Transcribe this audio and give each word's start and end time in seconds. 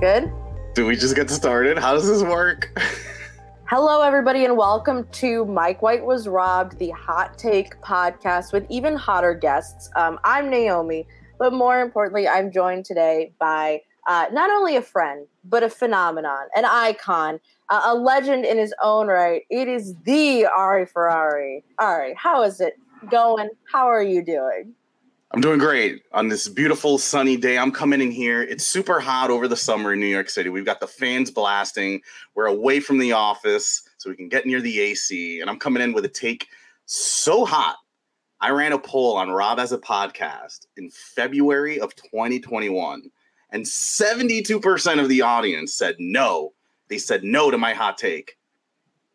Good? 0.00 0.32
Do 0.74 0.86
we 0.86 0.96
just 0.96 1.14
get 1.14 1.28
started? 1.28 1.76
How 1.76 1.92
does 1.92 2.08
this 2.08 2.22
work? 2.22 2.72
Hello, 3.68 4.00
everybody, 4.00 4.46
and 4.46 4.56
welcome 4.56 5.06
to 5.12 5.44
Mike 5.44 5.82
White 5.82 6.02
Was 6.02 6.26
Robbed, 6.26 6.78
the 6.78 6.88
Hot 6.88 7.36
Take 7.36 7.78
podcast 7.82 8.50
with 8.54 8.64
even 8.70 8.96
hotter 8.96 9.34
guests. 9.34 9.90
Um, 9.96 10.18
I'm 10.24 10.48
Naomi, 10.48 11.06
but 11.38 11.52
more 11.52 11.82
importantly, 11.82 12.26
I'm 12.26 12.50
joined 12.50 12.86
today 12.86 13.34
by 13.38 13.82
uh, 14.08 14.24
not 14.32 14.48
only 14.48 14.74
a 14.74 14.80
friend, 14.80 15.26
but 15.44 15.62
a 15.62 15.68
phenomenon, 15.68 16.46
an 16.56 16.64
icon, 16.64 17.38
uh, 17.68 17.82
a 17.84 17.94
legend 17.94 18.46
in 18.46 18.56
his 18.56 18.72
own 18.82 19.08
right. 19.08 19.42
It 19.50 19.68
is 19.68 19.94
the 20.04 20.46
Ari 20.46 20.86
Ferrari. 20.86 21.62
Ari, 21.78 22.14
how 22.14 22.42
is 22.42 22.62
it 22.62 22.72
going? 23.10 23.50
How 23.70 23.84
are 23.84 24.02
you 24.02 24.24
doing? 24.24 24.72
I'm 25.32 25.40
doing 25.40 25.60
great 25.60 26.02
on 26.12 26.26
this 26.26 26.48
beautiful 26.48 26.98
sunny 26.98 27.36
day. 27.36 27.56
I'm 27.56 27.70
coming 27.70 28.00
in 28.00 28.10
here. 28.10 28.42
It's 28.42 28.66
super 28.66 28.98
hot 28.98 29.30
over 29.30 29.46
the 29.46 29.56
summer 29.56 29.92
in 29.92 30.00
New 30.00 30.06
York 30.06 30.28
City. 30.28 30.50
We've 30.50 30.64
got 30.64 30.80
the 30.80 30.88
fans 30.88 31.30
blasting. 31.30 32.02
We're 32.34 32.46
away 32.46 32.80
from 32.80 32.98
the 32.98 33.12
office 33.12 33.84
so 33.98 34.10
we 34.10 34.16
can 34.16 34.28
get 34.28 34.44
near 34.44 34.60
the 34.60 34.80
AC. 34.80 35.40
And 35.40 35.48
I'm 35.48 35.60
coming 35.60 35.84
in 35.84 35.92
with 35.92 36.04
a 36.04 36.08
take 36.08 36.48
so 36.86 37.44
hot. 37.44 37.76
I 38.40 38.50
ran 38.50 38.72
a 38.72 38.78
poll 38.78 39.16
on 39.16 39.30
Rob 39.30 39.60
Has 39.60 39.70
a 39.70 39.78
Podcast 39.78 40.66
in 40.76 40.90
February 40.90 41.78
of 41.78 41.94
2021, 41.94 43.08
and 43.50 43.64
72% 43.64 45.00
of 45.00 45.08
the 45.08 45.22
audience 45.22 45.74
said 45.74 45.94
no. 46.00 46.54
They 46.88 46.98
said 46.98 47.22
no 47.22 47.52
to 47.52 47.58
my 47.58 47.72
hot 47.72 47.98
take. 47.98 48.36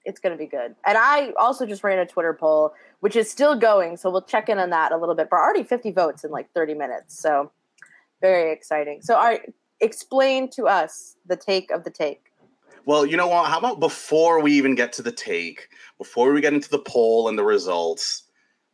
It's 0.05 0.21
going 0.21 0.31
to 0.31 0.37
be 0.37 0.47
good. 0.47 0.75
And 0.85 0.97
I 0.97 1.33
also 1.37 1.65
just 1.65 1.83
ran 1.83 1.99
a 1.99 2.05
Twitter 2.05 2.33
poll 2.33 2.73
which 2.99 3.15
is 3.15 3.29
still 3.29 3.57
going. 3.57 3.97
So 3.97 4.09
we'll 4.09 4.21
check 4.21 4.49
in 4.49 4.59
on 4.59 4.69
that 4.71 4.91
a 4.91 4.97
little 4.97 5.15
bit. 5.15 5.29
But 5.29 5.37
already 5.37 5.63
50 5.63 5.91
votes 5.91 6.23
in 6.23 6.31
like 6.31 6.51
30 6.53 6.73
minutes. 6.73 7.19
So 7.19 7.51
very 8.21 8.51
exciting. 8.51 9.01
So, 9.01 9.15
right, 9.15 9.53
explain 9.81 10.49
to 10.51 10.67
us 10.67 11.15
the 11.25 11.35
take 11.35 11.71
of 11.71 11.83
the 11.83 11.91
take. 11.91 12.31
Well, 12.85 13.05
you 13.05 13.17
know 13.17 13.27
what? 13.27 13.49
How 13.49 13.57
about 13.57 13.79
before 13.79 14.41
we 14.41 14.53
even 14.53 14.75
get 14.75 14.93
to 14.93 15.01
the 15.01 15.11
take, 15.11 15.69
before 15.97 16.31
we 16.31 16.41
get 16.41 16.53
into 16.53 16.69
the 16.69 16.79
poll 16.79 17.27
and 17.27 17.37
the 17.37 17.43
results, 17.43 18.23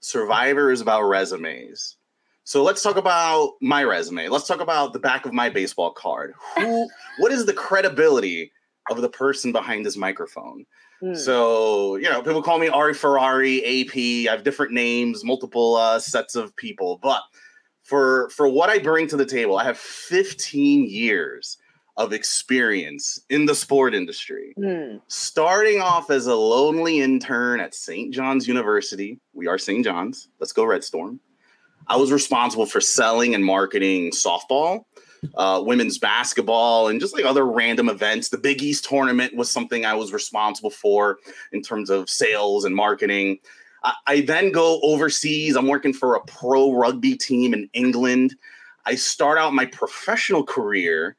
Survivor 0.02 0.72
is 0.72 0.82
about 0.82 1.04
resumes. 1.04 1.96
So 2.44 2.64
let's 2.64 2.82
talk 2.82 2.98
about 2.98 3.54
my 3.62 3.84
resume. 3.84 4.30
Let's 4.30 4.48
talk 4.48 4.60
about 4.60 4.94
the 4.94 5.00
back 5.00 5.28
of 5.28 5.34
my 5.34 5.48
baseball 5.48 5.92
card. 5.92 6.34
Who 6.58 6.90
what 7.20 7.32
is 7.32 7.46
the 7.46 7.54
credibility 7.54 8.52
of 8.90 9.02
the 9.02 9.10
person 9.10 9.52
behind 9.52 9.86
this 9.86 9.96
microphone? 9.96 10.66
Hmm. 11.02 11.16
So, 11.16 11.96
you 11.96 12.10
know, 12.10 12.22
people 12.22 12.44
call 12.44 12.60
me 12.60 12.70
Ari 12.70 12.94
Ferrari, 12.94 13.60
AP. 13.82 14.30
I 14.30 14.36
have 14.36 14.44
different 14.44 14.72
names, 14.72 15.24
multiple 15.24 15.76
uh, 15.76 16.00
sets 16.00 16.36
of 16.36 16.56
people. 16.56 17.00
But 17.02 17.22
for 17.84 18.30
for 18.30 18.48
what 18.48 18.70
I 18.70 18.80
bring 18.80 19.08
to 19.08 19.18
the 19.18 19.26
table, 19.26 19.58
I 19.58 19.64
have 19.64 19.78
15 19.78 20.88
years 20.88 21.58
of 21.98 22.14
experience 22.14 23.20
in 23.30 23.46
the 23.46 23.56
sport 23.56 23.94
industry. 23.94 24.54
Mm. 24.58 25.02
Starting 25.08 25.82
off 25.82 26.10
as 26.10 26.28
a 26.28 26.36
lonely 26.36 27.02
intern 27.02 27.60
at 27.60 27.76
St. 27.76 28.14
John's 28.14 28.48
University. 28.48 29.20
We 29.34 29.48
are 29.48 29.58
St. 29.58 29.84
John's. 29.84 30.30
Let's 30.40 30.54
go 30.54 30.64
Red 30.64 30.84
Storm. 30.84 31.20
I 31.88 31.98
was 31.98 32.12
responsible 32.12 32.66
for 32.66 32.80
selling 32.80 33.36
and 33.36 33.44
marketing 33.44 34.12
softball 34.12 34.86
uh, 35.36 35.62
women's 35.66 35.98
basketball 35.98 36.88
and 36.88 37.00
just 37.00 37.14
like 37.14 37.26
other 37.26 37.46
random 37.46 37.90
events. 37.90 38.30
The 38.30 38.38
Big 38.38 38.62
East 38.62 38.86
tournament 38.86 39.36
was 39.36 39.52
something 39.52 39.86
I 39.86 39.94
was 39.94 40.14
responsible 40.14 40.70
for 40.70 41.20
in 41.52 41.62
terms 41.62 41.90
of 41.90 42.10
sales 42.10 42.66
and 42.66 42.76
marketing. 42.76 43.40
I, 43.84 43.94
I 44.08 44.22
then 44.22 44.52
go 44.52 44.80
overseas. 44.82 45.56
I'm 45.56 45.68
working 45.68 45.94
for 45.94 46.16
a 46.16 46.22
pro 46.22 46.74
rugby 46.74 47.16
team 47.16 47.54
in 47.54 47.70
England. 47.74 48.36
I 48.86 48.96
start 48.96 49.38
out 49.38 49.54
my 49.54 49.66
professional 49.66 50.44
career 50.44 51.16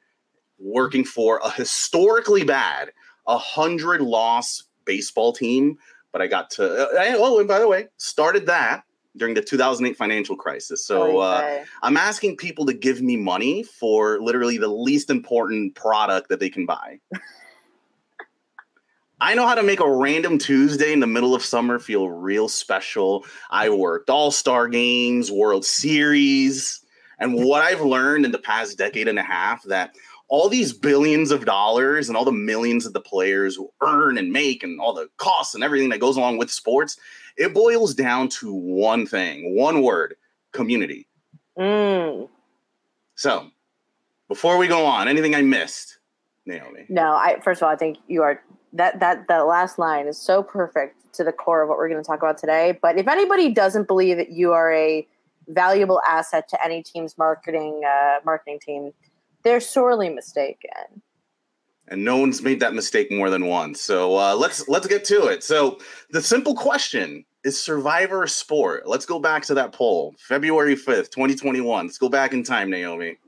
working 0.59 1.05
for 1.05 1.41
a 1.45 1.51
historically 1.51 2.45
bad, 2.45 2.93
a 3.27 3.39
hundred 3.39 4.01
loss 4.01 4.65
baseball 4.85 5.33
team. 5.33 5.79
But 6.13 6.21
I 6.21 6.27
got 6.27 6.51
to, 6.53 6.65
uh, 6.65 7.15
oh, 7.17 7.39
and 7.39 7.49
by 7.49 7.59
the 7.59 7.69
way, 7.69 7.89
started 7.97 8.47
that 8.47 8.85
during 9.17 9.35
the 9.35 9.43
2008 9.43 9.97
financial 9.97 10.37
crisis. 10.37 10.87
So 10.87 11.19
uh, 11.19 11.65
I'm 11.83 11.97
asking 11.97 12.37
people 12.37 12.65
to 12.67 12.73
give 12.73 13.03
me 13.03 13.17
money 13.17 13.63
for 13.63 14.21
literally 14.21 14.59
the 14.59 14.69
least 14.69 15.11
important 15.11 15.75
product 15.75 16.29
that 16.31 16.41
they 16.41 16.51
can 16.51 16.67
buy. 16.67 16.99
I 19.21 19.35
know 19.35 19.47
how 19.47 19.55
to 19.55 19.63
make 19.63 19.79
a 19.79 19.89
random 19.89 20.37
Tuesday 20.37 20.93
in 20.93 20.99
the 20.99 21.07
middle 21.07 21.33
of 21.33 21.45
summer 21.45 21.79
feel 21.79 22.11
real 22.11 22.49
special. 22.49 23.25
I 23.51 23.69
worked 23.69 24.11
All 24.11 24.33
Star 24.33 24.67
games, 24.67 25.31
World 25.31 25.65
Series, 25.65 26.85
and 27.21 27.33
what 27.35 27.63
I've 27.63 27.83
learned 27.83 28.25
in 28.25 28.33
the 28.33 28.39
past 28.39 28.77
decade 28.77 29.07
and 29.07 29.21
a 29.21 29.23
half 29.23 29.63
that 29.65 29.95
all 30.27 30.49
these 30.49 30.73
billions 30.73 31.31
of 31.31 31.45
dollars 31.45 32.09
and 32.09 32.17
all 32.17 32.25
the 32.25 32.33
millions 32.33 32.85
of 32.85 32.95
the 32.95 33.01
players 33.01 33.59
earn 33.81 34.19
and 34.19 34.33
make 34.33 34.65
and 34.65 34.81
all 34.81 34.93
the 34.93 35.09
costs 35.19 35.55
and 35.55 35.63
everything 35.63 35.91
that 35.91 36.01
goes 36.01 36.17
along 36.17 36.39
with 36.39 36.51
sports 36.51 36.97
it 37.37 37.55
boils 37.55 37.95
down 37.95 38.29
to 38.29 38.53
one 38.53 39.07
thing, 39.07 39.57
one 39.57 39.83
word 39.83 40.17
community. 40.53 41.09
Mm. 41.59 42.29
So, 43.15 43.49
before 44.29 44.59
we 44.59 44.69
go 44.69 44.85
on, 44.85 45.09
anything 45.09 45.35
I 45.35 45.43
missed, 45.43 45.99
Naomi? 46.47 46.87
No, 46.89 47.13
I 47.13 47.39
first 47.43 47.61
of 47.61 47.67
all, 47.67 47.73
I 47.73 47.77
think 47.77 47.99
you 48.09 48.23
are 48.23 48.43
that 48.73 49.01
that 49.01 49.29
that 49.29 49.41
last 49.41 49.79
line 49.79 50.07
is 50.07 50.19
so 50.19 50.43
perfect 50.43 50.97
to 51.15 51.25
the 51.25 51.33
core 51.33 51.63
of 51.63 51.69
what 51.69 51.79
we're 51.79 51.89
going 51.89 52.03
to 52.03 52.07
talk 52.07 52.21
about 52.21 52.39
today. 52.39 52.79
But 52.81 52.99
if 52.99 53.07
anybody 53.07 53.53
doesn't 53.53 53.87
believe 53.87 54.17
that 54.17 54.33
you 54.33 54.53
are 54.53 54.73
a 54.73 55.07
valuable 55.49 56.01
asset 56.09 56.49
to 56.49 56.65
any 56.65 56.83
team's 56.83 57.19
marketing 57.19 57.83
uh, 57.87 58.21
marketing 58.25 58.61
team, 58.65 58.93
they're 59.43 59.61
sorely 59.61 60.09
mistaken 60.09 61.03
and 61.89 62.05
no 62.05 62.17
one's 62.17 62.43
made 62.43 62.61
that 62.61 62.75
mistake 62.75 63.11
more 63.11 63.31
than 63.31 63.47
once. 63.47 63.81
So 63.81 64.17
uh, 64.17 64.35
let's 64.35 64.69
let's 64.69 64.87
get 64.87 65.05
to 65.07 65.27
it. 65.27 65.43
So 65.43 65.79
the 66.11 66.23
simple 66.23 66.55
question 66.55 67.25
is 67.45 67.61
Survivor 67.61 68.23
a 68.23 68.29
sport? 68.29 68.87
Let's 68.87 69.07
go 69.07 69.19
back 69.19 69.43
to 69.45 69.55
that 69.55 69.73
poll, 69.73 70.15
February 70.19 70.77
fifth, 70.77 71.11
twenty 71.11 71.35
twenty 71.35 71.61
one. 71.61 71.87
Let's 71.87 71.99
go 71.99 72.09
back 72.09 72.33
in 72.33 72.43
time, 72.43 72.71
Naomi. 72.71 73.19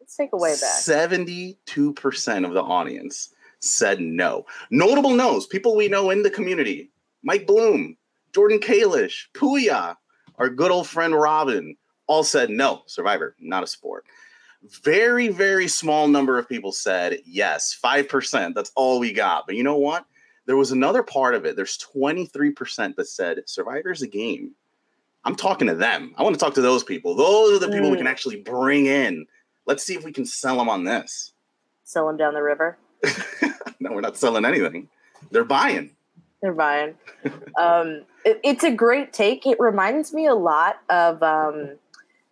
Let's 0.00 0.16
take 0.16 0.30
a 0.32 0.36
way 0.36 0.52
back. 0.52 0.58
Seventy 0.60 1.58
two 1.66 1.92
percent 1.94 2.44
of 2.44 2.52
the 2.52 2.62
audience 2.62 3.34
said 3.58 4.00
no. 4.00 4.46
Notable 4.70 5.14
no's, 5.14 5.46
people 5.46 5.76
we 5.76 5.88
know 5.88 6.10
in 6.10 6.22
the 6.22 6.30
community: 6.30 6.90
Mike 7.22 7.46
Bloom, 7.46 7.96
Jordan 8.32 8.60
Kalish, 8.60 9.26
Puya, 9.34 9.96
our 10.36 10.48
good 10.48 10.70
old 10.70 10.86
friend 10.86 11.14
Robin, 11.14 11.76
all 12.06 12.24
said 12.24 12.50
no. 12.50 12.82
Survivor, 12.86 13.36
not 13.40 13.64
a 13.64 13.66
sport. 13.66 14.04
Very, 14.82 15.28
very 15.28 15.68
small 15.68 16.06
number 16.06 16.38
of 16.38 16.48
people 16.48 16.72
said 16.72 17.18
yes, 17.24 17.78
5%. 17.82 18.54
That's 18.54 18.72
all 18.76 18.98
we 18.98 19.12
got. 19.12 19.46
But 19.46 19.56
you 19.56 19.62
know 19.62 19.76
what? 19.76 20.04
There 20.46 20.56
was 20.56 20.72
another 20.72 21.02
part 21.02 21.34
of 21.34 21.44
it. 21.44 21.56
There's 21.56 21.78
23% 21.78 22.96
that 22.96 23.06
said 23.06 23.42
Survivor's 23.46 24.02
a 24.02 24.06
game. 24.06 24.52
I'm 25.24 25.36
talking 25.36 25.68
to 25.68 25.74
them. 25.74 26.14
I 26.16 26.22
want 26.22 26.34
to 26.34 26.40
talk 26.40 26.54
to 26.54 26.62
those 26.62 26.82
people. 26.82 27.14
Those 27.14 27.56
are 27.56 27.66
the 27.66 27.72
people 27.72 27.88
mm. 27.88 27.92
we 27.92 27.96
can 27.96 28.06
mm. 28.06 28.10
actually 28.10 28.36
bring 28.36 28.86
in. 28.86 29.26
Let's 29.66 29.84
see 29.84 29.94
if 29.94 30.04
we 30.04 30.12
can 30.12 30.24
sell 30.24 30.56
them 30.56 30.68
on 30.68 30.84
this. 30.84 31.32
Sell 31.84 32.06
them 32.06 32.16
down 32.16 32.34
the 32.34 32.42
river? 32.42 32.78
no, 33.80 33.92
we're 33.92 34.00
not 34.00 34.16
selling 34.16 34.44
anything. 34.44 34.88
They're 35.30 35.44
buying. 35.44 35.90
They're 36.42 36.54
buying. 36.54 36.94
um, 37.58 38.02
it, 38.24 38.40
it's 38.42 38.64
a 38.64 38.70
great 38.70 39.12
take. 39.12 39.46
It 39.46 39.60
reminds 39.60 40.12
me 40.12 40.26
a 40.26 40.34
lot 40.34 40.80
of 40.88 41.22
um, 41.22 41.76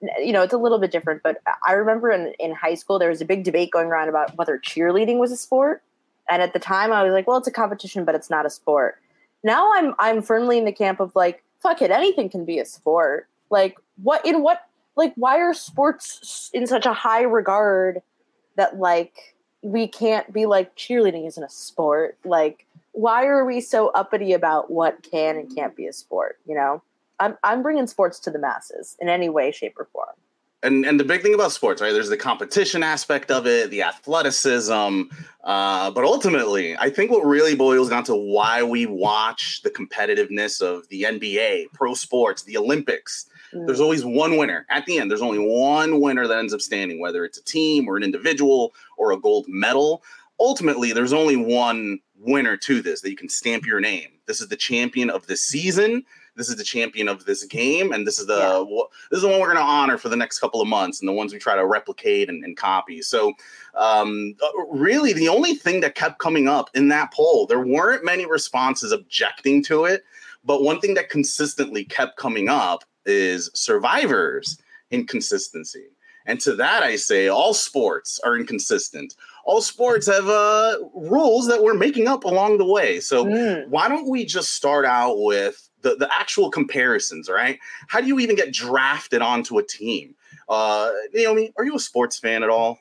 you 0.00 0.32
know, 0.32 0.42
it's 0.42 0.52
a 0.52 0.58
little 0.58 0.78
bit 0.78 0.90
different, 0.90 1.22
but 1.22 1.40
I 1.66 1.72
remember 1.72 2.10
in, 2.10 2.32
in 2.38 2.52
high 2.52 2.74
school, 2.74 2.98
there 2.98 3.08
was 3.08 3.20
a 3.20 3.24
big 3.24 3.44
debate 3.44 3.70
going 3.70 3.88
around 3.88 4.08
about 4.08 4.36
whether 4.36 4.58
cheerleading 4.58 5.18
was 5.18 5.32
a 5.32 5.36
sport. 5.36 5.82
And 6.30 6.42
at 6.42 6.52
the 6.52 6.58
time 6.58 6.92
I 6.92 7.02
was 7.02 7.12
like, 7.12 7.26
well, 7.26 7.38
it's 7.38 7.48
a 7.48 7.52
competition, 7.52 8.04
but 8.04 8.14
it's 8.14 8.30
not 8.30 8.46
a 8.46 8.50
sport. 8.50 9.00
Now 9.42 9.72
I'm, 9.74 9.94
I'm 9.98 10.22
firmly 10.22 10.58
in 10.58 10.64
the 10.64 10.72
camp 10.72 11.00
of 11.00 11.14
like, 11.16 11.42
fuck 11.60 11.82
it, 11.82 11.90
anything 11.90 12.28
can 12.28 12.44
be 12.44 12.58
a 12.58 12.64
sport. 12.64 13.28
Like 13.50 13.78
what, 14.02 14.24
in 14.24 14.42
what, 14.42 14.62
like, 14.96 15.14
why 15.16 15.38
are 15.38 15.54
sports 15.54 16.50
in 16.52 16.66
such 16.66 16.86
a 16.86 16.92
high 16.92 17.22
regard 17.22 18.02
that 18.56 18.78
like 18.78 19.34
we 19.62 19.88
can't 19.88 20.32
be 20.32 20.46
like 20.46 20.76
cheerleading 20.76 21.26
isn't 21.26 21.42
a 21.42 21.48
sport? 21.48 22.18
Like, 22.24 22.66
why 22.92 23.26
are 23.26 23.44
we 23.44 23.60
so 23.60 23.88
uppity 23.88 24.32
about 24.32 24.70
what 24.70 25.02
can 25.08 25.36
and 25.36 25.54
can't 25.54 25.76
be 25.76 25.86
a 25.86 25.92
sport, 25.92 26.38
you 26.46 26.54
know? 26.54 26.82
I'm 27.20 27.36
I'm 27.44 27.62
bringing 27.62 27.86
sports 27.86 28.18
to 28.20 28.30
the 28.30 28.38
masses 28.38 28.96
in 29.00 29.08
any 29.08 29.28
way, 29.28 29.50
shape, 29.50 29.74
or 29.78 29.86
form. 29.92 30.08
And 30.62 30.84
and 30.84 30.98
the 30.98 31.04
big 31.04 31.22
thing 31.22 31.34
about 31.34 31.52
sports, 31.52 31.80
right? 31.80 31.92
There's 31.92 32.08
the 32.08 32.16
competition 32.16 32.82
aspect 32.82 33.30
of 33.30 33.46
it, 33.46 33.70
the 33.70 33.82
athleticism, 33.82 35.02
uh, 35.44 35.90
but 35.92 36.04
ultimately, 36.04 36.76
I 36.76 36.90
think 36.90 37.12
what 37.12 37.24
really 37.24 37.54
boils 37.54 37.90
down 37.90 38.02
to 38.04 38.14
why 38.14 38.62
we 38.64 38.84
watch 38.84 39.62
the 39.62 39.70
competitiveness 39.70 40.60
of 40.60 40.88
the 40.88 41.02
NBA, 41.04 41.66
pro 41.74 41.94
sports, 41.94 42.42
the 42.42 42.56
Olympics. 42.56 43.26
Mm. 43.54 43.66
There's 43.66 43.80
always 43.80 44.04
one 44.04 44.36
winner 44.36 44.66
at 44.68 44.84
the 44.86 44.98
end. 44.98 45.10
There's 45.10 45.22
only 45.22 45.38
one 45.38 46.00
winner 46.00 46.26
that 46.26 46.38
ends 46.38 46.52
up 46.52 46.60
standing, 46.60 47.00
whether 47.00 47.24
it's 47.24 47.38
a 47.38 47.44
team 47.44 47.88
or 47.88 47.96
an 47.96 48.02
individual 48.02 48.74
or 48.96 49.12
a 49.12 49.16
gold 49.16 49.46
medal. 49.48 50.02
Ultimately, 50.40 50.92
there's 50.92 51.12
only 51.12 51.36
one 51.36 52.00
winner 52.18 52.56
to 52.56 52.82
this 52.82 53.00
that 53.00 53.10
you 53.10 53.16
can 53.16 53.28
stamp 53.28 53.64
your 53.64 53.80
name. 53.80 54.08
This 54.26 54.40
is 54.40 54.48
the 54.48 54.56
champion 54.56 55.08
of 55.08 55.26
the 55.28 55.36
season 55.36 56.04
this 56.38 56.48
is 56.48 56.56
the 56.56 56.64
champion 56.64 57.08
of 57.08 57.24
this 57.26 57.44
game, 57.44 57.92
and 57.92 58.06
this 58.06 58.18
is 58.18 58.26
the 58.26 58.38
Yeah. 58.38 58.64
wh- 58.64 58.88
this 59.10 59.18
is 59.18 59.22
the 59.22 59.28
one 59.28 59.40
we're 59.40 59.52
going 59.52 59.58
to 59.58 59.62
honor 59.62 59.98
for 59.98 60.08
the 60.08 60.16
next 60.16 60.38
couple 60.38 60.62
of 60.62 60.68
months, 60.68 61.00
and 61.00 61.08
the 61.08 61.12
ones 61.12 61.32
we 61.32 61.38
try 61.38 61.56
to 61.56 61.66
replicate 61.66 62.28
and, 62.30 62.44
and 62.44 62.56
copy. 62.56 63.02
So, 63.02 63.32
um, 63.74 64.34
uh, 64.42 64.48
really, 64.70 65.12
the 65.12 65.28
only 65.28 65.54
thing 65.54 65.80
that 65.80 65.94
kept 65.94 66.18
coming 66.20 66.48
up 66.48 66.70
in 66.74 66.88
that 66.88 67.12
poll, 67.12 67.44
there 67.46 67.60
weren't 67.60 68.04
many 68.04 68.24
responses 68.24 68.92
objecting 68.92 69.62
to 69.64 69.84
it, 69.84 70.04
but 70.44 70.62
one 70.62 70.80
thing 70.80 70.94
that 70.94 71.10
consistently 71.10 71.84
kept 71.84 72.16
coming 72.16 72.48
up 72.48 72.84
is 73.04 73.50
survivors 73.54 74.58
inconsistency. 74.90 75.86
And 76.26 76.38
to 76.42 76.54
that, 76.56 76.82
I 76.82 76.96
say 76.96 77.28
all 77.28 77.54
sports 77.54 78.20
are 78.22 78.36
inconsistent. 78.36 79.14
All 79.44 79.62
sports 79.62 80.06
have 80.06 80.28
uh, 80.28 80.76
rules 80.94 81.46
that 81.48 81.62
we're 81.62 81.72
making 81.74 82.06
up 82.06 82.24
along 82.24 82.58
the 82.58 82.66
way. 82.66 83.00
So 83.00 83.24
Mm. 83.24 83.68
why 83.68 83.88
don't 83.88 84.06
we 84.08 84.26
just 84.26 84.52
start 84.52 84.84
out 84.84 85.18
with 85.20 85.67
the, 85.82 85.96
the 85.96 86.08
actual 86.12 86.50
comparisons, 86.50 87.28
right? 87.28 87.58
How 87.88 88.00
do 88.00 88.06
you 88.06 88.18
even 88.18 88.36
get 88.36 88.52
drafted 88.52 89.22
onto 89.22 89.58
a 89.58 89.62
team? 89.62 90.14
Uh, 90.48 90.90
Naomi, 91.12 91.52
are 91.56 91.64
you 91.64 91.76
a 91.76 91.80
sports 91.80 92.18
fan 92.18 92.42
at 92.42 92.50
all? 92.50 92.78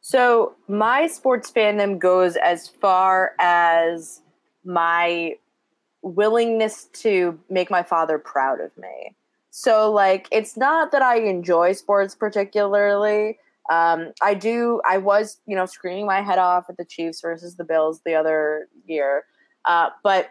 So 0.00 0.54
my 0.68 1.08
sports 1.08 1.50
fandom 1.50 1.98
goes 1.98 2.36
as 2.36 2.68
far 2.68 3.32
as 3.40 4.20
my 4.64 5.34
willingness 6.02 6.84
to 6.92 7.38
make 7.50 7.70
my 7.70 7.82
father 7.82 8.18
proud 8.18 8.60
of 8.60 8.70
me. 8.76 9.16
So 9.50 9.90
like 9.90 10.28
it's 10.30 10.56
not 10.56 10.92
that 10.92 11.02
I 11.02 11.18
enjoy 11.18 11.72
sports 11.72 12.14
particularly. 12.14 13.38
Um, 13.70 14.12
I 14.22 14.34
do 14.34 14.80
I 14.88 14.98
was, 14.98 15.40
you 15.46 15.56
know, 15.56 15.66
screaming 15.66 16.06
my 16.06 16.22
head 16.22 16.38
off 16.38 16.66
at 16.68 16.76
the 16.76 16.84
Chiefs 16.84 17.20
versus 17.20 17.56
the 17.56 17.64
Bills 17.64 18.02
the 18.04 18.14
other 18.14 18.68
year. 18.84 19.24
Uh, 19.64 19.88
but 20.04 20.30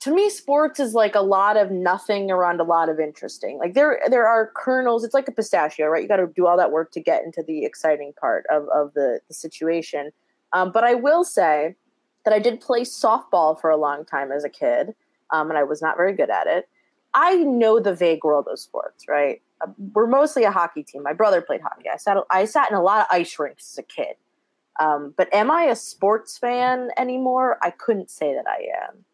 to 0.00 0.14
me 0.14 0.30
sports 0.30 0.80
is 0.80 0.94
like 0.94 1.14
a 1.14 1.20
lot 1.20 1.58
of 1.58 1.70
nothing 1.70 2.30
around 2.30 2.58
a 2.60 2.64
lot 2.64 2.88
of 2.88 2.98
interesting. 2.98 3.58
Like 3.58 3.74
there 3.74 4.00
there 4.08 4.26
are 4.26 4.50
kernels, 4.56 5.04
it's 5.04 5.14
like 5.14 5.28
a 5.28 5.32
pistachio, 5.32 5.86
right? 5.88 6.02
You 6.02 6.08
got 6.08 6.16
to 6.16 6.26
do 6.34 6.46
all 6.46 6.56
that 6.56 6.72
work 6.72 6.90
to 6.92 7.00
get 7.00 7.22
into 7.22 7.42
the 7.46 7.64
exciting 7.64 8.12
part 8.18 8.46
of 8.50 8.66
of 8.68 8.94
the, 8.94 9.20
the 9.28 9.34
situation. 9.34 10.10
Um, 10.52 10.72
but 10.72 10.84
I 10.84 10.94
will 10.94 11.22
say 11.22 11.76
that 12.24 12.34
I 12.34 12.38
did 12.38 12.60
play 12.60 12.80
softball 12.80 13.60
for 13.60 13.70
a 13.70 13.76
long 13.76 14.04
time 14.04 14.32
as 14.32 14.42
a 14.42 14.48
kid, 14.48 14.94
um, 15.32 15.50
and 15.50 15.58
I 15.58 15.64
was 15.64 15.82
not 15.82 15.96
very 15.96 16.14
good 16.14 16.30
at 16.30 16.46
it. 16.46 16.68
I 17.12 17.36
know 17.36 17.78
the 17.78 17.94
vague 17.94 18.24
world 18.24 18.46
of 18.50 18.58
sports, 18.58 19.06
right? 19.06 19.42
Uh, 19.60 19.72
We're 19.94 20.06
mostly 20.06 20.44
a 20.44 20.50
hockey 20.50 20.82
team. 20.82 21.02
My 21.02 21.12
brother 21.12 21.42
played 21.42 21.60
hockey. 21.60 21.90
I 21.92 21.98
sat 21.98 22.16
I 22.30 22.46
sat 22.46 22.70
in 22.70 22.76
a 22.76 22.82
lot 22.82 23.00
of 23.00 23.06
ice 23.10 23.38
rinks 23.38 23.72
as 23.72 23.78
a 23.78 23.82
kid. 23.82 24.16
Um, 24.80 25.12
but 25.18 25.32
am 25.34 25.50
I 25.50 25.64
a 25.64 25.76
sports 25.76 26.38
fan 26.38 26.88
anymore? 26.96 27.58
I 27.60 27.70
couldn't 27.70 28.10
say 28.10 28.32
that 28.32 28.46
I 28.46 28.66
am. 28.86 29.04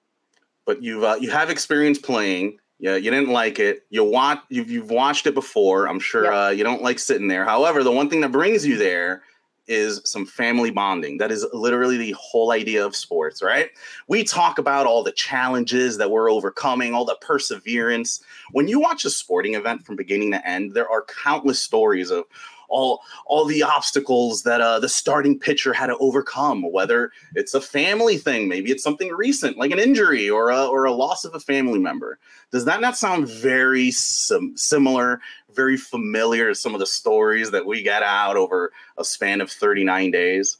But 0.66 0.82
you've 0.82 1.04
uh, 1.04 1.16
you 1.20 1.30
have 1.30 1.48
experience 1.48 1.98
playing. 1.98 2.58
Yeah, 2.78 2.96
you 2.96 3.10
didn't 3.10 3.30
like 3.30 3.58
it. 3.58 3.86
You 3.88 4.04
watch 4.04 4.40
you've 4.50 4.70
you've 4.70 4.90
watched 4.90 5.26
it 5.26 5.34
before. 5.34 5.88
I'm 5.88 6.00
sure 6.00 6.24
Yep. 6.24 6.32
uh, 6.34 6.50
you 6.50 6.64
don't 6.64 6.82
like 6.82 6.98
sitting 6.98 7.28
there. 7.28 7.44
However, 7.44 7.82
the 7.82 7.92
one 7.92 8.10
thing 8.10 8.20
that 8.20 8.32
brings 8.32 8.66
you 8.66 8.76
there 8.76 9.22
is 9.68 10.00
some 10.04 10.24
family 10.24 10.70
bonding. 10.70 11.18
That 11.18 11.32
is 11.32 11.44
literally 11.52 11.96
the 11.96 12.14
whole 12.18 12.52
idea 12.52 12.84
of 12.86 12.94
sports, 12.94 13.42
right? 13.42 13.70
We 14.06 14.22
talk 14.22 14.58
about 14.58 14.86
all 14.86 15.02
the 15.02 15.10
challenges 15.10 15.98
that 15.98 16.08
we're 16.10 16.30
overcoming, 16.30 16.94
all 16.94 17.04
the 17.04 17.16
perseverance. 17.20 18.22
When 18.52 18.68
you 18.68 18.78
watch 18.78 19.04
a 19.04 19.10
sporting 19.10 19.54
event 19.54 19.84
from 19.84 19.96
beginning 19.96 20.30
to 20.32 20.48
end, 20.48 20.74
there 20.74 20.88
are 20.88 21.04
countless 21.22 21.58
stories 21.58 22.10
of 22.12 22.24
all 22.68 23.02
all 23.26 23.44
the 23.44 23.62
obstacles 23.62 24.42
that 24.42 24.60
uh, 24.60 24.78
the 24.78 24.88
starting 24.88 25.38
pitcher 25.38 25.72
had 25.72 25.86
to 25.86 25.96
overcome. 25.98 26.70
Whether 26.70 27.12
it's 27.34 27.54
a 27.54 27.60
family 27.60 28.18
thing, 28.18 28.48
maybe 28.48 28.70
it's 28.70 28.82
something 28.82 29.12
recent 29.12 29.58
like 29.58 29.70
an 29.70 29.78
injury 29.78 30.28
or 30.28 30.50
a, 30.50 30.66
or 30.66 30.84
a 30.84 30.92
loss 30.92 31.24
of 31.24 31.34
a 31.34 31.40
family 31.40 31.78
member. 31.78 32.18
Does 32.50 32.64
that 32.64 32.80
not 32.80 32.96
sound 32.96 33.28
very 33.28 33.90
sim- 33.90 34.56
similar, 34.56 35.20
very 35.54 35.76
familiar 35.76 36.48
to 36.48 36.54
some 36.54 36.74
of 36.74 36.80
the 36.80 36.86
stories 36.86 37.50
that 37.50 37.66
we 37.66 37.82
get 37.82 38.02
out 38.02 38.36
over 38.36 38.72
a 38.96 39.04
span 39.04 39.40
of 39.40 39.50
39 39.50 40.10
days? 40.10 40.58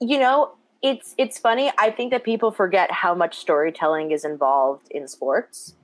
You 0.00 0.18
know, 0.18 0.52
it's 0.82 1.14
it's 1.16 1.38
funny. 1.38 1.72
I 1.78 1.90
think 1.90 2.10
that 2.10 2.24
people 2.24 2.50
forget 2.50 2.90
how 2.90 3.14
much 3.14 3.38
storytelling 3.38 4.10
is 4.10 4.24
involved 4.24 4.86
in 4.90 5.08
sports. 5.08 5.74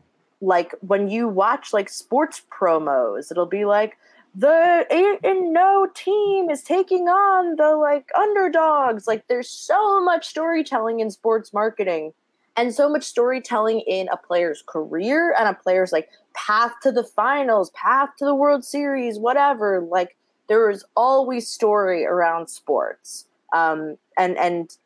Like 0.42 0.74
when 0.80 1.08
you 1.08 1.26
watch 1.26 1.72
like 1.72 1.88
sports 1.88 2.42
promos, 2.52 3.30
it'll 3.30 3.46
be 3.46 3.64
like 3.64 3.96
the 4.34 4.86
eight 4.90 5.28
and 5.28 5.52
no 5.52 5.88
team 5.94 6.50
is 6.50 6.62
taking 6.62 7.08
on 7.08 7.56
the 7.56 7.76
like 7.76 8.08
underdogs. 8.16 9.06
Like 9.06 9.26
there's 9.28 9.50
so 9.50 10.02
much 10.02 10.26
storytelling 10.26 11.00
in 11.00 11.10
sports 11.10 11.52
marketing 11.52 12.12
and 12.56 12.74
so 12.74 12.88
much 12.88 13.04
storytelling 13.04 13.80
in 13.80 14.08
a 14.08 14.16
player's 14.16 14.62
career 14.66 15.34
and 15.38 15.48
a 15.48 15.54
player's 15.54 15.92
like 15.92 16.08
path 16.34 16.72
to 16.82 16.92
the 16.92 17.04
finals, 17.04 17.70
path 17.70 18.10
to 18.18 18.24
the 18.24 18.34
World 18.34 18.64
Series, 18.64 19.18
whatever. 19.18 19.80
Like 19.80 20.16
there 20.48 20.70
is 20.70 20.84
always 20.96 21.48
story 21.48 22.04
around 22.04 22.48
sports. 22.48 23.26
Um, 23.52 23.96
and 24.18 24.36
and 24.38 24.76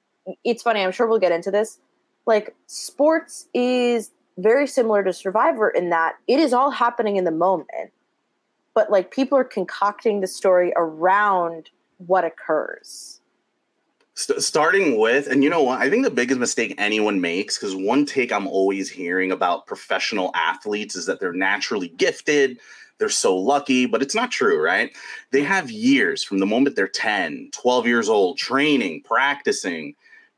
it's 0.44 0.62
funny. 0.62 0.80
I'm 0.80 0.92
sure 0.92 1.06
we'll 1.06 1.18
get 1.18 1.32
into 1.32 1.50
this. 1.50 1.78
Like 2.26 2.54
sports 2.66 3.48
is 3.52 4.10
very 4.38 4.66
similar 4.66 5.04
to 5.04 5.12
Survivor 5.12 5.68
in 5.68 5.90
that 5.90 6.14
it 6.28 6.40
is 6.40 6.52
all 6.52 6.70
happening 6.70 7.16
in 7.16 7.24
the 7.24 7.30
moment, 7.30 7.92
but 8.74 8.90
like 8.90 9.10
people 9.10 9.38
are 9.38 9.44
concocting 9.44 10.20
the 10.20 10.26
story 10.26 10.72
around 10.76 11.70
what 11.98 12.24
occurs. 12.24 13.20
St- 14.14 14.42
starting 14.42 14.98
with, 14.98 15.26
and 15.26 15.42
you 15.42 15.50
know 15.50 15.62
what? 15.62 15.80
I 15.80 15.90
think 15.90 16.04
the 16.04 16.10
biggest 16.10 16.38
mistake 16.38 16.74
anyone 16.78 17.20
makes, 17.20 17.56
because 17.56 17.74
one 17.74 18.04
take 18.04 18.32
I'm 18.32 18.46
always 18.46 18.90
hearing 18.90 19.32
about 19.32 19.66
professional 19.66 20.30
athletes 20.34 20.94
is 20.94 21.06
that 21.06 21.18
they're 21.18 21.32
naturally 21.32 21.88
gifted, 21.88 22.60
they're 22.98 23.08
so 23.08 23.36
lucky, 23.36 23.86
but 23.86 24.02
it's 24.02 24.14
not 24.14 24.30
true, 24.30 24.62
right? 24.62 24.96
They 25.32 25.42
have 25.42 25.70
years 25.70 26.22
from 26.22 26.38
the 26.38 26.46
moment 26.46 26.76
they're 26.76 26.86
10, 26.86 27.50
12 27.52 27.86
years 27.86 28.08
old, 28.08 28.38
training, 28.38 29.02
practicing, 29.02 29.96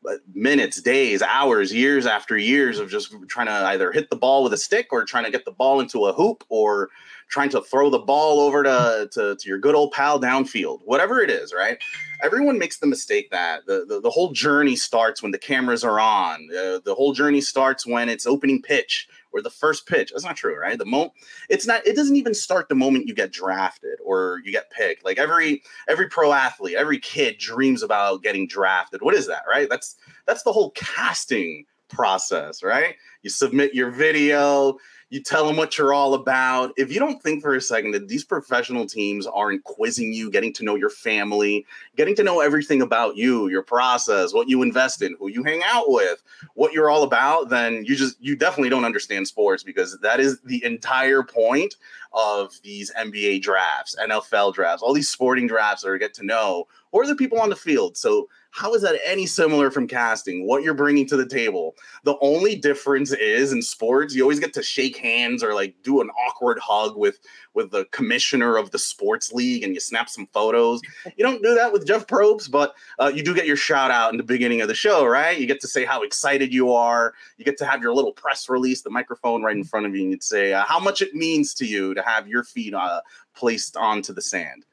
uh, 0.08 0.14
minutes, 0.34 0.80
days, 0.80 1.20
hours, 1.20 1.74
years 1.74 2.06
after 2.06 2.38
years 2.38 2.78
of 2.78 2.88
just 2.88 3.14
trying 3.28 3.46
to 3.46 3.52
either 3.52 3.92
hit 3.92 4.08
the 4.08 4.16
ball 4.16 4.42
with 4.42 4.54
a 4.54 4.58
stick 4.58 4.88
or 4.90 5.04
trying 5.04 5.24
to 5.24 5.30
get 5.30 5.44
the 5.44 5.50
ball 5.50 5.80
into 5.80 6.06
a 6.06 6.12
hoop 6.12 6.44
or 6.48 6.88
trying 7.28 7.50
to 7.50 7.60
throw 7.60 7.90
the 7.90 7.98
ball 7.98 8.40
over 8.40 8.62
to, 8.62 9.08
to, 9.12 9.36
to 9.36 9.48
your 9.48 9.58
good 9.58 9.74
old 9.74 9.92
pal 9.92 10.20
downfield, 10.20 10.80
whatever 10.84 11.20
it 11.20 11.30
is, 11.30 11.52
right? 11.52 11.78
everyone 12.22 12.58
makes 12.58 12.78
the 12.78 12.86
mistake 12.86 13.30
that 13.30 13.66
the, 13.66 13.84
the, 13.88 14.00
the 14.00 14.10
whole 14.10 14.32
journey 14.32 14.76
starts 14.76 15.22
when 15.22 15.32
the 15.32 15.38
cameras 15.38 15.84
are 15.84 16.00
on. 16.00 16.48
Uh, 16.50 16.80
the 16.84 16.94
whole 16.96 17.12
journey 17.12 17.40
starts 17.40 17.86
when 17.86 18.08
it's 18.08 18.26
opening 18.26 18.62
pitch 18.62 19.08
or 19.32 19.42
the 19.42 19.50
first 19.50 19.86
pitch. 19.86 20.10
That's 20.10 20.24
not 20.24 20.36
true, 20.36 20.58
right? 20.58 20.78
The 20.78 20.84
mo 20.84 21.12
it's 21.48 21.66
not 21.66 21.86
it 21.86 21.96
doesn't 21.96 22.16
even 22.16 22.34
start 22.34 22.68
the 22.68 22.74
moment 22.74 23.06
you 23.06 23.14
get 23.14 23.32
drafted 23.32 23.98
or 24.04 24.40
you 24.44 24.52
get 24.52 24.70
picked. 24.70 25.04
Like 25.04 25.18
every 25.18 25.62
every 25.88 26.08
pro 26.08 26.32
athlete, 26.32 26.76
every 26.76 26.98
kid 26.98 27.38
dreams 27.38 27.82
about 27.82 28.22
getting 28.22 28.48
drafted. 28.48 29.02
What 29.02 29.14
is 29.14 29.26
that, 29.26 29.42
right? 29.48 29.68
That's 29.68 29.96
that's 30.26 30.42
the 30.42 30.52
whole 30.52 30.70
casting 30.70 31.64
process, 31.88 32.62
right? 32.62 32.96
You 33.22 33.30
submit 33.30 33.74
your 33.74 33.90
video, 33.90 34.78
you 35.08 35.22
tell 35.22 35.46
them 35.46 35.56
what 35.56 35.78
you're 35.78 35.94
all 35.94 36.14
about. 36.14 36.72
If 36.76 36.92
you 36.92 36.98
don't 36.98 37.22
think 37.22 37.40
for 37.40 37.54
a 37.54 37.60
second 37.60 37.92
that 37.92 38.08
these 38.08 38.24
professional 38.24 38.86
teams 38.86 39.26
aren't 39.26 39.62
quizzing 39.62 40.12
you, 40.12 40.30
getting 40.30 40.52
to 40.54 40.64
know 40.64 40.74
your 40.74 40.90
family, 40.90 41.64
getting 41.96 42.16
to 42.16 42.24
know 42.24 42.40
everything 42.40 42.82
about 42.82 43.16
you, 43.16 43.48
your 43.48 43.62
process, 43.62 44.34
what 44.34 44.48
you 44.48 44.62
invest 44.62 45.02
in, 45.02 45.16
who 45.18 45.28
you 45.28 45.44
hang 45.44 45.62
out 45.64 45.84
with, 45.88 46.22
what 46.54 46.72
you're 46.72 46.90
all 46.90 47.04
about, 47.04 47.50
then 47.50 47.84
you 47.84 47.94
just 47.94 48.16
you 48.20 48.34
definitely 48.34 48.68
don't 48.68 48.84
understand 48.84 49.28
sports 49.28 49.62
because 49.62 49.96
that 50.00 50.18
is 50.18 50.40
the 50.40 50.64
entire 50.64 51.22
point 51.22 51.76
of 52.12 52.54
these 52.62 52.92
NBA 52.94 53.42
drafts, 53.42 53.94
NFL 54.02 54.54
drafts, 54.54 54.82
all 54.82 54.92
these 54.92 55.10
sporting 55.10 55.46
drafts 55.46 55.84
are 55.84 55.98
get 55.98 56.14
to 56.14 56.26
know 56.26 56.66
are 57.02 57.06
the 57.06 57.14
people 57.14 57.40
on 57.40 57.50
the 57.50 57.56
field. 57.56 57.96
So 57.96 58.28
how 58.56 58.72
is 58.72 58.80
that 58.80 58.98
any 59.04 59.26
similar 59.26 59.70
from 59.70 59.86
casting? 59.86 60.46
What 60.46 60.62
you're 60.62 60.72
bringing 60.72 61.06
to 61.08 61.16
the 61.16 61.26
table? 61.26 61.76
The 62.04 62.16
only 62.22 62.56
difference 62.56 63.12
is 63.12 63.52
in 63.52 63.60
sports, 63.60 64.14
you 64.14 64.22
always 64.22 64.40
get 64.40 64.54
to 64.54 64.62
shake 64.62 64.96
hands 64.96 65.42
or 65.42 65.52
like 65.54 65.74
do 65.82 66.00
an 66.00 66.08
awkward 66.26 66.58
hug 66.58 66.96
with 66.96 67.18
with 67.52 67.70
the 67.70 67.84
commissioner 67.92 68.56
of 68.56 68.70
the 68.70 68.78
sports 68.78 69.30
league, 69.30 69.62
and 69.62 69.74
you 69.74 69.80
snap 69.80 70.08
some 70.08 70.26
photos. 70.32 70.80
You 71.16 71.24
don't 71.24 71.42
do 71.42 71.54
that 71.54 71.70
with 71.70 71.86
Jeff 71.86 72.06
Probst, 72.06 72.50
but 72.50 72.74
uh, 72.98 73.12
you 73.14 73.22
do 73.22 73.34
get 73.34 73.46
your 73.46 73.56
shout 73.56 73.90
out 73.90 74.12
in 74.12 74.16
the 74.16 74.22
beginning 74.22 74.62
of 74.62 74.68
the 74.68 74.74
show, 74.74 75.04
right? 75.04 75.38
You 75.38 75.46
get 75.46 75.60
to 75.60 75.68
say 75.68 75.84
how 75.84 76.02
excited 76.02 76.52
you 76.52 76.72
are. 76.72 77.12
You 77.36 77.44
get 77.44 77.58
to 77.58 77.66
have 77.66 77.82
your 77.82 77.92
little 77.92 78.12
press 78.12 78.48
release, 78.48 78.80
the 78.80 78.90
microphone 78.90 79.42
right 79.42 79.56
in 79.56 79.64
front 79.64 79.84
of 79.84 79.94
you, 79.94 80.00
and 80.02 80.10
you'd 80.12 80.22
say 80.22 80.54
uh, 80.54 80.64
how 80.64 80.80
much 80.80 81.02
it 81.02 81.14
means 81.14 81.52
to 81.54 81.66
you 81.66 81.92
to 81.92 82.02
have 82.02 82.26
your 82.26 82.42
feet 82.42 82.72
uh, 82.72 83.02
placed 83.34 83.76
onto 83.76 84.14
the 84.14 84.22
sand. 84.22 84.64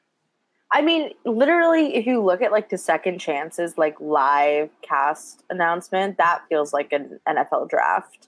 I 0.74 0.82
mean, 0.82 1.12
literally, 1.24 1.94
if 1.94 2.04
you 2.04 2.20
look 2.20 2.42
at 2.42 2.50
like 2.50 2.68
the 2.68 2.78
second 2.78 3.20
chances, 3.20 3.78
like 3.78 3.94
live 4.00 4.70
cast 4.82 5.44
announcement, 5.48 6.18
that 6.18 6.42
feels 6.48 6.72
like 6.72 6.92
an 6.92 7.20
NFL 7.28 7.70
draft. 7.70 8.26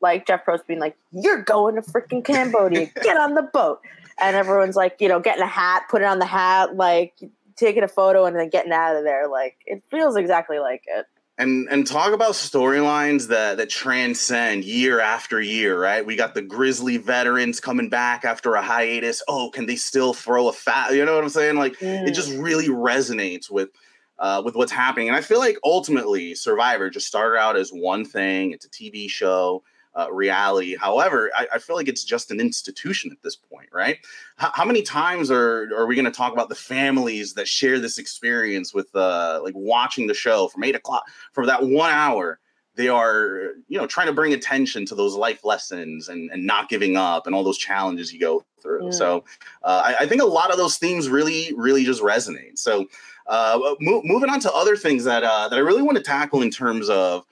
Like 0.00 0.26
Jeff 0.26 0.46
Probst 0.46 0.66
being 0.66 0.80
like, 0.80 0.96
"You're 1.12 1.42
going 1.42 1.74
to 1.74 1.82
freaking 1.82 2.24
Cambodia, 2.24 2.86
get 3.02 3.18
on 3.18 3.34
the 3.34 3.42
boat," 3.42 3.80
and 4.18 4.34
everyone's 4.34 4.74
like, 4.74 4.96
you 5.00 5.08
know, 5.08 5.20
getting 5.20 5.42
a 5.42 5.46
hat, 5.46 5.82
putting 5.90 6.08
on 6.08 6.18
the 6.18 6.24
hat, 6.24 6.76
like 6.76 7.12
taking 7.56 7.82
a 7.82 7.88
photo, 7.88 8.24
and 8.24 8.34
then 8.34 8.48
getting 8.48 8.72
out 8.72 8.96
of 8.96 9.04
there. 9.04 9.28
Like 9.28 9.58
it 9.66 9.82
feels 9.90 10.16
exactly 10.16 10.58
like 10.58 10.84
it. 10.86 11.06
And 11.42 11.68
and 11.70 11.86
talk 11.86 12.12
about 12.12 12.32
storylines 12.32 13.28
that 13.28 13.58
that 13.58 13.68
transcend 13.68 14.64
year 14.64 15.00
after 15.00 15.40
year 15.40 15.80
right? 15.80 16.04
We 16.04 16.16
got 16.16 16.34
the 16.34 16.42
grizzly 16.42 16.96
veterans 16.96 17.60
coming 17.60 17.88
back 17.88 18.24
after 18.24 18.54
a 18.54 18.62
hiatus. 18.62 19.22
Oh 19.28 19.50
can 19.50 19.66
they 19.66 19.76
still 19.76 20.14
throw 20.14 20.48
a 20.48 20.52
fat 20.52 20.94
you 20.94 21.04
know 21.04 21.14
what 21.14 21.24
i'm 21.24 21.30
saying? 21.30 21.56
Like 21.56 21.78
mm. 21.78 22.06
it 22.06 22.12
just 22.12 22.32
really 22.32 22.68
resonates 22.68 23.50
with 23.50 23.70
uh, 24.18 24.40
with 24.44 24.54
what's 24.54 24.72
happening. 24.72 25.08
And 25.08 25.16
i 25.16 25.20
feel 25.20 25.38
like 25.38 25.58
ultimately 25.64 26.34
survivor 26.34 26.88
just 26.90 27.06
started 27.06 27.38
out 27.38 27.56
as 27.56 27.70
one 27.70 28.04
thing. 28.04 28.52
It's 28.52 28.66
a 28.66 28.70
tv 28.70 29.10
show 29.10 29.62
uh, 29.94 30.12
reality. 30.12 30.76
However, 30.76 31.30
I, 31.36 31.46
I, 31.54 31.58
feel 31.58 31.76
like 31.76 31.88
it's 31.88 32.04
just 32.04 32.30
an 32.30 32.40
institution 32.40 33.10
at 33.12 33.20
this 33.22 33.36
point, 33.36 33.68
right? 33.72 33.98
H- 34.40 34.50
how 34.54 34.64
many 34.64 34.82
times 34.82 35.30
are 35.30 35.68
are 35.76 35.86
we 35.86 35.94
going 35.94 36.06
to 36.06 36.10
talk 36.10 36.32
about 36.32 36.48
the 36.48 36.54
families 36.54 37.34
that 37.34 37.46
share 37.46 37.78
this 37.78 37.98
experience 37.98 38.72
with 38.72 38.94
uh, 38.96 39.40
like 39.42 39.54
watching 39.54 40.06
the 40.06 40.14
show 40.14 40.48
from 40.48 40.64
eight 40.64 40.74
o'clock 40.74 41.04
for 41.32 41.44
that 41.46 41.62
one 41.62 41.90
hour? 41.90 42.38
They 42.74 42.88
are, 42.88 43.50
you 43.68 43.76
know, 43.76 43.86
trying 43.86 44.06
to 44.06 44.14
bring 44.14 44.32
attention 44.32 44.86
to 44.86 44.94
those 44.94 45.14
life 45.14 45.44
lessons 45.44 46.08
and, 46.08 46.30
and 46.30 46.46
not 46.46 46.70
giving 46.70 46.96
up 46.96 47.26
and 47.26 47.34
all 47.34 47.44
those 47.44 47.58
challenges 47.58 48.14
you 48.14 48.18
go 48.18 48.46
through. 48.62 48.84
Mm. 48.84 48.94
So, 48.94 49.24
uh, 49.62 49.82
I, 49.84 50.04
I, 50.04 50.06
think 50.06 50.22
a 50.22 50.26
lot 50.26 50.50
of 50.50 50.56
those 50.56 50.78
themes 50.78 51.10
really, 51.10 51.52
really 51.54 51.84
just 51.84 52.00
resonate. 52.00 52.58
So, 52.58 52.86
uh, 53.26 53.74
mo- 53.82 54.00
moving 54.06 54.30
on 54.30 54.40
to 54.40 54.52
other 54.54 54.74
things 54.74 55.04
that 55.04 55.22
uh, 55.22 55.50
that 55.50 55.56
I 55.56 55.60
really 55.60 55.82
want 55.82 55.98
to 55.98 56.02
tackle 56.02 56.40
in 56.40 56.50
terms 56.50 56.88
of 56.88 57.26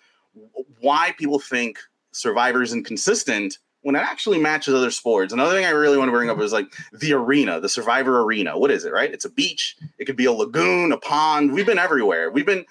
why 0.80 1.14
people 1.18 1.38
think 1.38 1.78
Survivor's 2.12 2.72
inconsistent 2.72 3.58
when 3.82 3.96
it 3.96 4.00
actually 4.00 4.38
matches 4.38 4.74
other 4.74 4.90
sports. 4.90 5.32
Another 5.32 5.54
thing 5.54 5.64
I 5.64 5.70
really 5.70 5.96
want 5.96 6.08
to 6.08 6.12
bring 6.12 6.30
up 6.30 6.38
is 6.40 6.52
like 6.52 6.66
the 6.92 7.12
arena, 7.12 7.60
the 7.60 7.68
Survivor 7.68 8.22
arena. 8.22 8.58
What 8.58 8.70
is 8.70 8.84
it, 8.84 8.92
right? 8.92 9.12
It's 9.12 9.24
a 9.24 9.30
beach. 9.30 9.76
It 9.98 10.04
could 10.04 10.16
be 10.16 10.26
a 10.26 10.32
lagoon, 10.32 10.92
a 10.92 10.98
pond. 10.98 11.52
We've 11.52 11.66
been 11.66 11.78
everywhere. 11.78 12.30
We've 12.30 12.46
been 12.46 12.66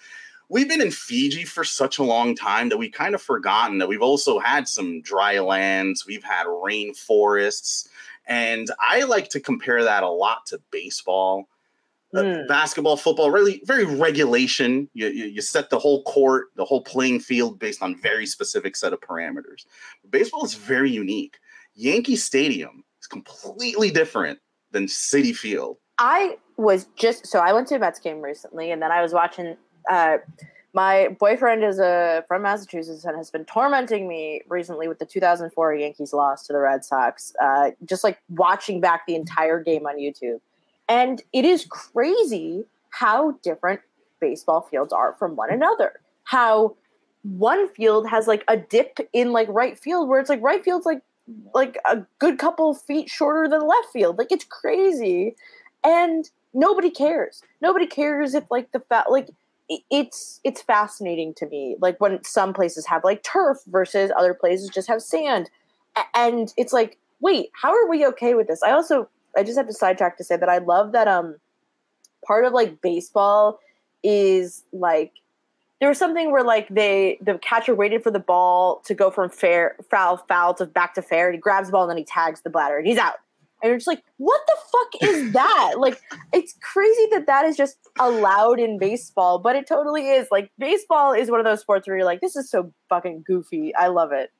we've 0.49 0.69
been 0.69 0.81
in 0.81 0.91
Fiji 0.91 1.45
for 1.45 1.63
such 1.63 1.99
a 1.99 2.03
long 2.03 2.35
time 2.35 2.69
that 2.69 2.77
we 2.77 2.89
kind 2.89 3.15
of 3.15 3.21
forgotten 3.21 3.77
that 3.79 3.87
we've 3.87 4.01
also 4.01 4.39
had 4.39 4.67
some 4.67 5.01
dry 5.01 5.39
lands, 5.39 6.05
we've 6.05 6.23
had 6.23 6.47
rainforests, 6.47 7.87
and 8.27 8.69
I 8.79 9.03
like 9.03 9.29
to 9.29 9.39
compare 9.39 9.83
that 9.83 10.03
a 10.03 10.09
lot 10.09 10.45
to 10.47 10.61
baseball 10.71 11.47
mm. 12.15 12.47
basketball, 12.47 12.97
football, 12.97 13.31
really 13.31 13.61
very 13.65 13.85
regulation. 13.85 14.89
You, 14.93 15.07
you, 15.07 15.25
you 15.25 15.41
set 15.41 15.69
the 15.69 15.79
whole 15.79 16.03
court, 16.03 16.47
the 16.55 16.65
whole 16.65 16.81
playing 16.81 17.19
field 17.19 17.59
based 17.59 17.81
on 17.81 17.99
very 18.01 18.25
specific 18.25 18.75
set 18.75 18.93
of 18.93 18.99
parameters. 19.01 19.65
Baseball 20.09 20.45
is 20.45 20.53
very 20.53 20.91
unique. 20.91 21.37
Yankee 21.75 22.15
Stadium 22.15 22.83
is 22.99 23.07
completely 23.07 23.91
different 23.91 24.39
than 24.71 24.85
Citi 24.85 25.35
Field. 25.35 25.77
I 25.99 26.37
was 26.57 26.87
just 26.95 27.27
so 27.27 27.39
I 27.39 27.53
went 27.53 27.67
to 27.67 27.75
a 27.75 27.79
Mets 27.79 27.99
game 27.99 28.21
recently, 28.21 28.71
and 28.71 28.81
then 28.81 28.91
I 28.91 29.01
was 29.01 29.13
watching. 29.13 29.55
Uh, 29.89 30.17
my 30.73 31.09
boyfriend 31.19 31.63
is 31.63 31.79
a 31.79 32.23
from 32.27 32.43
Massachusetts 32.43 33.03
and 33.03 33.17
has 33.17 33.31
been 33.31 33.45
tormenting 33.45 34.07
me 34.07 34.41
recently 34.47 34.87
with 34.87 34.99
the 34.99 35.05
2004 35.05 35.75
Yankees 35.75 36.13
loss 36.13 36.45
to 36.45 36.53
the 36.53 36.59
Red 36.59 36.85
Sox. 36.85 37.33
Uh, 37.41 37.71
just 37.85 38.03
like 38.03 38.19
watching 38.29 38.79
back 38.79 39.07
the 39.07 39.15
entire 39.15 39.61
game 39.61 39.85
on 39.87 39.97
YouTube. 39.97 40.39
And 40.89 41.21
it 41.31 41.45
is 41.45 41.65
crazy 41.65 42.65
how 42.89 43.31
different 43.43 43.81
baseball 44.19 44.61
fields 44.61 44.91
are 44.91 45.15
from 45.17 45.35
one 45.35 45.51
another. 45.51 46.01
How 46.23 46.75
one 47.23 47.69
field 47.69 48.09
has 48.09 48.27
like 48.27 48.43
a 48.47 48.57
dip 48.57 48.99
in 49.13 49.31
like 49.31 49.47
right 49.49 49.77
field 49.77 50.09
where 50.09 50.19
it's 50.19 50.29
like 50.29 50.41
right 50.41 50.63
field's 50.63 50.85
like 50.85 51.01
like 51.53 51.77
a 51.85 52.01
good 52.17 52.39
couple 52.39 52.73
feet 52.73 53.09
shorter 53.09 53.47
than 53.47 53.67
left 53.67 53.87
field. 53.93 54.17
Like 54.17 54.31
it's 54.31 54.45
crazy. 54.45 55.35
And 55.83 56.29
nobody 56.53 56.89
cares. 56.89 57.43
Nobody 57.61 57.85
cares 57.85 58.33
if 58.33 58.45
like 58.49 58.71
the 58.71 58.79
fat 58.79 59.11
like 59.11 59.29
it's 59.91 60.39
it's 60.43 60.61
fascinating 60.61 61.33
to 61.35 61.45
me 61.47 61.75
like 61.79 61.99
when 62.01 62.23
some 62.23 62.53
places 62.53 62.87
have 62.87 63.03
like 63.03 63.21
turf 63.21 63.59
versus 63.67 64.11
other 64.17 64.33
places 64.33 64.69
just 64.69 64.87
have 64.87 65.01
sand 65.01 65.49
and 66.15 66.53
it's 66.57 66.73
like 66.73 66.97
wait 67.19 67.51
how 67.53 67.71
are 67.71 67.87
we 67.87 68.03
okay 68.03 68.33
with 68.33 68.47
this 68.47 68.63
i 68.63 68.71
also 68.71 69.07
I 69.35 69.43
just 69.43 69.57
have 69.57 69.67
to 69.67 69.73
sidetrack 69.73 70.17
to 70.17 70.23
say 70.23 70.37
that 70.37 70.49
I 70.49 70.59
love 70.59 70.91
that 70.93 71.07
um 71.07 71.35
part 72.25 72.45
of 72.45 72.53
like 72.53 72.81
baseball 72.81 73.59
is 74.03 74.63
like 74.71 75.13
there 75.79 75.89
was 75.89 75.97
something 75.97 76.31
where 76.31 76.43
like 76.43 76.67
they 76.69 77.17
the 77.21 77.37
catcher 77.39 77.73
waited 77.73 78.03
for 78.03 78.11
the 78.11 78.19
ball 78.19 78.81
to 78.85 78.93
go 78.93 79.09
from 79.09 79.29
fair 79.29 79.75
foul 79.89 80.17
foul 80.27 80.53
to 80.55 80.65
back 80.65 80.93
to 80.95 81.01
fair 81.01 81.27
and 81.27 81.35
he 81.35 81.39
grabs 81.39 81.67
the 81.67 81.71
ball 81.71 81.83
and 81.83 81.91
then 81.91 81.97
he 81.97 82.03
tags 82.03 82.41
the 82.41 82.49
bladder 82.49 82.77
and 82.77 82.87
he's 82.87 82.97
out. 82.97 83.15
And 83.61 83.69
you're 83.69 83.77
just 83.77 83.87
like 83.87 84.03
what 84.17 84.41
the 84.47 84.57
fuck 84.71 85.09
is 85.09 85.31
that? 85.33 85.75
Like 85.77 86.01
it's 86.33 86.55
crazy 86.61 87.07
that 87.11 87.27
that 87.27 87.45
is 87.45 87.55
just 87.55 87.77
allowed 87.99 88.59
in 88.59 88.77
baseball 88.77 89.39
but 89.39 89.55
it 89.55 89.67
totally 89.67 90.09
is. 90.09 90.27
Like 90.31 90.51
baseball 90.57 91.13
is 91.13 91.31
one 91.31 91.39
of 91.39 91.45
those 91.45 91.61
sports 91.61 91.87
where 91.87 91.97
you're 91.97 92.05
like 92.05 92.21
this 92.21 92.35
is 92.35 92.49
so 92.49 92.73
fucking 92.89 93.23
goofy. 93.25 93.73
I 93.75 93.87
love 93.87 94.11
it 94.11 94.31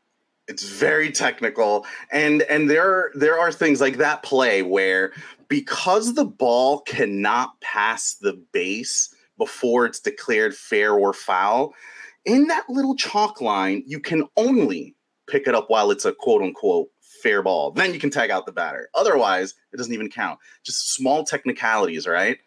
it's 0.50 0.64
very 0.64 1.12
technical, 1.12 1.86
and 2.12 2.42
and 2.44 2.70
there 2.70 3.12
there 3.14 3.40
are 3.40 3.52
things 3.52 3.80
like 3.80 3.98
that 3.98 4.24
play 4.24 4.64
where 4.64 5.14
because 5.48 6.16
the 6.16 6.26
ball 6.26 6.82
cannot 6.82 7.60
pass 7.62 8.16
the 8.16 8.34
base 8.52 9.14
before 9.38 9.86
it's 9.86 10.00
declared 10.00 10.56
fair 10.56 10.94
or 10.94 11.14
foul, 11.14 11.74
in 12.26 12.48
that 12.48 12.70
little 12.70 12.96
chalk 12.96 13.42
line, 13.42 13.84
you 13.86 14.00
can 14.00 14.26
only 14.36 14.96
pick 15.28 15.48
it 15.48 15.56
up 15.56 15.70
while 15.70 15.92
it's 15.92 16.06
a 16.06 16.14
quote 16.14 16.42
unquote 16.42 16.90
fair 17.24 17.42
ball. 17.42 17.72
Then 17.72 17.94
you 17.94 18.00
can 18.00 18.10
tag 18.10 18.32
out 18.32 18.46
the 18.46 18.52
batter. 18.52 18.90
Otherwise, 18.96 19.54
it 19.72 19.78
doesn't 19.78 19.94
even 19.94 20.10
count. 20.10 20.40
Just 20.64 20.94
small 20.94 21.24
technicalities, 21.24 22.08
right? 22.08 22.38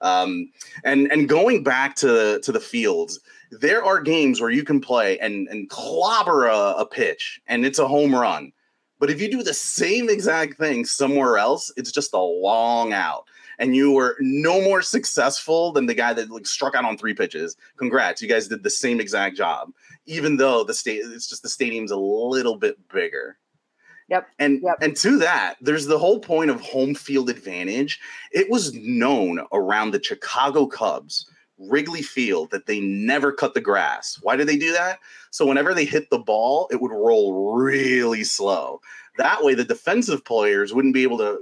Um, 0.00 0.50
and 0.84 1.10
and 1.12 1.28
going 1.28 1.62
back 1.62 1.94
to 1.96 2.40
to 2.40 2.52
the 2.52 2.60
fields, 2.60 3.20
there 3.60 3.84
are 3.84 4.00
games 4.00 4.40
where 4.40 4.50
you 4.50 4.64
can 4.64 4.80
play 4.80 5.18
and 5.18 5.48
and 5.48 5.68
clobber 5.68 6.46
a, 6.46 6.74
a 6.78 6.86
pitch 6.86 7.40
and 7.46 7.66
it's 7.66 7.78
a 7.78 7.86
home 7.86 8.14
run. 8.14 8.52
But 8.98 9.10
if 9.10 9.20
you 9.20 9.30
do 9.30 9.42
the 9.42 9.54
same 9.54 10.08
exact 10.08 10.58
thing 10.58 10.84
somewhere 10.84 11.36
else, 11.36 11.72
it's 11.76 11.90
just 11.90 12.14
a 12.14 12.18
long 12.18 12.92
out. 12.92 13.24
And 13.58 13.76
you 13.76 13.90
were 13.90 14.16
no 14.20 14.60
more 14.60 14.80
successful 14.80 15.72
than 15.72 15.86
the 15.86 15.94
guy 15.94 16.12
that 16.14 16.30
like 16.30 16.46
struck 16.46 16.74
out 16.74 16.84
on 16.84 16.96
three 16.96 17.12
pitches. 17.12 17.56
Congrats, 17.76 18.22
you 18.22 18.28
guys 18.28 18.48
did 18.48 18.62
the 18.62 18.70
same 18.70 19.00
exact 19.00 19.36
job. 19.36 19.70
Even 20.06 20.36
though 20.36 20.64
the 20.64 20.74
state 20.74 21.02
it's 21.04 21.28
just 21.28 21.42
the 21.42 21.48
stadium's 21.48 21.90
a 21.90 21.96
little 21.96 22.56
bit 22.56 22.76
bigger. 22.88 23.38
Yep. 24.08 24.28
And 24.38 24.62
yep. 24.62 24.76
and 24.80 24.96
to 24.96 25.18
that, 25.18 25.56
there's 25.60 25.86
the 25.86 25.98
whole 25.98 26.20
point 26.20 26.50
of 26.50 26.60
home 26.60 26.94
field 26.94 27.28
advantage. 27.28 28.00
It 28.32 28.50
was 28.50 28.72
known 28.74 29.44
around 29.52 29.90
the 29.90 30.02
Chicago 30.02 30.66
Cubs 30.66 31.26
Wrigley 31.58 32.02
Field 32.02 32.50
that 32.50 32.66
they 32.66 32.80
never 32.80 33.32
cut 33.32 33.54
the 33.54 33.60
grass. 33.60 34.18
Why 34.22 34.36
did 34.36 34.48
they 34.48 34.56
do 34.56 34.72
that? 34.72 34.98
So 35.30 35.46
whenever 35.46 35.74
they 35.74 35.84
hit 35.84 36.10
the 36.10 36.18
ball, 36.18 36.68
it 36.70 36.80
would 36.80 36.92
roll 36.92 37.54
really 37.54 38.24
slow. 38.24 38.80
That 39.18 39.44
way, 39.44 39.54
the 39.54 39.64
defensive 39.64 40.24
players 40.24 40.72
wouldn't 40.72 40.94
be 40.94 41.02
able 41.02 41.18
to 41.18 41.38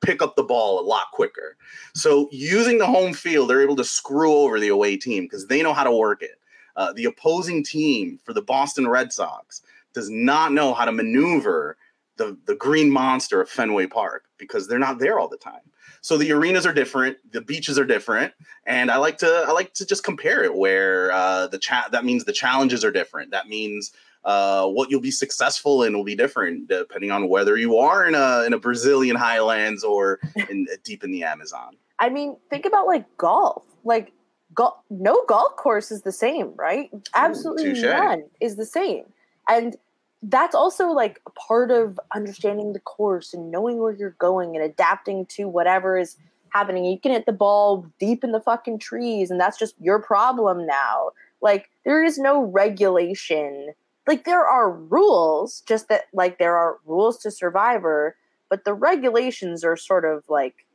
pick 0.00 0.22
up 0.22 0.36
the 0.36 0.42
ball 0.42 0.80
a 0.80 0.86
lot 0.86 1.06
quicker. 1.12 1.56
So 1.94 2.28
using 2.30 2.78
the 2.78 2.86
home 2.86 3.12
field, 3.12 3.50
they're 3.50 3.62
able 3.62 3.76
to 3.76 3.84
screw 3.84 4.32
over 4.32 4.60
the 4.60 4.68
away 4.68 4.96
team 4.96 5.24
because 5.24 5.46
they 5.46 5.62
know 5.62 5.74
how 5.74 5.84
to 5.84 5.92
work 5.92 6.22
it. 6.22 6.40
Uh, 6.76 6.92
the 6.92 7.04
opposing 7.06 7.64
team 7.64 8.20
for 8.24 8.32
the 8.32 8.42
Boston 8.42 8.86
Red 8.86 9.12
Sox 9.12 9.62
does 9.94 10.08
not 10.08 10.52
know 10.52 10.74
how 10.74 10.84
to 10.84 10.92
maneuver 10.92 11.76
the, 12.16 12.36
the 12.46 12.54
green 12.54 12.90
monster 12.90 13.40
of 13.40 13.48
Fenway 13.48 13.86
Park 13.86 14.26
because 14.38 14.68
they're 14.68 14.78
not 14.78 14.98
there 14.98 15.18
all 15.18 15.28
the 15.28 15.36
time. 15.36 15.60
So 16.00 16.16
the 16.16 16.32
arenas 16.32 16.66
are 16.66 16.72
different, 16.72 17.18
the 17.32 17.40
beaches 17.40 17.78
are 17.78 17.84
different, 17.84 18.32
and 18.66 18.90
I 18.90 18.96
like 18.96 19.18
to 19.18 19.44
I 19.46 19.52
like 19.52 19.74
to 19.74 19.86
just 19.86 20.04
compare 20.04 20.44
it 20.44 20.54
where 20.54 21.12
uh, 21.12 21.46
the 21.48 21.58
chat 21.58 21.90
that 21.92 22.04
means 22.04 22.24
the 22.24 22.32
challenges 22.32 22.84
are 22.84 22.90
different. 22.90 23.30
That 23.30 23.48
means 23.48 23.92
uh, 24.24 24.66
what 24.66 24.90
you'll 24.90 25.00
be 25.00 25.10
successful 25.10 25.82
in 25.82 25.96
will 25.96 26.04
be 26.04 26.14
different 26.14 26.68
depending 26.68 27.10
on 27.10 27.28
whether 27.28 27.56
you 27.56 27.78
are 27.78 28.06
in 28.06 28.14
a 28.14 28.44
in 28.44 28.52
a 28.52 28.58
Brazilian 28.58 29.16
highlands 29.16 29.84
or 29.84 30.20
in 30.50 30.66
deep 30.84 31.04
in 31.04 31.10
the 31.10 31.24
Amazon. 31.24 31.76
I 31.98 32.08
mean, 32.08 32.36
think 32.50 32.64
about 32.64 32.86
like 32.86 33.04
golf. 33.16 33.64
Like 33.84 34.12
golf, 34.54 34.74
no 34.90 35.24
golf 35.28 35.56
course 35.56 35.90
is 35.90 36.02
the 36.02 36.12
same, 36.12 36.52
right? 36.56 36.90
Absolutely 37.14 37.70
Ooh, 37.70 37.82
none 37.82 38.24
is 38.40 38.56
the 38.56 38.66
same. 38.66 39.04
And 39.48 39.76
that's 40.22 40.54
also 40.54 40.88
like 40.88 41.20
part 41.34 41.70
of 41.70 41.98
understanding 42.14 42.72
the 42.72 42.80
course 42.80 43.32
and 43.32 43.50
knowing 43.50 43.78
where 43.78 43.92
you're 43.92 44.16
going 44.18 44.56
and 44.56 44.64
adapting 44.64 45.26
to 45.26 45.48
whatever 45.48 45.96
is 45.96 46.16
happening. 46.50 46.84
You 46.84 46.98
can 46.98 47.12
hit 47.12 47.26
the 47.26 47.32
ball 47.32 47.86
deep 47.98 48.24
in 48.24 48.32
the 48.32 48.40
fucking 48.40 48.78
trees, 48.78 49.30
and 49.30 49.40
that's 49.40 49.58
just 49.58 49.74
your 49.80 50.00
problem 50.00 50.66
now. 50.66 51.10
Like, 51.40 51.70
there 51.84 52.02
is 52.02 52.18
no 52.18 52.42
regulation. 52.42 53.72
Like, 54.06 54.24
there 54.24 54.46
are 54.46 54.72
rules, 54.72 55.62
just 55.66 55.88
that, 55.88 56.04
like, 56.12 56.38
there 56.38 56.56
are 56.56 56.78
rules 56.86 57.18
to 57.18 57.30
Survivor, 57.30 58.16
but 58.48 58.64
the 58.64 58.74
regulations 58.74 59.62
are 59.62 59.76
sort 59.76 60.04
of 60.04 60.24
like, 60.28 60.66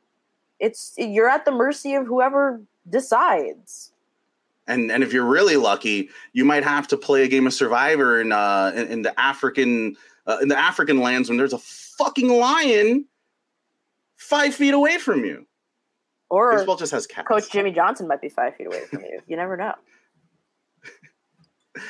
it's, 0.59 0.93
you're 0.97 1.29
at 1.29 1.45
the 1.45 1.51
mercy 1.51 1.95
of 1.95 2.05
whoever 2.05 2.61
decides 2.89 3.92
and 4.67 4.91
and 4.91 5.03
if 5.03 5.13
you're 5.13 5.25
really 5.25 5.57
lucky, 5.57 6.09
you 6.31 6.45
might 6.45 6.63
have 6.63 6.87
to 6.89 6.97
play 6.97 7.23
a 7.23 7.27
game 7.27 7.47
of 7.47 7.53
Survivor 7.53 8.21
in 8.21 8.31
uh 8.31 8.71
in, 8.75 8.87
in 8.87 9.01
the 9.01 9.19
African 9.19 9.95
uh, 10.25 10.37
in 10.41 10.47
the 10.47 10.57
African 10.57 10.99
lands 10.99 11.29
when 11.29 11.37
there's 11.37 11.53
a 11.53 11.59
fucking 11.59 12.29
lion 12.29 13.05
five 14.17 14.55
feet 14.55 14.73
away 14.73 14.97
from 14.97 15.25
you. 15.25 15.45
Or 16.29 16.57
baseball 16.57 16.77
just 16.77 16.91
has 16.93 17.05
cats. 17.05 17.27
Coach 17.27 17.51
Jimmy 17.51 17.71
Johnson 17.71 18.07
might 18.07 18.21
be 18.21 18.29
five 18.29 18.55
feet 18.55 18.67
away 18.67 18.85
from 18.85 19.01
you. 19.01 19.19
You 19.27 19.35
never 19.35 19.57
know. 19.57 19.73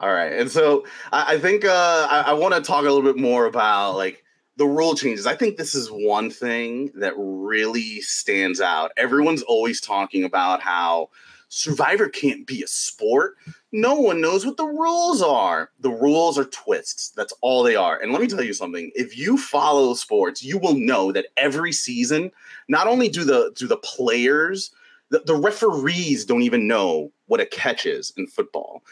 All 0.00 0.12
right, 0.12 0.32
and 0.32 0.50
so 0.50 0.84
I, 1.12 1.34
I 1.34 1.38
think 1.38 1.64
uh, 1.64 2.06
I, 2.10 2.24
I 2.28 2.32
want 2.34 2.54
to 2.54 2.60
talk 2.60 2.80
a 2.80 2.90
little 2.90 3.02
bit 3.02 3.16
more 3.16 3.46
about 3.46 3.96
like 3.96 4.22
the 4.56 4.66
rule 4.66 4.94
changes. 4.94 5.26
I 5.26 5.34
think 5.34 5.56
this 5.56 5.74
is 5.74 5.88
one 5.88 6.30
thing 6.30 6.90
that 6.96 7.14
really 7.16 8.00
stands 8.02 8.60
out. 8.60 8.92
Everyone's 8.96 9.42
always 9.42 9.80
talking 9.80 10.24
about 10.24 10.60
how 10.60 11.10
Survivor 11.54 12.08
can't 12.08 12.46
be 12.46 12.62
a 12.62 12.66
sport. 12.66 13.36
No 13.72 13.94
one 13.94 14.22
knows 14.22 14.46
what 14.46 14.56
the 14.56 14.64
rules 14.64 15.20
are. 15.20 15.70
The 15.80 15.90
rules 15.90 16.38
are 16.38 16.46
twists. 16.46 17.10
That's 17.10 17.34
all 17.42 17.62
they 17.62 17.76
are. 17.76 18.00
And 18.00 18.10
let 18.10 18.22
me 18.22 18.26
tell 18.26 18.42
you 18.42 18.54
something. 18.54 18.90
If 18.94 19.18
you 19.18 19.36
follow 19.36 19.92
sports, 19.92 20.42
you 20.42 20.56
will 20.56 20.74
know 20.74 21.12
that 21.12 21.26
every 21.36 21.70
season, 21.70 22.30
not 22.68 22.86
only 22.86 23.10
do 23.10 23.22
the 23.22 23.52
do 23.54 23.66
the 23.66 23.76
players, 23.76 24.70
the, 25.10 25.18
the 25.26 25.36
referees 25.36 26.24
don't 26.24 26.40
even 26.40 26.66
know 26.66 27.12
what 27.26 27.40
a 27.40 27.44
catch 27.44 27.84
is 27.84 28.14
in 28.16 28.26
football 28.26 28.82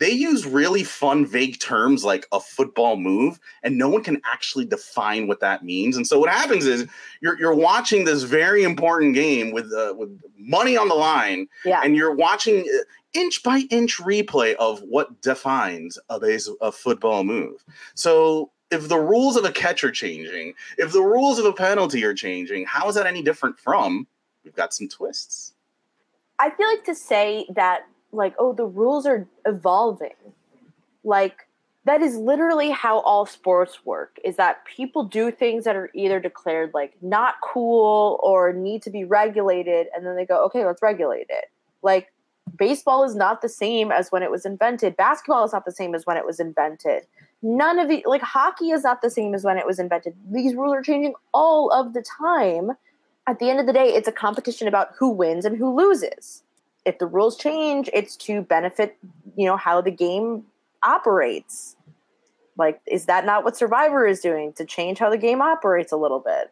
they 0.00 0.10
use 0.10 0.46
really 0.46 0.82
fun, 0.82 1.24
vague 1.26 1.60
terms 1.60 2.04
like 2.04 2.26
a 2.32 2.40
football 2.40 2.96
move, 2.96 3.38
and 3.62 3.78
no 3.78 3.88
one 3.88 4.02
can 4.02 4.20
actually 4.24 4.64
define 4.64 5.28
what 5.28 5.40
that 5.40 5.62
means. 5.62 5.96
And 5.96 6.06
so 6.06 6.18
what 6.18 6.30
happens 6.30 6.66
is 6.66 6.86
you're 7.20 7.38
you're 7.38 7.54
watching 7.54 8.04
this 8.06 8.24
very 8.24 8.64
important 8.64 9.14
game 9.14 9.52
with 9.52 9.72
uh, 9.72 9.94
with 9.96 10.18
money 10.36 10.76
on 10.76 10.88
the 10.88 10.94
line, 10.94 11.46
Yeah. 11.64 11.82
and 11.84 11.94
you're 11.94 12.14
watching 12.14 12.60
uh, 12.60 12.82
inch 13.12 13.42
by 13.42 13.62
inch 13.70 13.98
replay 13.98 14.54
of 14.54 14.80
what 14.80 15.20
defines 15.20 15.98
a 16.08 16.18
base 16.18 16.50
a 16.60 16.72
football 16.72 17.22
move. 17.22 17.64
So. 17.94 18.50
If 18.72 18.88
the 18.88 19.00
rules 19.00 19.36
of 19.36 19.44
a 19.44 19.50
catch 19.50 19.82
are 19.82 19.90
changing, 19.90 20.54
if 20.78 20.92
the 20.92 21.02
rules 21.02 21.40
of 21.40 21.44
a 21.44 21.52
penalty 21.52 22.04
are 22.04 22.14
changing, 22.14 22.66
how 22.66 22.88
is 22.88 22.94
that 22.94 23.04
any 23.04 23.20
different 23.20 23.58
from? 23.58 24.06
We've 24.44 24.54
got 24.54 24.72
some 24.72 24.86
twists. 24.86 25.54
I 26.38 26.50
feel 26.50 26.68
like 26.68 26.84
to 26.84 26.94
say 26.94 27.46
that 27.56 27.80
like 28.12 28.34
oh 28.38 28.52
the 28.52 28.66
rules 28.66 29.06
are 29.06 29.26
evolving. 29.46 30.14
Like 31.04 31.46
that 31.84 32.02
is 32.02 32.16
literally 32.16 32.70
how 32.70 33.00
all 33.00 33.24
sports 33.24 33.84
work 33.84 34.18
is 34.24 34.36
that 34.36 34.64
people 34.64 35.04
do 35.04 35.30
things 35.30 35.64
that 35.64 35.76
are 35.76 35.90
either 35.94 36.20
declared 36.20 36.72
like 36.74 36.94
not 37.02 37.36
cool 37.42 38.20
or 38.22 38.52
need 38.52 38.82
to 38.82 38.90
be 38.90 39.04
regulated 39.04 39.86
and 39.94 40.04
then 40.04 40.16
they 40.16 40.26
go 40.26 40.44
okay 40.46 40.64
let's 40.64 40.82
regulate 40.82 41.26
it. 41.28 41.46
Like 41.82 42.12
baseball 42.58 43.04
is 43.04 43.14
not 43.14 43.42
the 43.42 43.48
same 43.48 43.90
as 43.90 44.10
when 44.10 44.22
it 44.22 44.30
was 44.30 44.44
invented. 44.44 44.96
Basketball 44.96 45.44
is 45.44 45.52
not 45.52 45.64
the 45.64 45.72
same 45.72 45.94
as 45.94 46.04
when 46.04 46.16
it 46.16 46.26
was 46.26 46.40
invented. 46.40 47.04
None 47.42 47.78
of 47.78 47.88
the 47.88 48.02
like 48.06 48.22
hockey 48.22 48.70
is 48.70 48.82
not 48.82 49.02
the 49.02 49.10
same 49.10 49.34
as 49.34 49.44
when 49.44 49.56
it 49.56 49.66
was 49.66 49.78
invented. 49.78 50.14
These 50.30 50.54
rules 50.54 50.74
are 50.74 50.82
changing 50.82 51.14
all 51.32 51.70
of 51.70 51.94
the 51.94 52.04
time. 52.18 52.72
At 53.26 53.38
the 53.38 53.48
end 53.48 53.60
of 53.60 53.66
the 53.66 53.72
day 53.72 53.88
it's 53.94 54.08
a 54.08 54.12
competition 54.12 54.68
about 54.68 54.90
who 54.98 55.10
wins 55.10 55.44
and 55.44 55.56
who 55.56 55.74
loses 55.74 56.42
if 56.84 56.98
the 56.98 57.06
rules 57.06 57.36
change 57.36 57.90
it's 57.92 58.16
to 58.16 58.42
benefit 58.42 58.96
you 59.36 59.46
know 59.46 59.56
how 59.56 59.80
the 59.80 59.90
game 59.90 60.44
operates. 60.82 61.76
Like 62.56 62.80
is 62.86 63.06
that 63.06 63.24
not 63.24 63.44
what 63.44 63.56
survivor 63.56 64.06
is 64.06 64.20
doing 64.20 64.52
to 64.54 64.64
change 64.64 64.98
how 64.98 65.10
the 65.10 65.18
game 65.18 65.40
operates 65.40 65.92
a 65.92 65.96
little 65.96 66.20
bit 66.20 66.50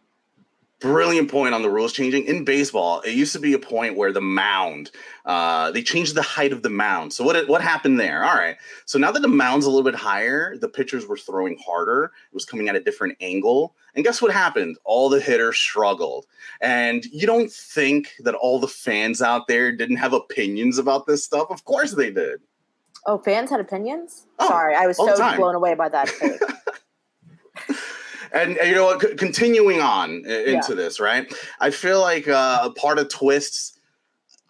brilliant 0.81 1.31
point 1.31 1.55
on 1.55 1.63
the 1.63 1.71
rules 1.71 1.93
changing. 1.93 2.25
In 2.25 2.45
baseball 2.45 3.01
it 3.01 3.15
used 3.15 3.33
to 3.33 3.41
be 3.41 3.53
a 3.53 3.59
point 3.59 3.97
where 3.97 4.13
the 4.13 4.21
mound 4.21 4.91
uh, 5.25 5.71
they 5.71 5.83
changed 5.83 6.15
the 6.15 6.23
height 6.23 6.53
of 6.53 6.63
the 6.63 6.71
mound. 6.71 7.13
So 7.13 7.25
what 7.25 7.49
what 7.49 7.61
happened 7.61 7.99
there? 7.99 8.25
All 8.25 8.37
right. 8.37 8.57
So 8.87 8.99
now 8.99 9.11
that 9.11 9.21
the 9.21 9.29
mound's 9.29 9.67
a 9.67 9.71
little 9.71 9.85
bit 9.85 9.95
higher 9.95 10.57
the 10.57 10.69
pitchers 10.69 11.07
were 11.07 11.17
throwing 11.17 11.59
harder. 11.65 12.13
It 12.31 12.35
was 12.35 12.45
coming 12.45 12.69
at 12.69 12.77
a 12.77 12.81
different 12.81 13.17
angle. 13.21 13.75
And 13.95 14.05
guess 14.05 14.23
what 14.23 14.33
happened? 14.33 14.77
All 14.85 15.09
the 15.09 15.21
hitters 15.21 15.59
struggled. 15.59 16.27
And 16.61 17.05
you 17.07 17.27
don't 17.27 17.51
think 17.51 18.15
that 18.21 18.35
all 18.35 18.61
the 18.61 18.69
fans 18.69 19.21
out 19.21 19.49
there 19.49 19.73
didn't 19.73 19.97
have 19.97 20.13
opinions 20.13 20.79
about 20.79 21.07
this 21.07 21.25
stuff? 21.25 21.49
Of 21.51 21.65
course 21.65 21.93
they 21.95 22.11
did. 22.11 22.41
Oh 23.07 23.19
fans 23.19 23.51
had 23.51 23.61
opinions? 23.61 24.27
Oh, 24.39 24.49
sorry 24.49 24.75
i 24.75 24.87
was 24.87 24.97
so 24.97 25.37
blown 25.37 25.55
away 25.55 25.75
by 25.75 25.89
that. 25.89 26.11
and, 28.33 28.57
and 28.59 28.69
you 28.69 28.75
know 28.75 28.85
what? 28.87 29.01
C- 29.03 29.15
continuing 29.15 29.81
on 29.81 30.25
i- 30.27 30.45
into 30.45 30.75
this 30.75 31.01
right? 31.01 31.33
I 31.61 31.71
feel 31.71 32.01
like 32.01 32.29
uh, 32.29 32.61
a 32.65 32.71
part 32.71 32.99
of 32.99 33.09
twists 33.09 33.75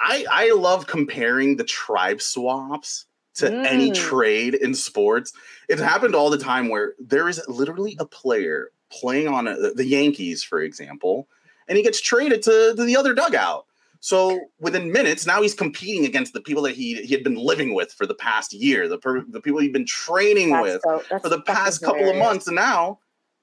i 0.00 0.24
i 0.30 0.52
love 0.52 0.86
comparing 0.86 1.56
the 1.56 1.64
tribe 1.64 2.20
swaps 2.22 3.06
to 3.34 3.52
any 3.52 3.90
Mm. 3.90 3.94
trade 3.94 4.54
in 4.54 4.74
sports. 4.74 5.32
It's 5.68 5.80
happened 5.82 6.14
all 6.14 6.28
the 6.30 6.38
time 6.38 6.68
where 6.68 6.94
there 6.98 7.28
is 7.28 7.40
literally 7.48 7.96
a 8.00 8.04
player 8.06 8.70
playing 8.90 9.28
on 9.28 9.46
a, 9.46 9.54
the 9.74 9.84
yankees 9.86 10.42
for 10.42 10.60
example 10.60 11.28
and 11.68 11.76
he 11.76 11.84
gets 11.84 12.00
traded 12.00 12.42
to, 12.42 12.74
to 12.76 12.82
the 12.84 12.96
other 12.96 13.12
dugout. 13.14 13.66
So 14.00 14.40
within 14.60 14.90
minutes 14.92 15.26
now 15.26 15.42
he's 15.42 15.54
competing 15.54 16.04
against 16.04 16.32
the 16.32 16.40
people 16.40 16.62
that 16.64 16.74
he, 16.76 16.94
he 17.02 17.12
had 17.14 17.22
been 17.24 17.36
living 17.36 17.74
with 17.74 17.92
for 17.92 18.06
the 18.06 18.14
past 18.14 18.52
year 18.52 18.86
the, 18.88 18.98
per, 18.98 19.22
the 19.28 19.40
people 19.40 19.60
he'd 19.60 19.72
been 19.72 19.86
training 19.86 20.50
That's 20.50 20.62
with 20.62 20.82
so- 21.10 21.18
for 21.20 21.28
the 21.28 21.40
past 21.42 21.82
couple 21.82 22.08
of 22.08 22.16
months, 22.16 22.46
and 22.46 22.54
now 22.56 22.98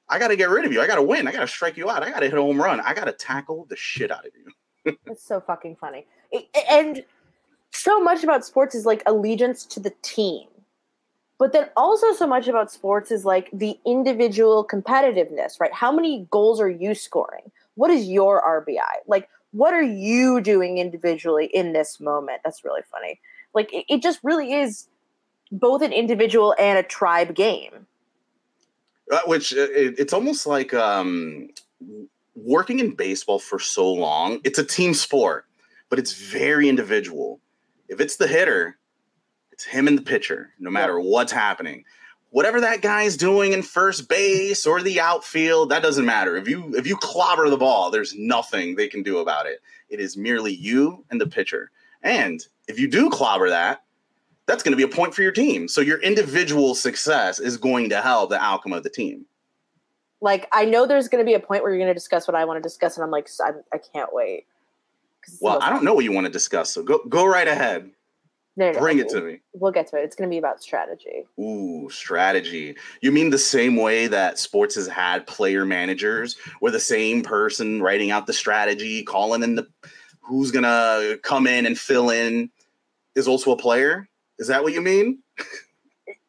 I 0.08 0.20
got 0.20 0.28
to 0.30 0.36
get 0.36 0.50
rid 0.50 0.66
of 0.66 0.74
you. 0.74 0.82
I 0.82 0.88
got 0.88 0.96
to 0.96 1.04
win. 1.04 1.28
I 1.28 1.32
got 1.32 1.42
to 1.42 1.48
strike 1.48 1.78
you 1.78 1.90
out. 1.90 2.04
I 2.04 2.12
got 2.12 2.20
to 2.20 2.26
hit 2.26 2.38
a 2.38 2.42
home 2.42 2.62
run. 2.62 2.80
I 2.80 2.94
got 2.94 3.06
to 3.06 3.12
tackle 3.12 3.66
the 3.70 3.76
shit 3.76 4.12
out 4.12 4.26
of 4.26 4.32
you. 4.36 4.52
It's 5.08 5.26
so 5.26 5.42
fucking 5.42 5.78
funny. 5.78 6.06
And 6.70 7.04
so 7.72 8.00
much 8.00 8.24
about 8.24 8.46
sports 8.46 8.76
is 8.76 8.86
like 8.86 9.02
allegiance 9.08 9.66
to 9.66 9.80
the 9.80 9.92
team. 10.04 10.48
But 11.40 11.54
then 11.54 11.70
also 11.76 12.14
so 12.14 12.28
much 12.28 12.48
about 12.48 12.72
sports 12.72 13.10
is 13.10 13.26
like 13.26 13.50
the 13.52 13.80
individual 13.84 14.64
competitiveness, 14.66 15.60
right? 15.60 15.74
How 15.74 15.92
many 15.92 16.28
goals 16.30 16.62
are 16.62 16.70
you 16.70 16.94
scoring? 16.94 17.52
What 17.74 17.90
is 17.90 18.08
your 18.08 18.44
RBI? 18.44 19.08
Like 19.08 19.28
what 19.56 19.74
are 19.74 19.82
you 19.82 20.42
doing 20.42 20.80
individually 20.80 21.46
in 21.46 21.72
this 21.72 22.02
moment? 22.02 22.42
That's 22.44 22.66
really 22.66 22.82
funny. 22.92 23.22
Like 23.54 23.74
it, 23.74 23.86
it 23.88 24.02
just 24.04 24.20
really 24.22 24.52
is 24.52 24.88
both 25.50 25.82
an 25.82 25.94
individual 25.94 26.54
and 26.60 26.78
a 26.78 26.84
tribe 26.84 27.34
game. 27.36 27.88
Uh, 29.12 29.20
which 29.28 29.54
uh, 29.54 29.58
it, 29.60 30.00
it's 30.00 30.14
almost 30.14 30.48
like 30.48 30.74
um, 30.74 31.50
working 32.36 32.80
in 32.80 32.96
baseball 32.96 33.38
for 33.38 33.60
so 33.60 33.92
long. 33.92 34.40
It's 34.44 34.58
a 34.58 34.64
team 34.64 34.96
sport, 34.96 35.46
but 35.90 36.00
it's 36.00 36.14
very 36.14 36.68
individual. 36.68 37.40
If 37.88 38.02
it's 38.02 38.16
the 38.16 38.28
hitter, 38.28 38.78
it's 39.52 39.64
him 39.64 39.88
and 39.88 39.98
the 39.98 40.02
pitcher, 40.02 40.50
no 40.60 40.72
matter 40.72 41.00
what's 41.00 41.32
happening. 41.32 41.86
Whatever 42.32 42.62
that 42.62 42.82
guy's 42.82 43.16
doing 43.16 43.54
in 43.54 43.62
first 43.62 44.10
base 44.10 44.66
or 44.66 44.82
the 44.82 45.00
outfield, 45.00 45.70
that 45.70 45.84
doesn't 45.84 46.06
matter. 46.06 46.36
If 46.36 46.50
you 46.50 46.76
if 46.76 46.88
you 46.88 46.98
clobber 46.98 47.50
the 47.50 47.58
ball, 47.58 47.92
there's 47.92 48.16
nothing 48.18 48.76
they 48.76 48.88
can 48.88 49.04
do 49.04 49.20
about 49.20 49.46
it. 49.46 49.62
It 49.88 50.00
is 50.00 50.18
merely 50.18 50.54
you 50.54 51.06
and 51.12 51.22
the 51.22 51.28
pitcher. 51.28 51.70
And 52.02 52.46
if 52.68 52.80
you 52.80 52.90
do 52.90 53.10
clobber 53.10 53.50
that, 53.50 53.85
that's 54.48 54.64
going 54.64 54.72
to 54.72 54.78
be 54.78 54.84
a 54.84 54.88
point 54.88 55.14
for 55.14 55.22
your 55.22 55.32
team. 55.32 55.68
So 55.68 55.82
your 55.82 56.00
individual 56.02 56.76
success 56.76 57.40
is 57.40 57.58
going 57.58 57.90
to 57.90 58.02
help 58.02 58.30
the 58.30 58.40
outcome 58.40 58.74
of 58.74 58.84
the 58.84 58.90
team. 58.90 59.26
Like 60.22 60.48
I 60.54 60.66
know 60.66 60.86
there's 60.86 61.08
going 61.08 61.24
to 61.24 61.30
be 61.30 61.34
a 61.34 61.40
point 61.40 61.64
where 61.64 61.72
you're 61.72 61.80
going 61.80 61.90
to 61.90 61.94
discuss 61.94 62.28
what 62.28 62.36
I 62.36 62.46
want 62.46 62.58
to 62.58 62.68
discuss, 62.68 62.98
and 62.98 63.04
I'm 63.04 63.12
like, 63.12 63.30
I'm, 63.46 63.62
I 63.74 63.78
can't 63.78 64.10
wait. 64.14 64.46
Well, 65.42 65.60
I 65.62 65.70
don't 65.70 65.84
know 65.84 65.94
what 65.94 66.04
you 66.04 66.12
want 66.12 66.26
to 66.26 66.32
discuss, 66.32 66.72
so 66.72 66.84
go 66.84 67.00
go 67.10 67.26
right 67.26 67.48
ahead. 67.48 67.92
No, 68.58 68.68
no, 68.68 68.72
no. 68.72 68.80
Bring 68.80 69.00
it 69.00 69.10
to 69.10 69.22
me. 69.22 69.42
We'll 69.54 69.74
get 69.74 69.88
to 69.88 69.98
it. 69.98 70.04
It's 70.06 70.16
going 70.16 70.30
to 70.30 70.34
be 70.34 70.38
about 70.38 70.64
strategy. 70.64 71.26
Ooh, 71.38 71.90
strategy. 71.92 72.78
You 73.02 73.12
mean 73.12 73.30
the 73.30 73.38
same 73.38 73.76
way 73.76 74.08
that 74.08 74.40
sports 74.40 74.76
has 74.76 74.88
had 74.88 75.28
player 75.28 75.66
managers, 75.66 76.38
where 76.62 76.72
the 76.72 76.80
same 76.80 77.22
person 77.22 77.82
writing 77.82 78.12
out 78.12 78.28
the 78.28 78.34
strategy, 78.34 79.04
calling 79.04 79.44
in 79.44 79.56
the 79.56 79.68
who's 80.22 80.52
gonna 80.52 81.18
come 81.22 81.48
in 81.48 81.66
and 81.66 81.78
fill 81.78 82.10
in, 82.10 82.50
is 83.16 83.28
also 83.28 83.52
a 83.52 83.58
player? 83.58 84.08
Is 84.40 84.48
that 84.48 84.64
what 84.64 84.74
you 84.74 84.82
mean? 84.82 85.20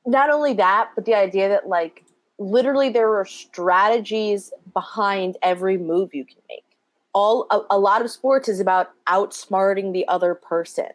Not 0.07 0.31
only 0.31 0.55
that, 0.55 0.91
but 0.95 1.05
the 1.05 1.15
idea 1.15 1.49
that 1.49 1.69
like 1.69 2.05
literally 2.39 2.89
there 2.91 3.15
are 3.19 3.25
strategies 3.25 4.53
behind 4.73 5.37
every 5.43 5.79
move 5.79 6.15
you 6.15 6.25
can 6.25 6.39
make. 6.49 6.65
All 7.13 7.47
a, 7.51 7.61
a 7.71 7.79
lot 7.79 8.03
of 8.03 8.11
sports 8.11 8.49
is 8.49 8.61
about 8.61 8.91
outsmarting 9.09 9.93
the 9.93 10.07
other 10.07 10.35
person 10.35 10.91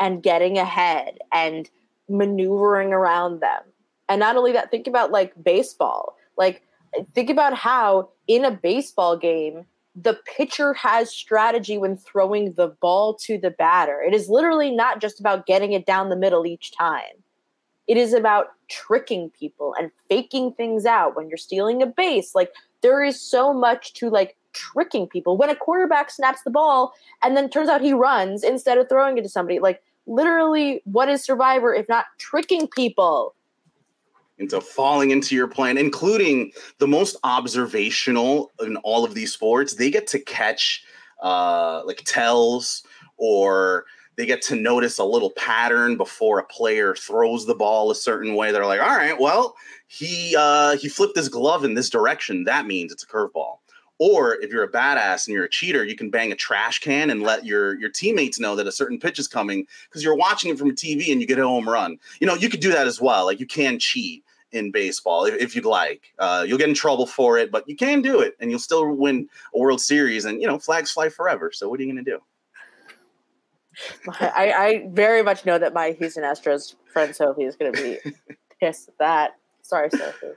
and 0.00 0.22
getting 0.22 0.58
ahead 0.58 1.18
and 1.32 1.68
maneuvering 2.08 2.92
around 2.92 3.40
them. 3.40 3.62
And 4.08 4.20
not 4.20 4.36
only 4.36 4.52
that, 4.52 4.70
think 4.70 4.86
about 4.86 5.12
like 5.12 5.32
baseball. 5.42 6.16
Like 6.36 6.62
think 7.14 7.30
about 7.30 7.54
how 7.54 8.10
in 8.26 8.44
a 8.44 8.50
baseball 8.50 9.16
game 9.16 9.66
the 10.02 10.18
pitcher 10.36 10.74
has 10.74 11.10
strategy 11.10 11.78
when 11.78 11.96
throwing 11.96 12.52
the 12.52 12.68
ball 12.80 13.14
to 13.14 13.38
the 13.38 13.50
batter. 13.50 14.00
It 14.00 14.14
is 14.14 14.28
literally 14.28 14.70
not 14.70 15.00
just 15.00 15.18
about 15.18 15.46
getting 15.46 15.72
it 15.72 15.86
down 15.86 16.08
the 16.08 16.16
middle 16.16 16.46
each 16.46 16.72
time. 16.76 17.22
It 17.86 17.96
is 17.96 18.12
about 18.12 18.48
tricking 18.68 19.30
people 19.30 19.74
and 19.78 19.90
faking 20.08 20.52
things 20.52 20.84
out 20.84 21.16
when 21.16 21.28
you're 21.28 21.38
stealing 21.38 21.82
a 21.82 21.86
base. 21.86 22.34
Like 22.34 22.52
there 22.82 23.02
is 23.02 23.20
so 23.20 23.52
much 23.52 23.94
to 23.94 24.10
like 24.10 24.36
tricking 24.52 25.08
people. 25.08 25.36
When 25.36 25.50
a 25.50 25.56
quarterback 25.56 26.10
snaps 26.10 26.42
the 26.42 26.50
ball 26.50 26.92
and 27.22 27.36
then 27.36 27.48
turns 27.48 27.68
out 27.68 27.80
he 27.80 27.92
runs 27.92 28.44
instead 28.44 28.78
of 28.78 28.88
throwing 28.88 29.16
it 29.18 29.22
to 29.22 29.28
somebody, 29.28 29.58
like 29.58 29.82
literally 30.06 30.82
what 30.84 31.08
is 31.08 31.24
survivor 31.24 31.74
if 31.74 31.88
not 31.88 32.06
tricking 32.18 32.68
people? 32.68 33.34
Into 34.38 34.60
falling 34.60 35.10
into 35.10 35.34
your 35.34 35.48
plan, 35.48 35.78
including 35.78 36.52
the 36.78 36.86
most 36.88 37.16
observational 37.24 38.52
in 38.60 38.76
all 38.78 39.04
of 39.04 39.14
these 39.14 39.32
sports. 39.32 39.74
They 39.74 39.90
get 39.90 40.06
to 40.08 40.18
catch 40.18 40.84
uh, 41.22 41.82
like 41.84 42.02
tells 42.04 42.82
or 43.16 43.84
they 44.16 44.26
get 44.26 44.42
to 44.42 44.56
notice 44.56 44.98
a 44.98 45.04
little 45.04 45.30
pattern 45.30 45.96
before 45.96 46.40
a 46.40 46.44
player 46.44 46.94
throws 46.94 47.46
the 47.46 47.54
ball 47.54 47.90
a 47.90 47.94
certain 47.94 48.34
way. 48.34 48.50
They're 48.50 48.66
like, 48.66 48.80
all 48.80 48.96
right, 48.96 49.18
well, 49.18 49.54
he 49.86 50.34
uh, 50.36 50.76
he 50.76 50.88
flipped 50.88 51.16
his 51.16 51.28
glove 51.28 51.64
in 51.64 51.74
this 51.74 51.88
direction. 51.88 52.44
That 52.44 52.66
means 52.66 52.92
it's 52.92 53.04
a 53.04 53.06
curveball. 53.06 53.58
Or 54.00 54.34
if 54.40 54.50
you're 54.50 54.62
a 54.62 54.70
badass 54.70 55.26
and 55.26 55.34
you're 55.34 55.44
a 55.44 55.50
cheater, 55.50 55.84
you 55.84 55.96
can 55.96 56.08
bang 56.08 56.30
a 56.30 56.36
trash 56.36 56.78
can 56.78 57.10
and 57.10 57.22
let 57.22 57.44
your 57.44 57.78
your 57.78 57.90
teammates 57.90 58.38
know 58.38 58.54
that 58.56 58.66
a 58.66 58.72
certain 58.72 58.98
pitch 58.98 59.18
is 59.18 59.26
coming 59.26 59.66
because 59.88 60.04
you're 60.04 60.16
watching 60.16 60.50
it 60.50 60.58
from 60.58 60.70
a 60.70 60.74
TV 60.74 61.10
and 61.10 61.20
you 61.20 61.26
get 61.26 61.38
a 61.38 61.46
home 61.46 61.68
run. 61.68 61.98
You 62.20 62.26
know, 62.26 62.34
you 62.34 62.48
could 62.48 62.60
do 62.60 62.72
that 62.72 62.86
as 62.86 63.00
well. 63.00 63.24
Like 63.26 63.40
you 63.40 63.46
can 63.46 63.78
cheat 63.78 64.24
in 64.52 64.70
baseball 64.70 65.24
if, 65.24 65.34
if 65.40 65.56
you'd 65.56 65.64
like. 65.64 66.12
Uh, 66.18 66.44
you'll 66.46 66.58
get 66.58 66.68
in 66.68 66.74
trouble 66.74 67.06
for 67.06 67.38
it, 67.38 67.50
but 67.50 67.68
you 67.68 67.76
can 67.76 68.02
do 68.02 68.20
it 68.20 68.36
and 68.40 68.50
you'll 68.50 68.60
still 68.60 68.90
win 68.92 69.28
a 69.54 69.58
World 69.58 69.80
Series. 69.80 70.24
And 70.24 70.40
you 70.40 70.46
know, 70.46 70.58
flags 70.58 70.90
fly 70.90 71.08
forever. 71.08 71.50
So 71.52 71.68
what 71.68 71.80
are 71.80 71.82
you 71.82 71.92
going 71.92 72.04
to 72.04 72.10
do? 72.10 72.20
I, 74.20 74.52
I 74.52 74.88
very 74.90 75.22
much 75.22 75.46
know 75.46 75.58
that 75.58 75.72
my 75.72 75.92
Houston 75.92 76.24
Astros 76.24 76.74
friend 76.92 77.14
Sophie 77.14 77.44
is 77.44 77.56
going 77.56 77.72
to 77.72 77.82
be 77.82 78.12
pissed 78.60 78.88
at 78.88 78.98
that. 78.98 79.30
Sorry, 79.62 79.90
Sophie. 79.90 80.34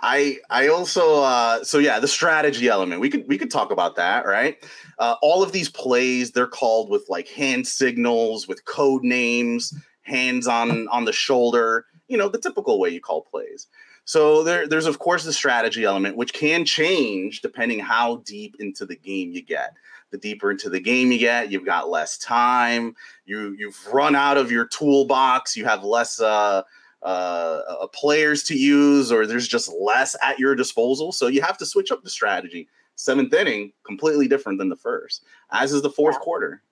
I 0.00 0.38
I 0.48 0.68
also 0.68 1.22
uh, 1.22 1.64
so 1.64 1.78
yeah 1.78 2.00
the 2.00 2.08
strategy 2.08 2.68
element 2.68 3.00
we 3.00 3.10
could 3.10 3.28
we 3.28 3.36
could 3.36 3.50
talk 3.50 3.70
about 3.70 3.96
that 3.96 4.26
right 4.26 4.56
uh, 4.98 5.16
all 5.20 5.42
of 5.42 5.52
these 5.52 5.68
plays 5.68 6.32
they're 6.32 6.46
called 6.46 6.88
with 6.88 7.04
like 7.08 7.28
hand 7.28 7.66
signals 7.66 8.48
with 8.48 8.64
code 8.64 9.04
names 9.04 9.74
hands 10.02 10.46
on 10.46 10.88
on 10.88 11.04
the 11.04 11.12
shoulder 11.12 11.84
you 12.10 12.16
know 12.16 12.28
the 12.28 12.38
typical 12.38 12.78
way 12.78 12.90
you 12.90 13.00
call 13.00 13.22
plays 13.22 13.68
so 14.04 14.42
there 14.42 14.66
there's 14.66 14.86
of 14.86 14.98
course 14.98 15.24
the 15.24 15.32
strategy 15.32 15.84
element 15.84 16.16
which 16.16 16.32
can 16.32 16.64
change 16.64 17.40
depending 17.40 17.78
how 17.78 18.16
deep 18.26 18.56
into 18.58 18.84
the 18.84 18.96
game 18.96 19.32
you 19.32 19.42
get 19.42 19.74
the 20.10 20.18
deeper 20.18 20.50
into 20.50 20.68
the 20.68 20.80
game 20.80 21.12
you 21.12 21.18
get 21.18 21.50
you've 21.50 21.64
got 21.64 21.88
less 21.88 22.18
time 22.18 22.94
you 23.24 23.54
you've 23.58 23.86
run 23.92 24.16
out 24.16 24.36
of 24.36 24.50
your 24.50 24.66
toolbox 24.66 25.56
you 25.56 25.64
have 25.64 25.84
less 25.84 26.20
uh 26.20 26.62
uh, 27.02 27.62
uh, 27.66 27.86
players 27.88 28.42
to 28.44 28.54
use, 28.54 29.10
or 29.10 29.26
there's 29.26 29.48
just 29.48 29.72
less 29.80 30.14
at 30.22 30.38
your 30.38 30.54
disposal. 30.54 31.12
So 31.12 31.28
you 31.28 31.40
have 31.40 31.56
to 31.58 31.66
switch 31.66 31.90
up 31.90 32.02
the 32.02 32.10
strategy. 32.10 32.68
Seventh 32.96 33.32
inning, 33.32 33.72
completely 33.86 34.28
different 34.28 34.58
than 34.58 34.68
the 34.68 34.76
first, 34.76 35.24
as 35.50 35.72
is 35.72 35.80
the 35.80 35.88
fourth 35.90 36.20
quarter. 36.20 36.62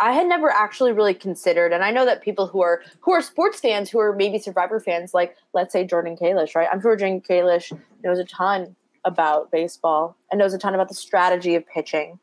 I 0.00 0.12
had 0.12 0.26
never 0.26 0.50
actually 0.50 0.92
really 0.92 1.14
considered, 1.14 1.72
and 1.72 1.84
I 1.84 1.90
know 1.90 2.04
that 2.04 2.22
people 2.22 2.46
who 2.46 2.62
are 2.62 2.82
who 3.00 3.12
are 3.12 3.22
sports 3.22 3.60
fans, 3.60 3.90
who 3.90 3.98
are 4.00 4.14
maybe 4.14 4.38
Survivor 4.38 4.80
fans, 4.80 5.14
like 5.14 5.36
let's 5.52 5.72
say 5.72 5.84
Jordan 5.84 6.16
Kalish, 6.16 6.54
right? 6.54 6.68
I'm 6.72 6.80
sure 6.80 6.96
Jordan 6.96 7.20
Kalish 7.20 7.78
knows 8.02 8.18
a 8.18 8.24
ton 8.24 8.74
about 9.04 9.50
baseball 9.50 10.16
and 10.30 10.38
knows 10.38 10.54
a 10.54 10.58
ton 10.58 10.74
about 10.74 10.88
the 10.88 10.94
strategy 10.94 11.54
of 11.54 11.66
pitching. 11.66 12.18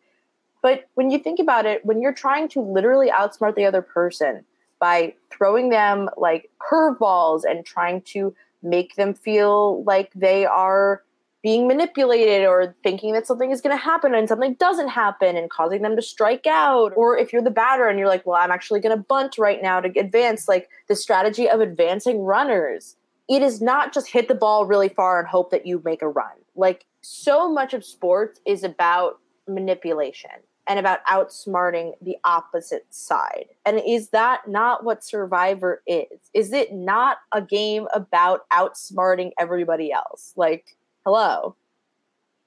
But 0.62 0.90
when 0.96 1.10
you 1.10 1.20
think 1.20 1.40
about 1.40 1.66
it, 1.66 1.86
when 1.86 2.02
you're 2.02 2.14
trying 2.14 2.50
to 2.50 2.62
literally 2.62 3.10
outsmart 3.10 3.56
the 3.56 3.66
other 3.66 3.82
person, 3.82 4.44
by 4.80 5.14
throwing 5.30 5.70
them 5.70 6.10
like 6.18 6.50
curveballs 6.60 7.44
and 7.48 7.66
trying 7.66 8.02
to 8.02 8.34
make 8.64 8.96
them 8.96 9.14
feel 9.14 9.84
like 9.84 10.12
they 10.16 10.46
are 10.46 11.04
being 11.42 11.68
manipulated 11.68 12.46
or 12.46 12.76
thinking 12.84 13.14
that 13.14 13.26
something 13.26 13.52
is 13.52 13.62
going 13.62 13.76
to 13.76 13.82
happen 13.82 14.14
and 14.14 14.28
something 14.28 14.56
doesn't 14.56 14.90
happen 14.90 15.38
and 15.38 15.50
causing 15.50 15.82
them 15.82 15.96
to 15.96 16.02
strike 16.02 16.46
out. 16.46 16.92
Or 16.96 17.18
if 17.18 17.32
you're 17.32 17.42
the 17.42 17.50
batter 17.50 17.88
and 17.88 17.98
you're 17.98 18.10
like, 18.10 18.26
well, 18.26 18.42
I'm 18.42 18.52
actually 18.52 18.82
going 18.82 18.98
to 18.98 19.04
bunt 19.04 19.38
right 19.38 19.62
now 19.62 19.80
to 19.80 20.00
advance, 20.00 20.48
like 20.48 20.70
the 20.90 20.96
strategy 20.96 21.50
of 21.50 21.62
advancing 21.62 22.20
runners. 22.20 22.98
It 23.30 23.42
is 23.42 23.62
not 23.62 23.94
just 23.94 24.12
hit 24.12 24.28
the 24.28 24.36
ball 24.36 24.66
really 24.66 24.90
far 24.90 25.20
and 25.20 25.28
hope 25.28 25.52
that 25.52 25.66
you 25.66 25.82
make 25.86 26.02
a 26.02 26.10
run. 26.10 26.34
Like 26.56 26.86
so 27.02 27.50
much 27.50 27.74
of 27.74 27.86
sports 27.86 28.42
is 28.46 28.64
about 28.64 29.20
manipulation 29.48 30.32
and 30.68 30.78
about 30.78 31.04
outsmarting 31.06 31.94
the 32.02 32.16
opposite 32.24 32.86
side. 32.92 33.46
And 33.66 33.82
is 33.88 34.10
that 34.10 34.48
not 34.48 34.84
what 34.84 35.04
Survivor 35.04 35.82
is? 35.88 36.30
Is 36.34 36.54
it 36.54 36.72
not 36.74 37.18
a 37.32 37.42
game 37.42 37.88
about 37.94 38.48
outsmarting 38.52 39.32
everybody 39.40 39.92
else? 39.92 40.34
Like, 40.36 40.78
hello. 41.10 41.56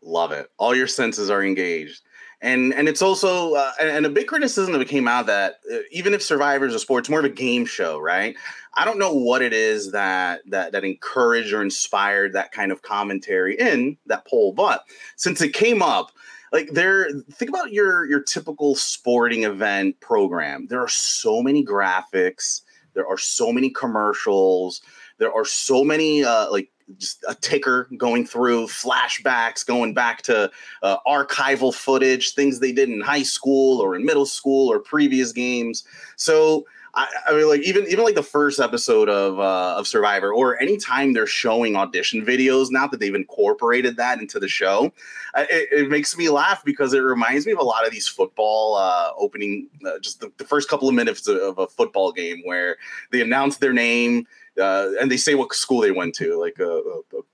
Love 0.03 0.31
it. 0.31 0.49
All 0.57 0.73
your 0.73 0.87
senses 0.87 1.31
are 1.31 1.43
engaged. 1.43 2.03
And 2.41 2.73
and 2.75 2.89
it's 2.89 3.03
also 3.03 3.55
uh, 3.55 3.73
and 3.81 4.07
a 4.07 4.11
big 4.11 4.27
criticism 4.27 4.77
that 4.77 4.89
came 4.89 5.07
out 5.07 5.27
that 5.27 5.57
uh, 5.73 5.79
even 5.91 6.15
if 6.15 6.23
survivors 6.23 6.75
a 6.75 6.79
sport, 6.79 7.03
it's 7.03 7.11
more 7.11 7.21
of 7.21 7.25
a 7.25 7.29
game 7.29 7.67
show, 7.67 7.99
right? 7.99 8.37
I 8.75 8.85
don't 8.85 8.99
know 8.99 9.13
what 9.13 9.43
it 9.43 9.53
is 9.53 9.93
that 9.93 10.43
that 10.51 10.73
that 10.73 10.85
encouraged 10.85 11.53
or 11.53 11.63
inspired 11.63 12.33
that 12.33 12.51
kind 12.53 12.73
of 12.73 12.83
commentary 12.83 13.57
in 13.57 13.97
that 14.07 14.27
poll, 14.27 14.53
but 14.53 14.85
since 15.17 15.41
it 15.41 15.53
came 15.55 15.83
up, 15.83 16.11
like 16.53 16.71
there 16.73 17.09
think 17.33 17.49
about 17.49 17.73
your 17.73 18.09
your 18.09 18.23
typical 18.23 18.75
sporting 18.75 19.45
event 19.45 19.99
program 20.01 20.67
there 20.69 20.81
are 20.81 20.89
so 20.89 21.43
many 21.43 21.65
graphics 21.65 22.63
there 22.95 23.07
are 23.07 23.17
so 23.17 23.53
many 23.53 23.71
commercials 23.71 24.83
there 25.19 25.33
are 25.33 25.45
so 25.45 25.85
many 25.85 26.25
uh, 26.25 26.51
like 26.51 26.72
just 26.99 27.25
a 27.29 27.35
ticker 27.35 27.89
going 27.97 28.27
through 28.27 28.67
flashbacks 28.67 29.65
going 29.65 29.95
back 29.95 30.23
to 30.23 30.51
uh, 30.83 30.97
archival 31.07 31.75
footage 31.75 32.35
things 32.35 32.61
they 32.61 32.73
did 32.73 32.89
in 32.89 33.01
high 33.01 33.23
school 33.23 33.81
or 33.81 33.95
in 33.95 34.05
middle 34.05 34.27
school 34.27 34.71
or 34.71 34.79
previous 34.79 35.33
games 35.33 35.85
so 36.17 36.65
I, 36.95 37.09
I, 37.27 37.33
mean, 37.33 37.49
like 37.49 37.63
even 37.63 37.87
even 37.87 38.05
like 38.05 38.17
the 38.17 38.23
first 38.23 38.61
episode 38.61 39.09
of 39.09 39.39
uh, 39.39 39.77
of 39.79 39.87
Survivor, 39.87 40.33
or 40.33 40.61
anytime 40.61 41.15
they're 41.15 41.27
showing 41.27 41.75
audition 41.75 42.25
videos 42.25 42.67
now 42.71 42.87
that 42.87 43.01
they've 43.01 43.15
incorporated 43.15 43.97
that 43.97 44.21
into 44.21 44.39
the 44.39 44.49
show, 44.49 44.93
it, 45.35 45.69
it, 45.73 45.89
makes 45.89 46.17
me 46.19 46.29
laugh 46.29 46.63
because 46.65 46.93
it 46.93 46.99
reminds 46.99 47.47
me 47.47 47.53
of 47.53 47.59
a 47.59 47.63
lot 47.63 47.87
of 47.87 47.93
these 47.93 48.07
football 48.07 48.75
uh, 48.75 49.11
opening, 49.17 49.69
uh, 49.87 49.99
just 50.01 50.21
the, 50.21 50.31
the, 50.37 50.45
first 50.45 50.69
couple 50.69 50.87
of 50.87 50.95
minutes 50.95 51.27
of 51.27 51.59
a 51.59 51.67
football 51.67 52.13
game 52.13 52.43
where 52.45 52.77
they 53.11 53.23
announce 53.23 53.57
their 53.57 53.73
name. 53.73 54.27
Uh, 54.61 54.91
and 55.01 55.11
they 55.11 55.17
say 55.17 55.35
what 55.35 55.53
school 55.55 55.81
they 55.81 55.91
went 55.91 56.15
to, 56.15 56.39
like 56.39 56.61
uh, 56.61 56.81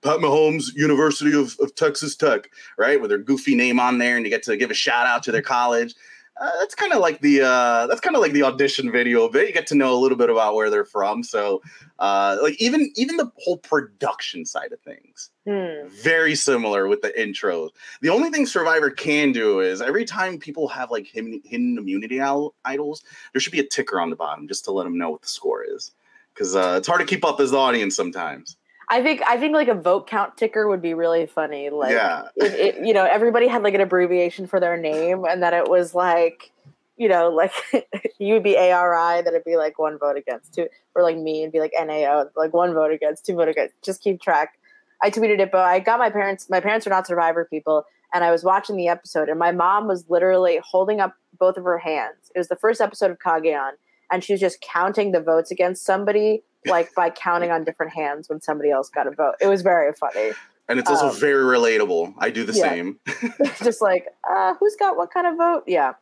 Pat 0.02 0.18
Mahomes 0.18 0.74
University 0.74 1.32
of, 1.32 1.56
of 1.60 1.74
Texas 1.74 2.14
Tech, 2.14 2.50
right? 2.76 3.00
With 3.00 3.10
their 3.10 3.18
goofy 3.18 3.56
name 3.56 3.80
on 3.80 3.98
there, 3.98 4.16
and 4.16 4.24
you 4.24 4.30
get 4.30 4.44
to 4.44 4.56
give 4.56 4.70
a 4.70 4.74
shout 4.74 5.06
out 5.06 5.22
to 5.24 5.32
their 5.32 5.42
college 5.42 5.94
uh, 6.40 6.50
that's 6.60 6.74
kind 6.74 6.92
of 6.92 7.00
like 7.00 7.20
the 7.20 7.42
uh, 7.42 7.86
that's 7.88 8.00
kind 8.00 8.14
of 8.14 8.22
like 8.22 8.32
the 8.32 8.42
audition 8.42 8.92
video 8.92 9.24
of 9.24 9.34
it. 9.34 9.48
You 9.48 9.52
get 9.52 9.66
to 9.68 9.74
know 9.74 9.92
a 9.92 9.98
little 9.98 10.16
bit 10.16 10.30
about 10.30 10.54
where 10.54 10.70
they're 10.70 10.84
from. 10.84 11.22
So, 11.24 11.62
uh, 11.98 12.38
like 12.40 12.60
even 12.60 12.92
even 12.94 13.16
the 13.16 13.30
whole 13.38 13.56
production 13.56 14.44
side 14.44 14.72
of 14.72 14.80
things, 14.80 15.30
hmm. 15.46 15.88
very 15.88 16.36
similar 16.36 16.86
with 16.86 17.02
the 17.02 17.10
intros. 17.10 17.70
The 18.02 18.10
only 18.10 18.30
thing 18.30 18.46
Survivor 18.46 18.90
can 18.90 19.32
do 19.32 19.60
is 19.60 19.82
every 19.82 20.04
time 20.04 20.38
people 20.38 20.68
have 20.68 20.90
like 20.92 21.06
hidden, 21.06 21.40
hidden 21.44 21.76
immunity 21.76 22.20
idols, 22.20 23.02
there 23.32 23.40
should 23.40 23.52
be 23.52 23.60
a 23.60 23.66
ticker 23.66 24.00
on 24.00 24.10
the 24.10 24.16
bottom 24.16 24.46
just 24.46 24.64
to 24.66 24.70
let 24.70 24.84
them 24.84 24.96
know 24.96 25.10
what 25.10 25.22
the 25.22 25.28
score 25.28 25.64
is, 25.64 25.92
because 26.38 26.54
uh, 26.54 26.76
it's 26.78 26.86
hard 26.86 27.00
to 27.00 27.06
keep 27.06 27.24
up 27.24 27.40
as 27.40 27.50
the 27.50 27.56
audience 27.56 27.96
sometimes. 27.96 28.56
I 28.90 29.02
think 29.02 29.20
I 29.26 29.36
think 29.36 29.54
like 29.54 29.68
a 29.68 29.74
vote 29.74 30.06
count 30.06 30.36
ticker 30.36 30.68
would 30.68 30.80
be 30.80 30.94
really 30.94 31.26
funny. 31.26 31.68
Like, 31.68 31.92
yeah. 31.92 32.28
it, 32.36 32.52
it, 32.54 32.86
you 32.86 32.94
know, 32.94 33.04
everybody 33.04 33.46
had 33.46 33.62
like 33.62 33.74
an 33.74 33.80
abbreviation 33.80 34.46
for 34.46 34.60
their 34.60 34.76
name, 34.76 35.24
and 35.24 35.42
that 35.42 35.52
it 35.52 35.68
was 35.68 35.94
like, 35.94 36.52
you 36.96 37.08
know, 37.08 37.28
like 37.28 37.52
you 38.18 38.34
would 38.34 38.42
be 38.42 38.56
ARI, 38.56 39.22
that 39.22 39.28
it'd 39.28 39.44
be 39.44 39.56
like 39.56 39.78
one 39.78 39.98
vote 39.98 40.16
against, 40.16 40.54
two, 40.54 40.68
or 40.94 41.02
like 41.02 41.18
me, 41.18 41.42
and 41.42 41.52
be 41.52 41.60
like 41.60 41.72
NAO, 41.78 42.30
like 42.34 42.54
one 42.54 42.72
vote 42.72 42.92
against, 42.92 43.26
two 43.26 43.34
vote 43.34 43.48
against. 43.48 43.74
Just 43.82 44.00
keep 44.00 44.22
track. 44.22 44.58
I 45.02 45.10
tweeted 45.10 45.38
it, 45.38 45.52
but 45.52 45.60
I 45.60 45.80
got 45.80 45.98
my 45.98 46.10
parents. 46.10 46.48
My 46.48 46.60
parents 46.60 46.86
are 46.86 46.90
not 46.90 47.06
Survivor 47.06 47.44
people, 47.44 47.84
and 48.14 48.24
I 48.24 48.30
was 48.30 48.42
watching 48.42 48.76
the 48.76 48.88
episode, 48.88 49.28
and 49.28 49.38
my 49.38 49.52
mom 49.52 49.86
was 49.86 50.08
literally 50.08 50.60
holding 50.64 51.00
up 51.00 51.14
both 51.38 51.58
of 51.58 51.64
her 51.64 51.78
hands. 51.78 52.32
It 52.34 52.38
was 52.38 52.48
the 52.48 52.56
first 52.56 52.80
episode 52.80 53.10
of 53.10 53.18
Cagayan, 53.18 53.72
and 54.10 54.24
she 54.24 54.32
was 54.32 54.40
just 54.40 54.60
counting 54.60 55.12
the 55.12 55.20
votes 55.20 55.50
against 55.50 55.84
somebody 55.84 56.42
like 56.66 56.94
by 56.94 57.10
counting 57.10 57.50
on 57.50 57.64
different 57.64 57.92
hands 57.92 58.28
when 58.28 58.40
somebody 58.40 58.70
else 58.70 58.88
got 58.88 59.06
a 59.06 59.10
vote. 59.10 59.34
It 59.40 59.46
was 59.46 59.62
very 59.62 59.92
funny. 59.92 60.32
And 60.68 60.78
it's 60.78 60.90
also 60.90 61.08
um, 61.08 61.16
very 61.16 61.44
relatable. 61.44 62.14
I 62.18 62.30
do 62.30 62.44
the 62.44 62.52
yeah. 62.52 62.68
same. 62.68 63.00
just 63.64 63.80
like, 63.80 64.06
uh, 64.28 64.54
who's 64.60 64.76
got 64.76 64.96
what 64.96 65.12
kind 65.12 65.26
of 65.26 65.36
vote? 65.36 65.64
Yeah. 65.66 65.94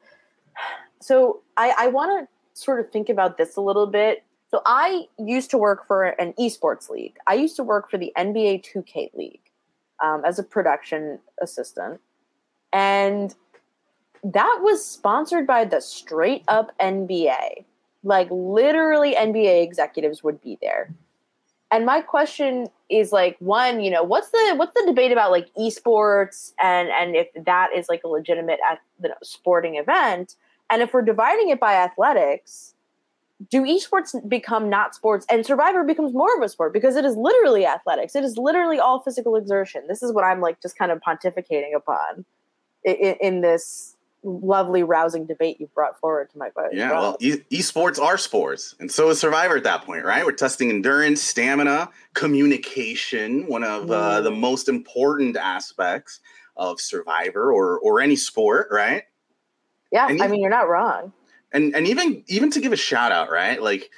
So 1.00 1.42
I, 1.56 1.74
I 1.78 1.86
want 1.88 2.28
to 2.28 2.60
sort 2.60 2.80
of 2.80 2.90
think 2.90 3.08
about 3.08 3.38
this 3.38 3.56
a 3.56 3.60
little 3.60 3.86
bit. 3.86 4.24
So 4.50 4.62
I 4.66 5.06
used 5.18 5.50
to 5.50 5.58
work 5.58 5.86
for 5.86 6.04
an 6.04 6.32
esports 6.38 6.88
league. 6.88 7.16
I 7.26 7.34
used 7.34 7.56
to 7.56 7.62
work 7.62 7.90
for 7.90 7.98
the 7.98 8.12
NBA 8.16 8.64
2K 8.64 9.14
League 9.14 9.40
um, 10.02 10.24
as 10.24 10.38
a 10.38 10.42
production 10.42 11.18
assistant. 11.40 12.00
And 12.72 13.34
that 14.24 14.58
was 14.62 14.84
sponsored 14.84 15.46
by 15.46 15.64
the 15.64 15.80
straight 15.80 16.42
up 16.48 16.72
NBA. 16.80 17.64
Like 18.06 18.28
literally 18.30 19.16
NBA 19.16 19.64
executives 19.64 20.22
would 20.22 20.40
be 20.40 20.56
there. 20.62 20.94
And 21.72 21.84
my 21.84 22.00
question 22.00 22.68
is 22.88 23.10
like 23.10 23.36
one, 23.40 23.80
you 23.80 23.90
know, 23.90 24.04
what's 24.04 24.30
the 24.30 24.54
what's 24.56 24.72
the 24.74 24.84
debate 24.86 25.10
about 25.10 25.32
like 25.32 25.52
esports 25.58 26.52
and 26.62 26.88
and 26.88 27.16
if 27.16 27.26
that 27.44 27.70
is 27.74 27.88
like 27.88 28.04
a 28.04 28.08
legitimate 28.08 28.60
you 29.02 29.08
know, 29.08 29.16
sporting 29.24 29.74
event? 29.74 30.36
And 30.70 30.82
if 30.82 30.94
we're 30.94 31.02
dividing 31.02 31.48
it 31.48 31.58
by 31.58 31.74
athletics, 31.74 32.74
do 33.50 33.62
esports 33.62 34.16
become 34.28 34.70
not 34.70 34.94
sports 34.94 35.26
and 35.28 35.44
survivor 35.44 35.82
becomes 35.82 36.14
more 36.14 36.34
of 36.36 36.42
a 36.42 36.48
sport 36.48 36.72
because 36.72 36.94
it 36.94 37.04
is 37.04 37.16
literally 37.16 37.66
athletics 37.66 38.16
it 38.16 38.24
is 38.24 38.38
literally 38.38 38.78
all 38.78 39.00
physical 39.00 39.36
exertion 39.36 39.82
this 39.88 40.02
is 40.02 40.10
what 40.10 40.24
i'm 40.24 40.40
like 40.40 40.58
just 40.62 40.78
kind 40.78 40.90
of 40.90 40.98
pontificating 41.00 41.76
upon 41.76 42.24
in, 42.82 43.14
in 43.20 43.40
this 43.42 43.95
lovely, 44.22 44.82
rousing 44.82 45.26
debate 45.26 45.58
you've 45.60 45.72
brought 45.74 45.98
forward 46.00 46.30
to 46.30 46.38
my 46.38 46.50
point. 46.50 46.72
Yeah, 46.72 46.90
well, 46.92 47.16
e- 47.20 47.42
esports 47.52 48.00
are 48.00 48.18
sports, 48.18 48.74
and 48.80 48.90
so 48.90 49.08
is 49.10 49.20
Survivor 49.20 49.56
at 49.56 49.64
that 49.64 49.82
point, 49.84 50.04
right? 50.04 50.24
We're 50.24 50.32
testing 50.32 50.70
endurance, 50.70 51.22
stamina, 51.22 51.90
communication, 52.14 53.46
one 53.46 53.64
of 53.64 53.90
uh, 53.90 54.20
the 54.20 54.30
most 54.30 54.68
important 54.68 55.36
aspects 55.36 56.20
of 56.56 56.80
Survivor 56.80 57.52
or 57.52 57.78
or 57.80 58.00
any 58.00 58.16
sport, 58.16 58.68
right? 58.70 59.04
Yeah, 59.92 60.08
And 60.08 60.20
I 60.20 60.24
even- 60.24 60.30
mean, 60.32 60.40
you're 60.42 60.50
not 60.50 60.68
wrong. 60.68 61.12
and 61.52 61.74
and 61.76 61.86
even 61.86 62.24
even 62.26 62.50
to 62.52 62.60
give 62.60 62.72
a 62.72 62.76
shout 62.76 63.12
out, 63.12 63.30
right? 63.30 63.62
Like 63.62 63.90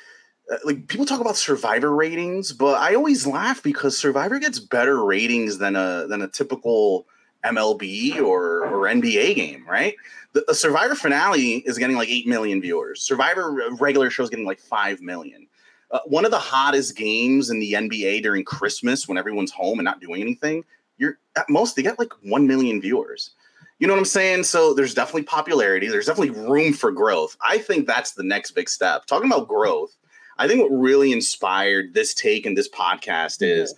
uh, 0.53 0.57
like 0.65 0.89
people 0.89 1.07
talk 1.07 1.21
about 1.21 1.37
Survivor 1.37 1.95
ratings, 1.95 2.53
but 2.53 2.79
I 2.79 2.95
always 2.95 3.27
laugh 3.27 3.63
because 3.63 3.97
Survivor 3.97 4.39
gets 4.39 4.59
better 4.59 5.05
ratings 5.05 5.59
than 5.59 5.77
a 5.77 6.07
than 6.09 6.21
a 6.23 6.29
typical 6.29 7.07
MLB 7.45 8.21
or 8.21 8.67
or 8.67 8.87
NBA 8.87 9.37
game, 9.37 9.65
right? 9.69 9.95
The, 10.33 10.45
the 10.49 10.55
Survivor 10.55 10.95
finale 10.95 11.59
is 11.67 11.79
getting 11.79 11.97
like 11.97 12.09
eight 12.09 12.27
million 12.27 12.61
viewers. 12.61 13.03
Survivor 13.03 13.71
regular 13.79 14.11
show 14.11 14.23
is 14.23 14.31
getting 14.31 14.47
like 14.47 14.61
five 14.61 15.01
million. 15.01 15.47
Uh, 15.91 16.01
one 16.07 16.25
of 16.25 16.31
the 16.31 16.39
hottest 16.39 16.97
games 16.97 17.49
in 17.49 17.61
the 17.61 17.73
NBA 17.73 18.23
during 18.23 18.45
Christmas 18.45 19.09
when 19.09 19.17
everyone's 19.17 19.53
home 19.53 19.79
and 19.79 19.85
not 19.85 20.01
doing 20.01 20.21
anything, 20.21 20.65
you're 20.99 21.19
at 21.37 21.49
most 21.49 21.77
they 21.77 21.83
get 21.83 21.99
like 21.99 22.13
one 22.23 22.47
million 22.47 22.81
viewers. 22.81 23.31
You 23.79 23.87
know 23.87 23.93
what 23.93 24.01
I'm 24.01 24.07
saying? 24.07 24.43
So 24.43 24.75
there's 24.75 24.93
definitely 24.93 25.23
popularity. 25.23 25.87
There's 25.87 26.07
definitely 26.07 26.39
room 26.49 26.73
for 26.73 26.91
growth. 26.91 27.37
I 27.49 27.59
think 27.59 27.87
that's 27.87 28.13
the 28.13 28.25
next 28.25 28.51
big 28.51 28.69
step. 28.69 29.07
Talking 29.07 29.31
about 29.31 29.47
growth, 29.47 29.97
I 30.37 30.49
think 30.49 30.63
what 30.63 30.77
really 30.77 31.13
inspired 31.13 31.95
this 31.95 32.13
take 32.13 32.45
and 32.45 32.57
this 32.57 32.69
podcast 32.69 33.39
is 33.41 33.75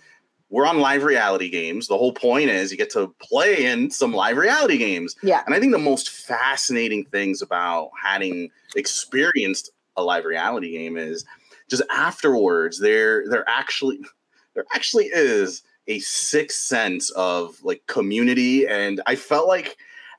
we're 0.51 0.67
on 0.67 0.79
live 0.79 1.03
reality 1.03 1.49
games. 1.49 1.87
The 1.87 1.97
whole 1.97 2.11
point 2.13 2.49
is 2.49 2.71
you 2.71 2.77
get 2.77 2.91
to 2.91 3.15
play 3.21 3.65
in 3.65 3.89
some 3.89 4.13
live 4.13 4.37
reality 4.37 4.77
games. 4.77 5.15
Yeah. 5.23 5.41
And 5.45 5.55
I 5.55 5.59
think 5.59 5.71
the 5.71 5.79
most 5.79 6.09
fascinating 6.09 7.05
things 7.05 7.41
about 7.41 7.91
having 7.99 8.51
experienced 8.75 9.71
a 9.95 10.03
live 10.03 10.25
reality 10.25 10.71
game 10.71 10.97
is 10.97 11.25
just 11.69 11.83
afterwards 11.89 12.79
there 12.79 13.27
there 13.29 13.47
actually 13.47 13.99
there 14.55 14.65
actually 14.73 15.05
is 15.05 15.63
a 15.87 15.99
sixth 15.99 16.59
sense 16.59 17.09
of 17.11 17.61
like 17.63 17.85
community 17.87 18.67
and 18.67 19.01
I 19.07 19.15
felt 19.15 19.47
like 19.47 19.77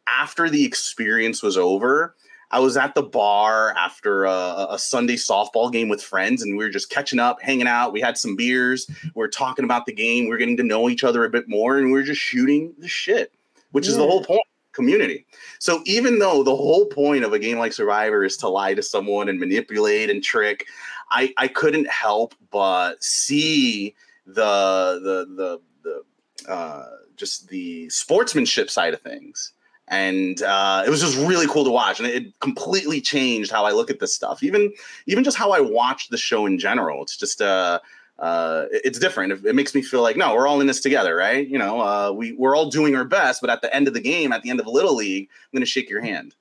after 0.08 0.50
the 0.50 0.64
experience 0.64 1.42
was 1.42 1.56
over 1.56 2.16
I 2.52 2.60
was 2.60 2.76
at 2.76 2.94
the 2.94 3.02
bar 3.02 3.74
after 3.76 4.24
a, 4.24 4.66
a 4.70 4.78
Sunday 4.78 5.16
softball 5.16 5.72
game 5.72 5.88
with 5.88 6.02
friends, 6.02 6.42
and 6.42 6.56
we 6.56 6.64
were 6.64 6.70
just 6.70 6.90
catching 6.90 7.18
up, 7.18 7.40
hanging 7.40 7.66
out. 7.66 7.92
We 7.92 8.00
had 8.00 8.18
some 8.18 8.36
beers. 8.36 8.86
We 8.88 9.10
were 9.14 9.28
talking 9.28 9.64
about 9.64 9.86
the 9.86 9.92
game. 9.92 10.24
We 10.24 10.30
were 10.30 10.36
getting 10.36 10.58
to 10.58 10.62
know 10.62 10.90
each 10.90 11.02
other 11.02 11.24
a 11.24 11.30
bit 11.30 11.48
more, 11.48 11.78
and 11.78 11.86
we 11.86 11.92
were 11.92 12.02
just 12.02 12.20
shooting 12.20 12.74
the 12.78 12.88
shit, 12.88 13.32
which 13.70 13.88
is 13.88 13.96
the 13.96 14.06
whole 14.06 14.22
point 14.22 14.42
community. 14.72 15.26
So 15.58 15.82
even 15.86 16.18
though 16.18 16.42
the 16.42 16.56
whole 16.56 16.86
point 16.86 17.24
of 17.24 17.32
a 17.32 17.38
game 17.38 17.58
like 17.58 17.72
Survivor 17.72 18.24
is 18.24 18.36
to 18.38 18.48
lie 18.48 18.74
to 18.74 18.82
someone 18.82 19.28
and 19.28 19.38
manipulate 19.38 20.10
and 20.10 20.22
trick, 20.22 20.66
I 21.10 21.32
I 21.36 21.48
couldn't 21.48 21.88
help 21.88 22.34
but 22.50 23.02
see 23.02 23.94
the 24.26 25.00
the 25.02 25.60
the 25.82 26.02
the 26.44 26.52
uh, 26.52 26.86
just 27.16 27.48
the 27.48 27.88
sportsmanship 27.88 28.70
side 28.70 28.94
of 28.94 29.00
things. 29.00 29.52
And 29.92 30.42
uh, 30.42 30.84
it 30.86 30.88
was 30.88 31.02
just 31.02 31.18
really 31.18 31.46
cool 31.46 31.64
to 31.64 31.70
watch, 31.70 32.00
and 32.00 32.08
it 32.08 32.40
completely 32.40 32.98
changed 32.98 33.52
how 33.52 33.66
I 33.66 33.72
look 33.72 33.90
at 33.90 34.00
this 34.00 34.14
stuff. 34.14 34.42
Even 34.42 34.72
even 35.06 35.22
just 35.22 35.36
how 35.36 35.50
I 35.52 35.60
watch 35.60 36.08
the 36.08 36.16
show 36.16 36.46
in 36.46 36.58
general. 36.58 37.02
It's 37.02 37.14
just 37.14 37.42
uh, 37.42 37.78
uh, 38.18 38.64
it's 38.70 38.98
different. 38.98 39.44
It, 39.44 39.54
makes 39.54 39.74
me 39.74 39.82
feel 39.82 40.00
like 40.00 40.16
no, 40.16 40.34
we're 40.34 40.46
all 40.46 40.62
in 40.62 40.66
this 40.66 40.80
together, 40.80 41.14
right? 41.14 41.46
You 41.46 41.58
know, 41.58 41.82
uh, 41.82 42.10
we 42.10 42.32
we're 42.32 42.56
all 42.56 42.70
doing 42.70 42.96
our 42.96 43.04
best, 43.04 43.42
but 43.42 43.50
at 43.50 43.60
the 43.60 43.74
end 43.76 43.86
of 43.86 43.92
the 43.92 44.00
game, 44.00 44.32
at 44.32 44.40
the 44.40 44.48
end 44.48 44.60
of 44.60 44.66
Little 44.66 44.96
League, 44.96 45.28
I'm 45.30 45.58
going 45.58 45.60
to 45.60 45.70
shake 45.70 45.90
your 45.90 46.00
hand. 46.00 46.34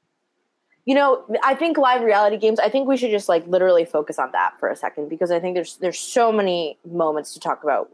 You 0.86 0.96
know, 0.96 1.26
I 1.44 1.54
think 1.54 1.78
live 1.78 2.04
reality 2.04 2.38
games. 2.38 2.58
I 2.58 2.70
think 2.70 2.88
we 2.88 2.96
should 2.96 3.12
just 3.12 3.28
like 3.28 3.46
literally 3.48 3.84
focus 3.84 4.18
on 4.18 4.32
that 4.32 4.58
for 4.62 4.70
a 4.70 4.78
second 4.78 5.10
because 5.10 5.30
I 5.30 5.42
think 5.42 5.56
there's 5.56 5.76
there's 5.78 6.00
so 6.00 6.32
many 6.32 6.78
moments 6.90 7.34
to 7.34 7.42
talk 7.42 7.66
about, 7.66 7.90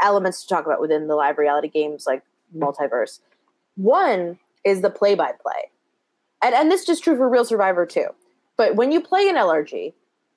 elements 0.00 0.42
to 0.42 0.48
talk 0.48 0.66
about 0.66 0.80
within 0.80 1.08
the 1.08 1.16
live 1.16 1.36
reality 1.36 1.68
games, 1.68 2.06
like 2.06 2.22
multiverse. 2.56 3.18
One 3.74 4.38
is 4.64 4.82
the 4.82 4.90
play 4.90 5.14
by 5.14 5.32
play, 5.32 5.70
and 6.42 6.54
and 6.54 6.70
this 6.70 6.80
is 6.82 6.86
just 6.86 7.04
true 7.04 7.16
for 7.16 7.28
Real 7.28 7.44
Survivor 7.44 7.86
too. 7.86 8.08
But 8.56 8.76
when 8.76 8.92
you 8.92 9.00
play 9.00 9.28
an 9.28 9.36
LRG, 9.36 9.94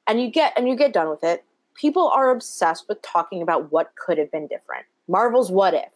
and 0.08 0.22
you 0.22 0.30
get 0.30 0.54
and 0.58 0.68
you 0.68 0.76
get 0.76 0.94
done 0.94 1.10
with 1.10 1.24
it, 1.24 1.44
people 1.76 2.10
are 2.10 2.32
obsessed 2.32 2.88
with 2.88 3.02
talking 3.02 3.42
about 3.42 3.72
what 3.72 3.94
could 3.96 4.18
have 4.18 4.32
been 4.32 4.48
different. 4.48 4.86
Marvel's 5.08 5.52
What 5.52 5.74
If, 5.74 5.90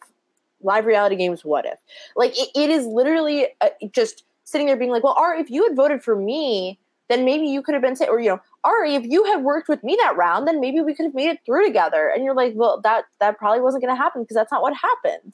live 0.61 0.85
reality 0.85 1.15
games 1.15 1.45
What 1.45 1.65
If. 1.65 1.79
Like 2.15 2.37
it, 2.37 2.49
it 2.55 2.69
is 2.69 2.85
literally 2.85 3.47
uh, 3.61 3.69
just 3.91 4.23
sitting 4.43 4.67
there 4.67 4.77
being 4.77 4.91
like, 4.91 5.03
well, 5.03 5.15
Ari, 5.17 5.41
if 5.41 5.49
you 5.49 5.63
had 5.67 5.75
voted 5.75 6.03
for 6.03 6.15
me, 6.15 6.79
then 7.09 7.25
maybe 7.25 7.45
you 7.45 7.61
could 7.61 7.73
have 7.73 7.81
been, 7.81 7.95
say, 7.95 8.07
or 8.07 8.19
you 8.19 8.29
know, 8.29 8.41
Ari, 8.63 8.95
if 8.95 9.05
you 9.05 9.23
had 9.25 9.43
worked 9.43 9.69
with 9.69 9.83
me 9.83 9.97
that 10.01 10.17
round, 10.17 10.47
then 10.47 10.59
maybe 10.59 10.81
we 10.81 10.93
could 10.93 11.05
have 11.05 11.13
made 11.13 11.29
it 11.29 11.39
through 11.45 11.65
together. 11.65 12.11
And 12.13 12.23
you're 12.23 12.35
like, 12.35 12.53
well, 12.55 12.81
that 12.81 13.05
that 13.19 13.37
probably 13.37 13.61
wasn't 13.61 13.83
going 13.83 13.95
to 13.95 14.01
happen 14.01 14.23
because 14.23 14.35
that's 14.35 14.51
not 14.51 14.61
what 14.61 14.73
happened. 14.73 15.33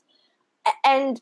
And 0.86 1.22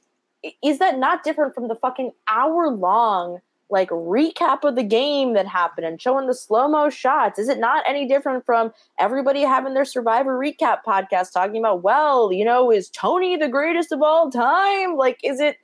is 0.64 0.80
that 0.80 0.98
not 0.98 1.24
different 1.24 1.54
from 1.54 1.68
the 1.68 1.76
fucking 1.76 2.12
hour 2.28 2.70
long 2.70 3.40
like 3.70 3.90
recap 3.90 4.66
of 4.66 4.76
the 4.76 4.84
game 4.84 5.34
that 5.34 5.48
happened 5.48 5.88
and 5.88 6.02
showing 6.02 6.28
the 6.28 6.34
slow 6.34 6.68
mo 6.68 6.90
shots? 6.90 7.40
Is 7.40 7.48
it 7.48 7.58
not 7.58 7.84
any 7.88 8.06
different 8.06 8.46
from 8.46 8.74
everybody 9.00 9.42
having 9.42 9.74
their 9.74 9.86
Survivor 9.86 10.38
recap 10.38 10.80
podcast 10.86 11.32
talking 11.32 11.62
about, 11.62 11.82
well, 11.82 12.34
you 12.34 12.44
know, 12.44 12.70
is 12.70 12.90
Tony 12.90 13.38
the 13.38 13.48
greatest 13.48 13.94
of 13.94 14.02
all 14.02 14.30
time? 14.30 14.98
Like, 14.98 15.20
is 15.24 15.40
it? 15.40 15.58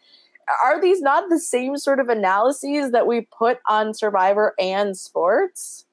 are 0.63 0.81
these 0.81 1.01
not 1.01 1.29
the 1.29 1.39
same 1.39 1.77
sort 1.77 1.99
of 1.99 2.09
analyses 2.09 2.91
that 2.91 3.07
we 3.07 3.27
put 3.37 3.59
on 3.67 3.93
Survivor 3.93 4.53
and 4.59 4.97
sports? 4.97 5.86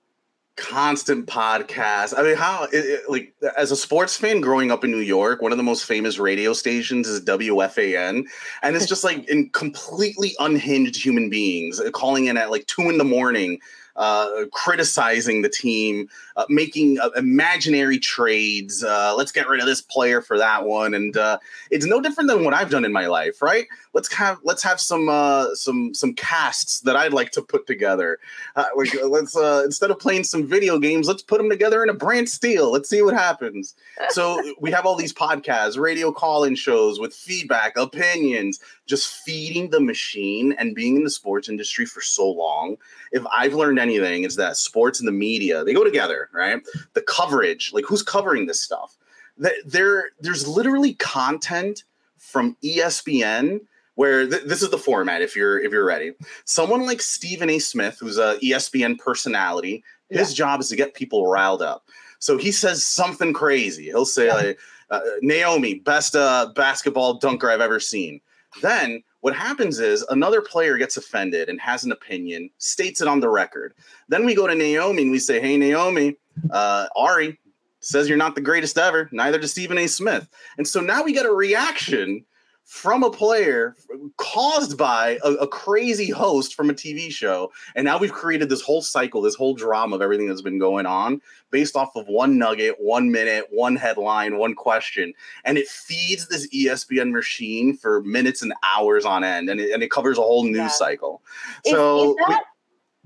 Constant 0.57 1.27
podcast. 1.27 2.15
I 2.17 2.23
mean, 2.23 2.37
how 2.37 2.65
it, 2.65 2.77
it- 2.77 3.11
like 3.11 3.35
as 3.57 3.71
a 3.71 3.77
sports 3.77 4.17
fan 4.17 4.41
growing 4.41 4.71
up 4.71 4.85
in 4.85 4.91
New 4.91 4.99
York, 4.99 5.43
one 5.43 5.53
of 5.53 5.59
the 5.59 5.65
most 5.65 5.85
famous 5.85 6.19
radio 6.19 6.53
stations 6.53 7.09
is 7.09 7.21
WFAN, 7.23 8.25
and 8.63 8.77
it's 8.77 8.87
just 8.95 9.05
like 9.05 9.29
in 9.29 9.51
completely 9.51 10.35
unhinged 10.39 11.03
human 11.03 11.29
beings 11.31 11.81
uh, 11.81 11.91
calling 11.91 12.27
in 12.27 12.37
at 12.37 12.51
like 12.51 12.67
two 12.67 12.83
in 12.83 12.99
the 12.99 13.05
morning. 13.05 13.59
Uh, 13.97 14.47
criticizing 14.51 15.43
the 15.43 15.49
team, 15.49 16.09
uh, 16.35 16.45
making 16.49 16.99
uh, 16.99 17.11
imaginary 17.11 17.97
trades. 17.97 18.83
Uh, 18.83 19.15
let's 19.17 19.31
get 19.31 19.47
rid 19.49 19.61
of 19.61 19.67
this 19.67 19.81
player 19.81 20.21
for 20.21 20.37
that 20.37 20.65
one, 20.65 20.95
and 20.95 21.17
uh, 21.17 21.39
it's 21.71 21.87
no 21.87 22.01
different 22.01 22.29
than 22.29 22.43
what 22.45 22.53
I've 22.53 22.71
done 22.71 22.85
in 22.85 22.93
my 22.93 23.07
life, 23.07 23.41
right? 23.41 23.69
Let's 23.95 24.13
have 24.13 24.41
let's 24.43 24.63
have 24.65 24.81
some 24.81 25.09
uh, 25.09 25.55
some 25.55 25.95
some 25.95 26.15
casts 26.15 26.81
that 26.81 26.97
I'd 26.97 27.13
like 27.13 27.31
to 27.33 27.43
put 27.43 27.67
together. 27.67 28.19
Uh, 28.57 28.65
like, 28.77 28.93
let's 29.05 29.37
uh, 29.37 29.63
instead 29.65 29.91
of 29.91 30.01
playing 30.01 30.25
some 30.25 30.47
video 30.47 30.79
games, 30.79 31.07
let's 31.07 31.23
put 31.23 31.39
them 31.39 31.49
together 31.49 31.83
in 31.83 31.89
a 31.89 31.95
BrantSteele. 31.95 32.73
Let's 32.73 32.91
see 32.91 33.03
what 33.03 33.15
happens. 33.15 33.75
So 34.11 34.43
we 34.61 34.73
have 34.73 34.85
all 34.85 34.97
these 34.97 35.13
podcasts, 35.13 35.79
radio 35.79 36.11
call-in 36.11 36.57
shows 36.57 36.99
with 36.99 37.15
feedback, 37.15 37.77
opinions, 37.77 38.59
just 38.87 39.15
feeding 39.25 39.71
the 39.71 39.81
machine. 39.81 40.55
And 40.59 40.75
being 40.75 40.97
in 40.97 41.05
the 41.05 41.11
sports 41.11 41.49
industry 41.49 41.87
for 41.87 42.01
so 42.01 42.29
long, 42.29 42.77
if 43.13 43.25
I've 43.33 43.55
learned 43.55 43.79
anything, 43.79 44.25
it's 44.25 44.37
that 44.37 44.57
sports 44.57 44.99
and 44.99 45.07
the 45.07 45.13
media 45.13 45.63
they 45.63 45.73
go 45.73 45.85
together, 45.85 46.29
right? 46.33 46.61
The 46.95 47.03
coverage, 47.03 47.73
like 47.73 47.85
who's 47.87 48.03
covering 48.03 48.47
this 48.47 48.61
stuff? 48.61 48.97
That 49.39 49.55
there, 49.65 50.11
there's 50.21 50.47
literally 50.49 50.95
content 50.95 51.85
from 52.19 52.57
ESPN 52.65 53.61
where 53.97 54.27
th- 54.29 54.45
this 54.45 54.63
is 54.63 54.71
the 54.71 54.79
format 54.79 55.23
if 55.23 55.37
you're 55.37 55.59
if 55.61 55.73
you're 55.73 55.85
ready. 55.85 56.13
Someone 56.45 56.85
like 56.87 57.01
stephen 57.01 57.51
a. 57.51 57.59
Smith 57.59 57.99
who's 58.01 58.19
a 58.19 58.37
espn 58.43 58.99
personality 58.99 59.83
his 60.11 60.35
job 60.35 60.61
is 60.61 60.69
to 60.69 60.77
get 60.77 60.95
people 60.95 61.27
riled 61.27 61.63
up. 61.63 61.87
So 62.19 62.37
he 62.39 62.53
says 62.53 62.85
something 62.85 63.33
crazy. 63.33 63.85
He'll 63.85 64.05
say 64.05 64.27
Yeah. 64.27 64.35
like 64.35 64.59
uh, 64.91 65.01
naomi 65.23 65.75
best 65.75 66.15
uh, 66.15 66.53
basketball 66.55 67.15
dunker 67.15 67.51
i've 67.51 67.61
ever 67.61 67.81
seen. 67.81 68.21
Then 68.63 69.03
what 69.21 69.35
happens 69.35 69.81
is 69.81 70.03
another 70.11 70.41
player 70.43 70.77
gets 70.77 70.97
offended 70.99 71.49
and 71.49 71.59
has 71.61 71.83
an 71.85 71.91
opinion 71.93 72.51
states 72.59 73.01
it 73.01 73.09
on 73.09 73.21
the 73.21 73.29
record. 73.31 73.75
Then 74.09 74.27
we 74.27 74.35
go 74.35 74.47
to 74.47 74.55
naomi 74.55 75.03
and 75.03 75.11
we 75.11 75.19
say 75.19 75.41
hey 75.41 75.57
naomi 75.57 76.17
uh, 76.51 76.87
ari 76.97 77.39
says 77.81 78.09
you're 78.09 78.19
not 78.19 78.35
the 78.35 78.41
greatest 78.41 78.77
ever 78.79 79.09
neither 79.13 79.39
does 79.39 79.53
stephen 79.53 79.79
a. 79.79 79.87
Smith. 79.87 80.29
And 80.59 80.67
so 80.69 80.81
now 80.81 81.03
we 81.03 81.13
get 81.13 81.27
a 81.27 81.33
reaction 81.33 82.25
from 82.65 83.03
a 83.03 83.11
player 83.11 83.77
caused 84.17 84.79
by 84.79 85.19
a, 85.23 85.33
a 85.33 85.47
crazy 85.47 86.11
host 86.11 86.55
from 86.55 86.71
a 86.71 86.75
TV 86.75 87.11
show. 87.11 87.53
And 87.77 87.85
now 87.85 87.99
we've 87.99 88.13
created 88.13 88.49
this 88.49 88.63
whole 88.63 88.81
cycle, 88.83 89.21
this 89.21 89.35
whole 89.35 89.55
drama 89.55 89.97
of 89.97 90.03
everything 90.03 90.27
that's 90.29 90.41
been 90.43 90.59
going 90.59 90.87
on 90.87 91.21
based 91.51 91.77
off 91.77 91.95
of 91.95 92.07
one 92.09 92.39
nugget, 92.39 92.77
one 92.81 93.13
minute, 93.13 93.47
one 93.51 93.77
headline, 93.77 94.39
one 94.39 94.55
question. 94.55 95.13
And 95.45 95.59
it 95.59 95.69
feeds 95.69 96.27
this 96.29 96.49
ESPN 96.49 97.13
machine 97.13 97.77
for 97.77 98.03
minutes 98.03 98.43
and 98.43 98.55
hours 98.65 99.05
on 99.05 99.23
end. 99.25 99.51
And 99.51 99.61
it, 99.61 99.71
and 99.73 99.83
it 99.83 99.91
covers 99.91 100.17
a 100.19 100.23
whole 100.23 100.45
news 100.45 100.57
Yeah. 100.57 100.69
cycle. 100.69 101.23
Is, 101.67 101.73
So, 101.73 102.11
is 102.13 102.17
that 102.29 102.45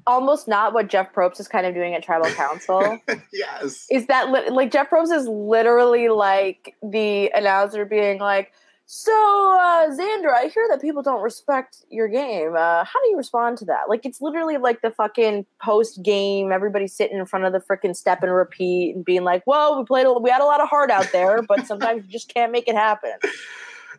almost 0.07 0.49
not 0.49 0.73
what 0.73 0.87
Jeff 0.87 1.13
Probst 1.13 1.41
is 1.41 1.49
kind 1.49 1.67
of 1.67 1.75
doing 1.75 1.95
at 1.95 2.03
Tribal 2.05 2.31
Council? 2.31 2.99
yes. 3.33 3.87
is 3.91 4.07
that 4.07 4.31
li- 4.31 4.51
like 4.51 4.71
Jeff 4.71 4.89
Probst 4.89 5.13
is 5.13 5.27
literally 5.27 6.09
like 6.09 6.77
the 6.83 7.31
announcer 7.35 7.85
being 7.85 8.19
like, 8.21 8.53
So, 8.91 9.13
uh, 9.13 9.91
Xandra, 9.91 10.33
I 10.33 10.47
hear 10.47 10.67
that 10.71 10.81
people 10.81 11.03
don't 11.03 11.21
respect 11.21 11.85
your 11.91 12.09
game. 12.09 12.55
Uh, 12.57 12.85
how 12.85 13.03
do 13.03 13.11
you 13.11 13.19
respond 13.19 13.59
to 13.59 13.67
that? 13.67 13.91
Like, 13.91 14.07
it's 14.07 14.23
literally 14.23 14.57
like 14.57 14.81
the 14.81 14.91
fucking 14.91 15.45
post 15.63 16.03
game. 16.03 16.53
Everybody's 16.53 16.97
sitting 16.97 17.19
in 17.19 17.27
front 17.27 17.45
of 17.45 17.53
the 17.53 17.61
freaking 17.61 17.95
step 17.95 18.23
and 18.23 18.33
repeat 18.33 18.97
and 18.97 19.05
being 19.05 19.25
like, 19.25 19.43
"Well, 19.47 19.79
we 19.79 19.85
played. 19.85 20.07
A, 20.07 20.13
we 20.15 20.31
had 20.31 20.41
a 20.41 20.47
lot 20.47 20.63
of 20.63 20.71
heart 20.71 20.91
out 20.91 21.13
there, 21.13 21.43
but 21.43 21.67
sometimes 21.67 22.07
you 22.07 22.11
just 22.11 22.33
can't 22.33 22.51
make 22.51 22.67
it 22.67 22.77
happen." 22.77 23.13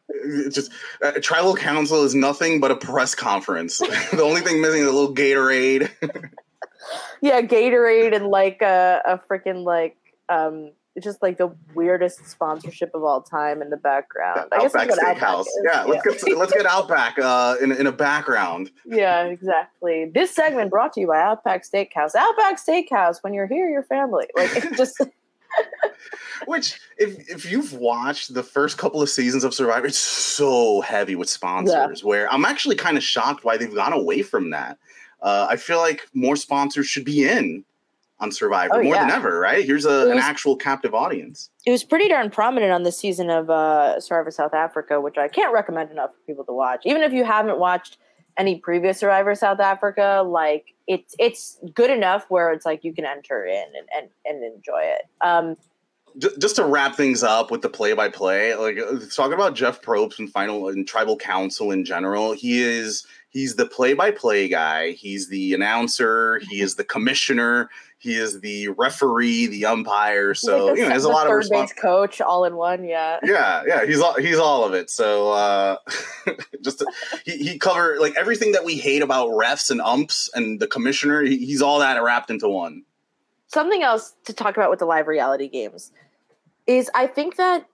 It's 0.10 0.56
just 0.56 0.72
uh, 1.04 1.12
tribal 1.22 1.56
council 1.56 2.04
is 2.04 2.16
nothing 2.16 2.60
but 2.60 2.72
a 2.72 2.76
press 2.76 3.14
conference. 3.14 3.78
the 4.12 4.24
only 4.24 4.42
thing 4.42 4.60
missing 4.60 4.82
is 4.82 4.88
a 4.88 4.92
little 4.92 5.14
Gatorade. 5.14 5.92
yeah, 7.22 7.42
Gatorade 7.42 8.16
and 8.16 8.26
like 8.26 8.64
a, 8.64 9.04
a 9.06 9.20
freaking 9.20 9.64
like 9.64 9.98
um 10.30 10.72
it's 11.00 11.06
just 11.06 11.22
like 11.22 11.38
the 11.38 11.56
weirdest 11.74 12.30
sponsorship 12.30 12.92
of 12.94 13.06
all 13.06 13.22
time 13.22 13.62
in 13.62 13.70
the 13.70 13.78
background. 13.78 14.50
I 14.52 14.66
Outback 14.66 14.90
Steakhouse. 14.90 15.46
yeah, 15.64 15.84
let's 15.84 16.06
yeah. 16.06 16.30
get 16.30 16.38
let's 16.38 16.52
get 16.52 16.66
Outback 16.66 17.18
uh, 17.18 17.56
in 17.62 17.72
in 17.72 17.88
a 17.88 17.92
background. 17.92 18.70
Yeah, 18.86 19.24
exactly. 19.24 20.12
This 20.14 20.36
segment 20.36 20.72
brought 20.72 20.92
to 20.94 21.00
you 21.00 21.08
by 21.08 21.22
Outback 21.22 21.64
Steakhouse. 21.64 22.16
Outback 22.16 22.60
Steakhouse. 22.60 23.24
When 23.24 23.34
you're 23.34 23.48
here, 23.48 23.70
your 23.70 23.84
family. 23.84 24.28
Like 24.36 24.56
it 24.58 24.76
just. 24.76 25.00
Which, 26.46 26.80
if 26.98 27.30
if 27.30 27.50
you've 27.50 27.72
watched 27.74 28.34
the 28.34 28.44
first 28.44 28.78
couple 28.78 29.02
of 29.02 29.10
seasons 29.10 29.46
of 29.46 29.54
Survivor, 29.54 29.88
it's 29.88 29.98
so 29.98 30.82
heavy 30.82 31.16
with 31.16 31.30
sponsors. 31.30 32.02
Yeah. 32.02 32.08
Where 32.08 32.32
I'm 32.32 32.44
actually 32.44 32.76
kind 32.76 32.98
of 32.98 33.04
shocked 33.04 33.46
why 33.46 33.56
they've 33.56 33.74
gone 33.74 33.94
away 33.94 34.22
from 34.22 34.50
that. 34.50 34.78
Uh, 35.22 35.48
I 35.50 35.56
feel 35.56 35.80
like 35.80 36.08
more 36.14 36.36
sponsors 36.36 36.88
should 36.88 37.06
be 37.06 37.28
in 37.28 37.64
on 38.20 38.32
Survivor 38.32 38.76
oh, 38.76 38.84
more 38.84 38.96
yeah. 38.96 39.06
than 39.06 39.12
ever, 39.12 39.40
right? 39.40 39.64
Here's 39.66 39.86
a, 39.86 39.90
was, 39.90 40.10
an 40.10 40.18
actual 40.18 40.56
captive 40.56 40.94
audience. 40.94 41.50
It 41.66 41.72
was 41.72 41.84
pretty 41.84 42.10
darn 42.10 42.30
prominent 42.30 42.72
on 42.72 42.84
this 42.84 42.98
season 42.98 43.30
of 43.30 43.50
uh, 43.50 44.00
Survivor 44.00 44.32
South 44.32 44.54
Africa, 44.54 45.00
which 45.00 45.18
I 45.18 45.28
can't 45.28 45.54
recommend 45.54 45.92
enough 45.92 46.12
for 46.12 46.20
people 46.28 46.44
to 46.46 46.54
watch. 46.54 46.82
Even 46.86 47.02
if 47.02 47.14
you 47.14 47.24
haven't 47.24 47.60
watched 47.60 47.98
any 48.38 48.58
previous 48.58 49.00
Survivor 49.00 49.36
South 49.36 49.60
Africa, 49.60 50.24
like 50.26 50.74
it's 50.88 51.16
it's 51.20 51.60
good 51.74 51.90
enough 51.90 52.26
where 52.30 52.52
it's 52.52 52.66
like 52.66 52.84
you 52.84 52.94
can 52.94 53.06
enter 53.06 53.46
in 53.46 53.64
and 53.78 53.88
and, 53.96 54.10
and 54.26 54.44
enjoy 54.56 54.82
it. 54.82 55.04
Um, 55.22 55.58
just 56.40 56.56
to 56.56 56.66
wrap 56.66 56.96
things 56.96 57.24
up 57.24 57.52
with 57.52 57.62
the 57.62 57.70
play-by-play, 57.70 58.56
like 58.56 58.80
uh, 58.80 58.98
talking 59.14 59.34
about 59.34 59.56
Jeff 59.56 59.82
Probst 59.82 60.20
and 60.20 60.30
final 60.30 60.68
and 60.70 60.88
Tribal 60.88 61.16
Council 61.16 61.72
in 61.72 61.86
general, 61.86 62.34
he 62.34 62.62
is 62.62 63.06
he's 63.30 63.56
the 63.56 63.66
play-by-play 63.66 64.50
guy. 64.50 64.92
He's 64.92 65.30
the 65.30 65.54
announcer. 65.54 66.42
He 66.50 66.62
is 66.62 66.76
the 66.76 66.84
commissioner. 66.84 67.70
He 68.02 68.16
is 68.16 68.40
the 68.40 68.70
referee, 68.70 69.48
the 69.48 69.66
umpire. 69.66 70.34
So 70.34 70.68
like 70.68 70.76
the, 70.76 70.80
you 70.80 70.84
know, 70.86 70.90
there's 70.92 71.04
a 71.04 71.10
lot 71.10 71.28
of 71.28 71.34
response. 71.34 71.74
coach 71.74 72.22
all 72.22 72.46
in 72.46 72.56
one. 72.56 72.86
Yeah. 72.86 73.20
Yeah, 73.24 73.64
yeah. 73.68 73.86
He's 73.86 74.00
all 74.00 74.14
he's 74.14 74.40
all 74.40 74.64
of 74.64 74.74
it. 74.74 74.90
So 74.90 75.34
uh, 75.34 75.76
just 76.64 76.80
to, 76.80 76.88
he 77.26 77.38
he 77.38 77.60
cover 77.60 77.98
like 78.00 78.16
everything 78.18 78.54
that 78.54 78.64
we 78.64 78.76
hate 78.78 79.02
about 79.02 79.32
refs 79.32 79.70
and 79.70 79.82
umps 79.82 80.30
and 80.34 80.62
the 80.62 80.68
commissioner. 80.68 81.24
He, 81.24 81.46
he's 81.46 81.62
all 81.62 81.80
that 81.80 82.02
wrapped 82.02 82.30
into 82.30 82.48
one. 82.48 82.84
Something 83.48 83.84
else 83.84 84.16
to 84.24 84.34
talk 84.34 84.56
about 84.56 84.70
with 84.70 84.80
the 84.80 84.86
live 84.86 85.08
reality 85.08 85.50
games 85.50 85.92
is 86.68 86.90
I 86.96 87.06
think 87.06 87.36
that 87.36 87.66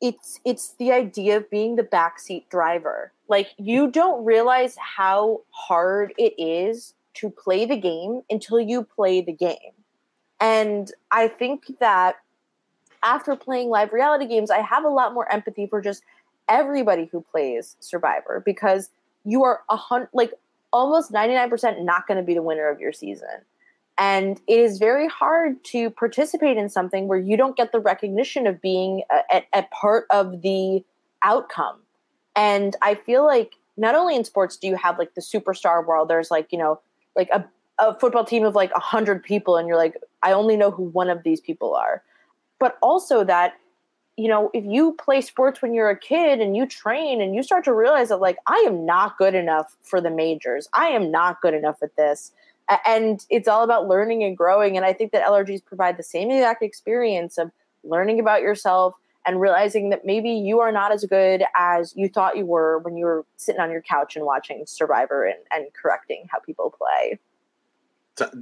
it's 0.00 0.40
it's 0.46 0.74
the 0.78 0.92
idea 0.92 1.36
of 1.36 1.50
being 1.50 1.76
the 1.76 1.82
backseat 1.82 2.48
driver. 2.48 3.12
Like 3.28 3.48
you 3.58 3.90
don't 3.90 4.24
realize 4.24 4.76
how 4.78 5.42
hard 5.50 6.14
it 6.16 6.32
is 6.38 6.94
to 7.14 7.30
play 7.30 7.64
the 7.66 7.76
game 7.76 8.22
until 8.30 8.60
you 8.60 8.82
play 8.84 9.20
the 9.20 9.32
game. 9.32 9.72
And 10.40 10.90
I 11.10 11.28
think 11.28 11.78
that 11.80 12.16
after 13.02 13.34
playing 13.36 13.70
live 13.70 13.92
reality 13.92 14.26
games, 14.26 14.50
I 14.50 14.60
have 14.60 14.84
a 14.84 14.88
lot 14.88 15.14
more 15.14 15.30
empathy 15.32 15.66
for 15.66 15.80
just 15.80 16.02
everybody 16.48 17.08
who 17.10 17.20
plays 17.20 17.76
Survivor 17.80 18.42
because 18.44 18.90
you 19.24 19.44
are 19.44 19.60
a 19.68 19.76
hundred, 19.76 20.08
like 20.12 20.32
almost 20.72 21.12
99% 21.12 21.84
not 21.84 22.06
going 22.06 22.18
to 22.18 22.22
be 22.22 22.34
the 22.34 22.42
winner 22.42 22.68
of 22.68 22.80
your 22.80 22.92
season. 22.92 23.28
And 23.98 24.40
it 24.46 24.60
is 24.60 24.78
very 24.78 25.08
hard 25.08 25.62
to 25.64 25.90
participate 25.90 26.56
in 26.56 26.68
something 26.68 27.08
where 27.08 27.18
you 27.18 27.36
don't 27.36 27.56
get 27.56 27.72
the 27.72 27.80
recognition 27.80 28.46
of 28.46 28.60
being 28.62 29.02
a, 29.10 29.38
a, 29.38 29.58
a 29.60 29.62
part 29.64 30.06
of 30.10 30.42
the 30.42 30.84
outcome. 31.24 31.80
And 32.36 32.76
I 32.80 32.94
feel 32.94 33.24
like 33.26 33.54
not 33.76 33.96
only 33.96 34.14
in 34.14 34.24
sports 34.24 34.56
do 34.56 34.68
you 34.68 34.76
have 34.76 34.98
like 34.98 35.14
the 35.14 35.20
superstar 35.20 35.84
world, 35.84 36.08
there's 36.08 36.30
like, 36.30 36.52
you 36.52 36.58
know, 36.58 36.80
like 37.18 37.28
a, 37.34 37.44
a 37.78 37.98
football 37.98 38.24
team 38.24 38.44
of 38.44 38.54
like 38.54 38.70
a 38.74 38.80
hundred 38.80 39.22
people 39.22 39.56
and 39.58 39.68
you're 39.68 39.76
like, 39.76 39.96
I 40.22 40.32
only 40.32 40.56
know 40.56 40.70
who 40.70 40.84
one 40.84 41.10
of 41.10 41.22
these 41.24 41.40
people 41.40 41.74
are. 41.74 42.02
But 42.58 42.78
also 42.80 43.24
that, 43.24 43.54
you 44.16 44.28
know, 44.28 44.50
if 44.54 44.64
you 44.64 44.92
play 44.92 45.20
sports 45.20 45.60
when 45.60 45.74
you're 45.74 45.90
a 45.90 45.98
kid 45.98 46.40
and 46.40 46.56
you 46.56 46.66
train 46.66 47.20
and 47.20 47.34
you 47.34 47.42
start 47.42 47.64
to 47.64 47.74
realize 47.74 48.08
that 48.08 48.20
like 48.20 48.38
I 48.46 48.64
am 48.66 48.86
not 48.86 49.18
good 49.18 49.34
enough 49.34 49.76
for 49.82 50.00
the 50.00 50.10
majors. 50.10 50.68
I 50.72 50.86
am 50.88 51.10
not 51.10 51.42
good 51.42 51.54
enough 51.54 51.82
at 51.82 51.96
this. 51.96 52.32
And 52.86 53.24
it's 53.30 53.48
all 53.48 53.64
about 53.64 53.88
learning 53.88 54.22
and 54.22 54.36
growing. 54.36 54.76
And 54.76 54.86
I 54.86 54.92
think 54.92 55.12
that 55.12 55.26
LRGs 55.26 55.64
provide 55.64 55.96
the 55.96 56.02
same 56.02 56.30
exact 56.30 56.62
experience 56.62 57.38
of 57.38 57.50
learning 57.82 58.20
about 58.20 58.42
yourself 58.42 58.94
and 59.26 59.40
realizing 59.40 59.90
that 59.90 60.04
maybe 60.04 60.30
you 60.30 60.60
are 60.60 60.72
not 60.72 60.92
as 60.92 61.04
good 61.04 61.44
as 61.56 61.94
you 61.96 62.08
thought 62.08 62.36
you 62.36 62.46
were 62.46 62.78
when 62.78 62.96
you 62.96 63.04
were 63.04 63.26
sitting 63.36 63.60
on 63.60 63.70
your 63.70 63.82
couch 63.82 64.16
and 64.16 64.24
watching 64.24 64.64
Survivor 64.66 65.24
and, 65.24 65.38
and 65.50 65.66
correcting 65.74 66.26
how 66.30 66.38
people 66.38 66.74
play. 66.76 67.18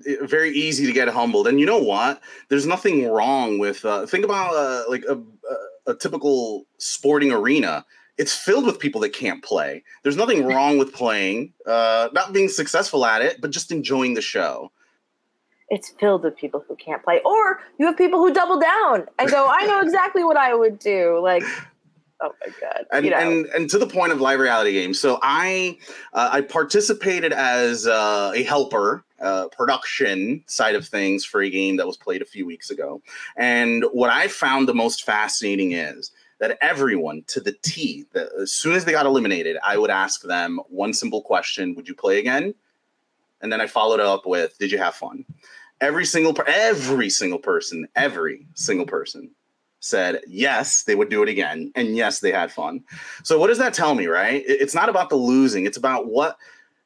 It's 0.07 0.31
very 0.31 0.51
easy 0.51 0.87
to 0.87 0.93
get 0.93 1.09
humbled. 1.09 1.47
And 1.47 1.61
you 1.61 1.67
know 1.67 1.79
what? 1.79 2.23
There's 2.49 2.67
nothing 2.67 3.09
wrong 3.11 3.59
with, 3.59 3.85
uh, 3.85 4.07
think 4.07 4.25
about 4.25 4.55
uh, 4.55 4.85
like 4.89 5.05
a, 5.09 5.17
a, 5.17 5.93
a 5.93 5.95
typical 5.95 6.67
sporting 6.79 7.33
arena 7.33 7.85
it's 8.19 8.35
filled 8.35 8.65
with 8.65 8.79
people 8.79 9.01
that 9.03 9.13
can't 9.13 9.45
play. 9.45 9.85
There's 10.03 10.17
nothing 10.17 10.47
wrong 10.47 10.79
with 10.79 10.95
playing, 10.95 11.53
uh, 11.67 12.09
not 12.13 12.33
being 12.33 12.49
successful 12.49 13.05
at 13.05 13.23
it, 13.23 13.41
but 13.41 13.51
just 13.51 13.71
enjoying 13.71 14.15
the 14.15 14.23
show 14.23 14.73
it's 15.69 15.91
filled 15.99 16.23
with 16.23 16.37
people 16.37 16.65
who 16.67 16.77
can't 16.77 17.03
play 17.03 17.21
or 17.25 17.61
you 17.79 17.87
have 17.87 17.97
people 17.97 18.19
who 18.21 18.33
double 18.33 18.59
down 18.59 19.07
and 19.19 19.31
go 19.31 19.47
i 19.49 19.67
know 19.67 19.81
exactly 19.81 20.25
what 20.25 20.37
i 20.37 20.55
would 20.55 20.79
do. 20.79 21.21
Like 21.23 21.43
oh 22.23 22.33
my 22.41 22.53
god 22.61 22.87
and, 22.93 23.05
you 23.05 23.11
know. 23.11 23.19
and 23.19 23.47
and 23.47 23.71
to 23.71 23.79
the 23.79 23.87
point 23.87 24.13
of 24.13 24.21
live 24.21 24.41
reality 24.41 24.73
games. 24.73 24.99
So 24.99 25.19
i 25.23 25.77
uh, 26.13 26.31
i 26.33 26.41
participated 26.41 27.33
as 27.33 27.87
uh, 27.87 28.33
a 28.35 28.43
helper 28.43 29.05
uh, 29.21 29.49
production 29.49 30.45
side 30.47 30.75
of 30.75 30.87
things 30.87 31.25
for 31.25 31.41
a 31.43 31.49
game 31.49 31.77
that 31.77 31.87
was 31.87 31.97
played 31.97 32.21
a 32.21 32.27
few 32.27 32.45
weeks 32.47 32.71
ago. 32.71 33.03
And 33.37 33.85
what 33.93 34.11
i 34.11 34.29
found 34.29 34.69
the 34.69 34.75
most 34.75 35.05
fascinating 35.05 35.73
is 35.73 36.13
that 36.39 36.59
everyone 36.61 37.25
to 37.29 37.41
the 37.41 37.53
t 37.63 38.07
that 38.13 38.29
as 38.41 38.53
soon 38.53 38.75
as 38.75 38.85
they 38.85 38.93
got 38.93 39.07
eliminated 39.07 39.57
i 39.65 39.77
would 39.77 39.91
ask 39.91 40.23
them 40.23 40.61
one 40.69 40.93
simple 40.93 41.23
question 41.23 41.75
would 41.75 41.89
you 41.89 41.95
play 41.95 42.19
again 42.19 42.55
and 43.47 43.53
then 43.53 43.61
I 43.61 43.69
followed 43.69 44.01
up 44.01 44.27
with, 44.27 44.59
"Did 44.59 44.73
you 44.73 44.79
have 44.79 44.97
fun?" 44.97 45.25
Every 45.81 46.05
single 46.05 46.37
every 46.49 47.09
single 47.09 47.39
person, 47.39 47.87
every 47.95 48.49
single 48.55 48.87
person 48.87 49.31
said 49.79 50.21
yes, 50.27 50.83
they 50.83 50.97
would 50.97 51.11
do 51.11 51.23
it 51.23 51.29
again, 51.29 51.71
and 51.77 51.97
yes, 51.97 52.19
they 52.19 52.33
had 52.33 52.51
fun. 52.51 52.83
So 53.23 53.39
what 53.39 53.47
does 53.47 53.59
that 53.59 53.73
tell 53.73 53.95
me, 53.95 54.09
right? 54.09 54.43
It's 54.49 54.75
not 54.75 54.89
about 54.89 55.11
the 55.11 55.17
losing; 55.17 55.65
it's 55.65 55.77
about 55.77 56.09
what 56.09 56.39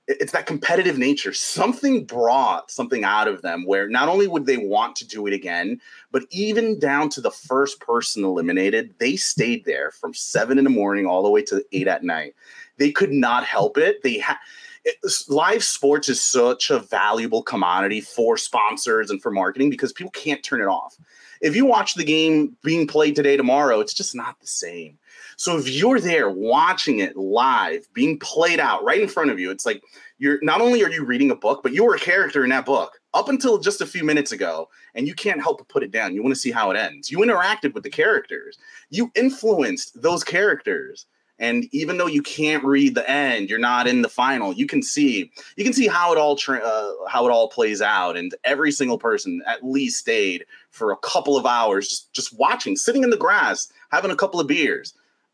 it's 0.06 0.32
that 0.32 0.44
competitive 0.44 0.98
nature. 0.98 1.32
Something 1.32 2.04
brought 2.04 2.70
something 2.70 3.04
out 3.04 3.26
of 3.26 3.40
them 3.40 3.64
where 3.64 3.88
not 3.88 4.10
only 4.10 4.26
would 4.26 4.44
they 4.44 4.58
want 4.58 4.96
to 4.96 5.06
do 5.06 5.26
it 5.26 5.32
again, 5.32 5.80
but 6.10 6.24
even 6.30 6.78
down 6.78 7.08
to 7.10 7.22
the 7.22 7.30
first 7.30 7.80
person 7.80 8.22
eliminated, 8.22 8.94
they 8.98 9.16
stayed 9.16 9.64
there 9.64 9.92
from 9.92 10.12
seven 10.12 10.58
in 10.58 10.64
the 10.64 10.70
morning 10.70 11.06
all 11.06 11.22
the 11.22 11.30
way 11.30 11.40
to 11.42 11.64
eight 11.72 11.88
at 11.88 12.04
night. 12.04 12.34
They 12.76 12.90
could 12.90 13.12
not 13.12 13.44
help 13.44 13.78
it. 13.78 14.02
They 14.02 14.18
had 14.18 14.36
it, 14.84 14.96
live 15.28 15.62
sports 15.62 16.08
is 16.08 16.22
such 16.22 16.70
a 16.70 16.78
valuable 16.78 17.42
commodity 17.42 18.00
for 18.00 18.36
sponsors 18.36 19.10
and 19.10 19.22
for 19.22 19.30
marketing 19.30 19.70
because 19.70 19.92
people 19.92 20.10
can't 20.12 20.42
turn 20.42 20.60
it 20.60 20.66
off. 20.66 20.96
If 21.40 21.56
you 21.56 21.64
watch 21.64 21.94
the 21.94 22.04
game 22.04 22.56
being 22.62 22.86
played 22.86 23.16
today, 23.16 23.36
tomorrow, 23.36 23.80
it's 23.80 23.94
just 23.94 24.14
not 24.14 24.38
the 24.40 24.46
same. 24.46 24.98
So 25.36 25.56
if 25.56 25.68
you're 25.70 26.00
there 26.00 26.28
watching 26.28 26.98
it 26.98 27.16
live, 27.16 27.88
being 27.94 28.18
played 28.18 28.60
out 28.60 28.84
right 28.84 29.00
in 29.00 29.08
front 29.08 29.30
of 29.30 29.40
you, 29.40 29.50
it's 29.50 29.64
like 29.64 29.82
you're 30.18 30.38
not 30.42 30.60
only 30.60 30.84
are 30.84 30.90
you 30.90 31.02
reading 31.02 31.30
a 31.30 31.34
book, 31.34 31.62
but 31.62 31.72
you 31.72 31.84
were 31.84 31.94
a 31.94 31.98
character 31.98 32.44
in 32.44 32.50
that 32.50 32.66
book 32.66 33.00
up 33.14 33.30
until 33.30 33.58
just 33.58 33.80
a 33.80 33.86
few 33.86 34.04
minutes 34.04 34.32
ago, 34.32 34.68
and 34.94 35.08
you 35.08 35.14
can't 35.14 35.40
help 35.40 35.58
but 35.58 35.68
put 35.68 35.82
it 35.82 35.90
down. 35.90 36.14
You 36.14 36.22
want 36.22 36.34
to 36.34 36.40
see 36.40 36.50
how 36.50 36.70
it 36.70 36.76
ends. 36.76 37.10
You 37.10 37.18
interacted 37.18 37.72
with 37.72 37.84
the 37.84 37.90
characters, 37.90 38.58
you 38.90 39.10
influenced 39.14 40.00
those 40.02 40.22
characters. 40.22 41.06
And 41.40 41.66
even 41.72 41.96
though 41.96 42.06
you 42.06 42.22
can't 42.22 42.62
read 42.62 42.94
the 42.94 43.10
end, 43.10 43.48
you're 43.48 43.58
not 43.58 43.88
in 43.88 44.02
the 44.02 44.10
final. 44.10 44.52
You 44.52 44.66
can 44.66 44.82
see 44.82 45.32
you 45.56 45.64
can 45.64 45.72
see 45.72 45.88
how 45.88 46.12
it 46.12 46.18
all 46.18 46.36
tra- 46.36 46.60
uh, 46.60 46.92
how 47.08 47.26
it 47.26 47.30
all 47.30 47.48
plays 47.48 47.80
out. 47.80 48.16
And 48.16 48.34
every 48.44 48.70
single 48.70 48.98
person 48.98 49.42
at 49.46 49.64
least 49.64 49.98
stayed 49.98 50.44
for 50.70 50.92
a 50.92 50.96
couple 50.98 51.38
of 51.38 51.46
hours 51.46 51.88
just 51.88 52.12
just 52.12 52.38
watching, 52.38 52.76
sitting 52.76 53.02
in 53.02 53.10
the 53.10 53.16
grass, 53.16 53.72
having 53.90 54.10
a 54.10 54.16
couple 54.16 54.38
of 54.38 54.46
beers, 54.46 54.92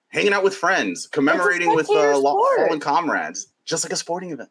hanging 0.09 0.33
out 0.33 0.45
with 0.45 0.55
friends, 0.55 1.09
commemorating 1.09 1.75
with 1.75 1.91
uh, 1.91 2.21
fallen 2.21 2.79
comrades, 2.79 3.49
just 3.65 3.85
like 3.85 3.93
a 3.93 3.97
sporting 3.97 4.31
event. 4.31 4.49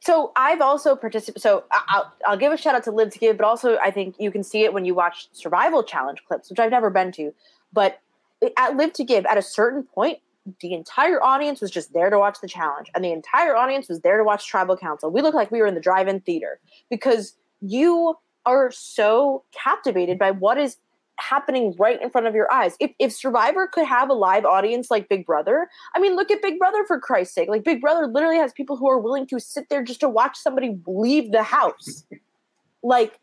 so 0.00 0.30
I've 0.36 0.60
also 0.60 0.94
participated. 0.94 1.42
So 1.42 1.64
I'll, 1.88 2.12
I'll 2.28 2.36
give 2.36 2.52
a 2.52 2.56
shout 2.56 2.76
out 2.76 2.84
to 2.84 2.92
Live 2.92 3.10
to 3.10 3.18
Give, 3.18 3.36
but 3.36 3.44
also 3.44 3.76
I 3.78 3.90
think 3.90 4.14
you 4.20 4.30
can 4.30 4.44
see 4.44 4.62
it 4.62 4.72
when 4.72 4.84
you 4.84 4.94
watch 4.94 5.28
Survival 5.32 5.82
Challenge 5.82 6.22
clips, 6.28 6.48
which 6.48 6.60
I've 6.60 6.70
never 6.70 6.90
been 6.90 7.10
to. 7.12 7.34
But 7.72 8.00
at 8.56 8.76
Live 8.76 8.92
to 8.94 9.04
Give, 9.04 9.26
at 9.26 9.36
a 9.36 9.42
certain 9.42 9.82
point, 9.82 10.20
the 10.60 10.72
entire 10.72 11.22
audience 11.22 11.60
was 11.60 11.70
just 11.70 11.92
there 11.92 12.10
to 12.10 12.18
watch 12.18 12.38
the 12.40 12.48
challenge, 12.48 12.90
and 12.94 13.04
the 13.04 13.12
entire 13.12 13.56
audience 13.56 13.88
was 13.88 14.00
there 14.00 14.18
to 14.18 14.24
watch 14.24 14.46
Tribal 14.46 14.76
Council. 14.76 15.10
We 15.10 15.22
looked 15.22 15.36
like 15.36 15.50
we 15.50 15.60
were 15.60 15.66
in 15.66 15.74
the 15.74 15.80
drive-in 15.80 16.20
theater 16.20 16.60
because 16.88 17.36
you 17.60 18.16
are 18.46 18.70
so 18.70 19.44
captivated 19.52 20.18
by 20.18 20.30
what 20.30 20.58
is 20.58 20.78
happening 21.20 21.74
right 21.78 22.00
in 22.00 22.10
front 22.10 22.26
of 22.26 22.34
your 22.34 22.50
eyes. 22.52 22.76
If, 22.80 22.92
if 22.98 23.12
Survivor 23.12 23.66
could 23.66 23.86
have 23.86 24.08
a 24.08 24.14
live 24.14 24.44
audience 24.44 24.90
like 24.90 25.08
Big 25.08 25.26
Brother, 25.26 25.68
I 25.94 26.00
mean, 26.00 26.16
look 26.16 26.30
at 26.30 26.40
Big 26.42 26.58
Brother 26.58 26.84
for 26.86 26.98
Christ's 26.98 27.34
sake. 27.34 27.48
Like, 27.48 27.64
Big 27.64 27.80
Brother 27.80 28.06
literally 28.06 28.38
has 28.38 28.52
people 28.52 28.76
who 28.76 28.88
are 28.88 28.98
willing 28.98 29.26
to 29.28 29.38
sit 29.38 29.68
there 29.68 29.82
just 29.82 30.00
to 30.00 30.08
watch 30.08 30.36
somebody 30.38 30.78
leave 30.86 31.32
the 31.32 31.42
house. 31.42 32.04
like, 32.82 33.18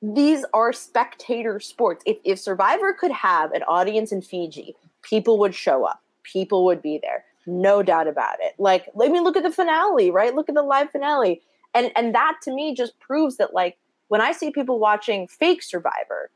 these 0.00 0.44
are 0.54 0.72
spectator 0.72 1.58
sports. 1.60 2.02
If, 2.06 2.18
if 2.24 2.38
Survivor 2.38 2.92
could 2.92 3.12
have 3.12 3.52
an 3.52 3.62
audience 3.64 4.12
in 4.12 4.22
Fiji, 4.22 4.76
people 5.02 5.38
would 5.38 5.54
show 5.54 5.84
up, 5.84 6.02
people 6.24 6.64
would 6.64 6.82
be 6.82 6.98
there. 7.00 7.24
No 7.46 7.82
doubt 7.82 8.08
about 8.08 8.36
it. 8.40 8.54
Like, 8.58 8.88
I 9.00 9.08
mean, 9.08 9.22
look 9.22 9.36
at 9.36 9.42
the 9.42 9.50
finale, 9.50 10.10
right? 10.10 10.34
Look 10.34 10.48
at 10.48 10.54
the 10.54 10.62
live 10.62 10.90
finale. 10.90 11.42
And 11.74 11.92
and 11.96 12.14
that 12.14 12.36
to 12.42 12.54
me 12.54 12.74
just 12.74 12.98
proves 13.00 13.36
that 13.36 13.52
like 13.52 13.76
when 14.08 14.20
I 14.20 14.32
see 14.32 14.50
people 14.50 14.78
watching 14.78 15.28
fake 15.28 15.62
Survivor, 15.62 16.30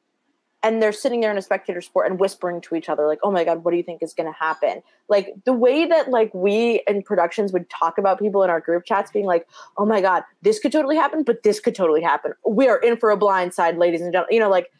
and 0.63 0.83
they're 0.83 0.93
sitting 0.93 1.21
there 1.21 1.31
in 1.31 1.39
a 1.39 1.43
spectator 1.43 1.81
sport 1.81 2.11
and 2.11 2.19
whispering 2.19 2.61
to 2.61 2.75
each 2.75 2.89
other 2.89 3.07
like 3.07 3.19
oh 3.23 3.31
my 3.31 3.45
god 3.45 3.65
what 3.65 3.71
do 3.71 3.77
you 3.77 3.83
think 3.83 4.03
is 4.03 4.15
going 4.15 4.31
to 4.31 4.39
happen 4.39 4.83
like 5.09 5.33
the 5.45 5.53
way 5.53 5.87
that 5.87 6.09
like 6.09 6.33
we 6.35 6.83
in 6.89 7.03
productions 7.03 7.53
would 7.53 7.69
talk 7.71 7.99
about 7.99 8.19
people 8.19 8.43
in 8.43 8.51
our 8.51 8.61
group 8.61 8.85
chats 8.85 9.11
being 9.11 9.25
like 9.25 9.47
oh 9.77 9.87
my 9.87 10.01
god 10.01 10.23
this 10.43 10.59
could 10.59 10.73
totally 10.73 10.97
happen 10.97 11.23
but 11.23 11.43
this 11.43 11.61
could 11.61 11.75
totally 11.75 12.03
happen 12.03 12.33
we 12.47 12.69
are 12.69 12.79
in 12.79 12.97
for 12.97 13.11
a 13.11 13.17
blind 13.17 13.55
side 13.55 13.77
ladies 13.77 14.01
and 14.01 14.13
gentlemen 14.13 14.35
you 14.35 14.41
know 14.41 14.51
like 14.51 14.71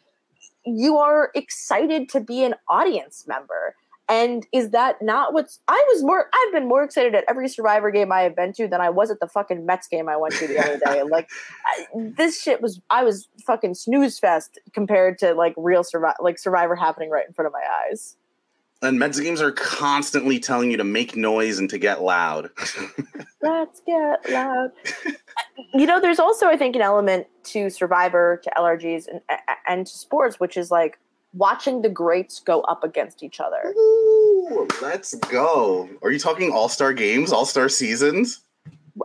you 0.65 0.97
are 0.97 1.31
excited 1.35 2.09
to 2.09 2.19
be 2.19 2.43
an 2.43 2.53
audience 2.67 3.25
member 3.27 3.75
and 4.09 4.47
is 4.51 4.71
that 4.71 5.01
not 5.01 5.33
what's 5.33 5.59
I 5.67 5.85
was 5.93 6.03
more 6.03 6.29
I've 6.33 6.53
been 6.53 6.67
more 6.67 6.83
excited 6.83 7.13
at 7.13 7.23
every 7.29 7.47
survivor 7.47 7.91
game 7.91 8.11
I 8.11 8.21
have 8.21 8.35
been 8.35 8.51
to 8.53 8.67
than 8.67 8.81
I 8.81 8.89
was 8.89 9.11
at 9.11 9.19
the 9.19 9.27
fucking 9.27 9.65
Mets 9.65 9.87
game 9.87 10.09
I 10.09 10.17
went 10.17 10.33
to 10.35 10.47
the 10.47 10.59
other 10.59 10.79
day. 10.83 11.03
like 11.09 11.29
I, 11.65 11.85
this 11.95 12.41
shit 12.41 12.61
was 12.61 12.81
I 12.89 13.03
was 13.03 13.29
fucking 13.45 13.75
snooze 13.75 14.17
fest 14.17 14.59
compared 14.73 15.19
to 15.19 15.35
like 15.35 15.53
real 15.55 15.83
survivor 15.83 16.15
like 16.19 16.39
survivor 16.39 16.75
happening 16.75 17.11
right 17.11 17.27
in 17.27 17.33
front 17.33 17.45
of 17.45 17.53
my 17.53 17.63
eyes. 17.87 18.17
And 18.81 18.97
Mets 18.97 19.19
games 19.19 19.41
are 19.41 19.51
constantly 19.51 20.39
telling 20.39 20.71
you 20.71 20.77
to 20.77 20.85
make 20.85 21.17
noise 21.17 21.59
and 21.59 21.69
to 21.69 21.77
get 21.77 22.01
loud. 22.01 22.49
Let's 23.41 23.81
get 23.81 24.29
loud. 24.29 24.71
you 25.73 25.85
know, 25.85 25.99
there's 25.99 26.19
also 26.19 26.47
I 26.47 26.57
think 26.57 26.75
an 26.75 26.81
element 26.81 27.27
to 27.45 27.69
Survivor, 27.69 28.39
to 28.43 28.51
LRGs, 28.57 29.07
and 29.07 29.21
and 29.67 29.85
to 29.85 29.93
sports, 29.93 30.39
which 30.39 30.57
is 30.57 30.71
like 30.71 30.97
watching 31.33 31.81
the 31.81 31.89
greats 31.89 32.39
go 32.39 32.61
up 32.61 32.83
against 32.83 33.23
each 33.23 33.39
other. 33.39 33.73
Ooh, 33.77 34.67
let's 34.81 35.15
go. 35.15 35.89
Are 36.01 36.11
you 36.11 36.19
talking 36.19 36.51
All 36.51 36.69
Star 36.69 36.93
games, 36.93 37.31
All 37.31 37.45
Star 37.45 37.69
seasons? 37.69 38.41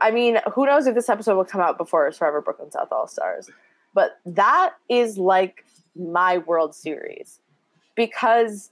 I 0.03 0.11
mean, 0.11 0.39
who 0.53 0.66
knows 0.66 0.87
if 0.87 0.95
this 0.95 1.09
episode 1.09 1.37
will 1.37 1.45
come 1.45 1.61
out 1.61 1.79
before 1.79 2.11
Forever 2.12 2.41
Brooklyn 2.41 2.70
South 2.70 2.89
All 2.91 3.07
Stars, 3.07 3.49
but 3.95 4.18
that 4.27 4.75
is 4.89 5.18
like 5.18 5.64
my 5.95 6.39
World 6.39 6.75
Series 6.75 7.41
because 7.95 8.70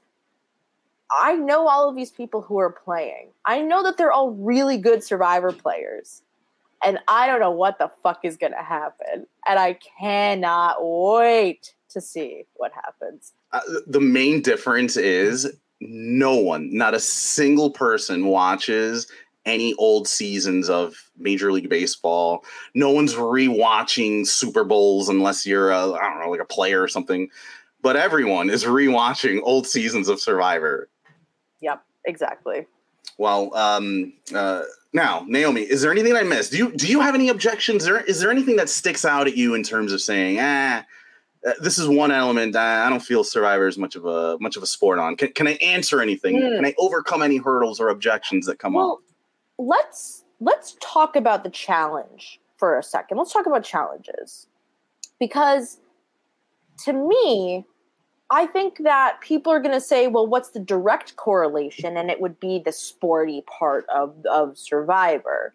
I 1.13 1.35
know 1.35 1.69
all 1.69 1.89
of 1.89 1.97
these 1.97 2.11
people 2.11 2.41
who 2.41 2.59
are 2.59 2.71
playing. 2.71 3.29
I 3.45 3.61
know 3.61 3.83
that 3.83 3.99
they're 3.99 4.13
all 4.13 4.31
really 4.31 4.79
good 4.79 5.05
Survivor 5.05 5.53
players. 5.53 6.23
And 6.85 6.99
I 7.07 7.27
don't 7.29 7.39
know 7.39 7.51
what 7.51 7.79
the 7.79 7.91
fuck 8.03 8.25
is 8.25 8.37
going 8.37 8.53
to 8.53 8.63
happen. 8.63 9.27
And 9.47 9.59
I 9.59 9.79
cannot 10.01 10.77
wait 10.81 11.75
to 11.93 12.01
see 12.01 12.45
what 12.55 12.73
happens. 12.73 13.33
Uh, 13.53 13.61
the 13.87 14.01
main 14.01 14.43
difference 14.43 14.97
is 14.97 15.51
no 15.81 16.37
one, 16.37 16.75
not 16.75 16.95
a 16.95 17.01
single 17.01 17.71
person 17.71 18.27
watches 18.27 19.07
any 19.45 19.75
old 19.75 20.07
seasons 20.07 20.71
of 20.71 21.11
Major 21.19 21.53
League 21.53 21.69
Baseball. 21.69 22.45
No 22.75 22.91
one's 22.91 23.15
rewatching 23.15 24.27
Super 24.27 24.65
Bowls 24.65 25.09
unless 25.09 25.47
you're 25.47 25.71
a 25.71 25.93
I 25.93 26.01
don't 26.01 26.21
know 26.21 26.31
like 26.31 26.41
a 26.41 26.45
player 26.45 26.83
or 26.83 26.89
something. 26.89 27.29
But 27.81 27.97
everyone 27.97 28.49
is 28.49 28.65
rewatching 28.65 29.41
old 29.43 29.67
seasons 29.67 30.09
of 30.09 30.21
Survivor. 30.21 30.89
Yep, 31.61 31.83
exactly. 32.05 32.67
Well, 33.19 33.55
um, 33.57 34.13
uh, 34.33 34.63
now 34.93 35.25
Naomi, 35.27 35.63
is 35.63 35.83
there 35.83 35.91
anything 35.91 36.15
I 36.15 36.23
missed? 36.23 36.53
Do 36.53 36.59
you 36.59 36.73
do 36.73 36.87
you 36.87 37.01
have 37.01 37.15
any 37.15 37.29
objections? 37.29 37.83
Is 37.83 37.89
there 37.89 38.01
is 38.01 38.21
there 38.21 38.31
anything 38.31 38.57
that 38.57 38.69
sticks 38.69 39.05
out 39.05 39.27
at 39.27 39.37
you 39.37 39.55
in 39.55 39.63
terms 39.63 39.93
of 39.93 40.01
saying, 40.01 40.39
ah, 40.41 40.79
uh, 40.79 40.83
this 41.61 41.79
is 41.79 41.89
one 41.89 42.11
element 42.11 42.55
I, 42.57 42.89
don't 42.89 43.01
feel 43.01 43.25
Survivor 43.25 43.67
is 43.67 43.77
much 43.77 43.97
of 43.97 44.05
a 44.05 44.37
much 44.41 44.57
of 44.57 44.63
a 44.63 44.67
sport 44.67 44.99
on. 44.99 45.17
Can, 45.17 45.33
can 45.33 45.49
I 45.49 45.53
answer 45.55 46.01
anything? 46.01 46.37
Mm. 46.37 46.57
Can 46.57 46.65
I 46.67 46.75
overcome 46.79 47.23
any 47.23 47.39
hurdles 47.39 47.81
or 47.81 47.89
objections 47.89 48.47
that 48.47 48.59
come 48.59 48.75
well, 48.75 48.93
up? 48.93 48.99
Let's 49.59 50.25
let's 50.41 50.77
talk 50.81 51.17
about 51.17 51.45
the 51.45 51.51
challenge 51.51 52.41
for 52.57 52.79
a 52.79 52.83
second. 52.83 53.19
Let's 53.19 53.33
talk 53.33 53.47
about 53.47 53.65
challenges 53.65 54.47
because 55.19 55.79
to 56.85 56.93
me, 56.93 57.65
I 58.31 58.47
think 58.47 58.79
that 58.79 59.21
people 59.21 59.53
are 59.53 59.61
going 59.61 59.75
to 59.75 59.81
say, 59.81 60.07
well, 60.07 60.27
what's 60.27 60.51
the 60.51 60.61
direct 60.61 61.17
correlation? 61.17 61.97
And 61.97 62.11
it 62.11 62.21
would 62.21 62.41
be 62.41 62.63
the 62.65 62.73
sporty 62.73 63.43
part 63.43 63.85
of, 63.95 64.15
of 64.25 64.57
Survivor. 64.57 65.55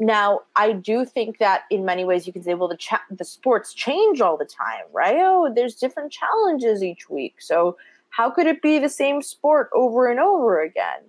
Now, 0.00 0.40
I 0.56 0.72
do 0.72 1.04
think 1.04 1.36
that 1.38 1.64
in 1.70 1.84
many 1.84 2.06
ways 2.06 2.26
you 2.26 2.32
can 2.32 2.42
say, 2.42 2.54
well, 2.54 2.68
the 2.68 2.76
cha- 2.76 3.04
the 3.10 3.24
sports 3.24 3.74
change 3.74 4.22
all 4.22 4.38
the 4.38 4.46
time, 4.46 4.84
right? 4.92 5.18
Oh, 5.18 5.52
there's 5.54 5.74
different 5.74 6.10
challenges 6.10 6.82
each 6.82 7.10
week. 7.10 7.36
So 7.38 7.76
how 8.08 8.30
could 8.30 8.46
it 8.46 8.62
be 8.62 8.78
the 8.78 8.88
same 8.88 9.20
sport 9.20 9.68
over 9.74 10.10
and 10.10 10.18
over 10.18 10.62
again? 10.62 11.02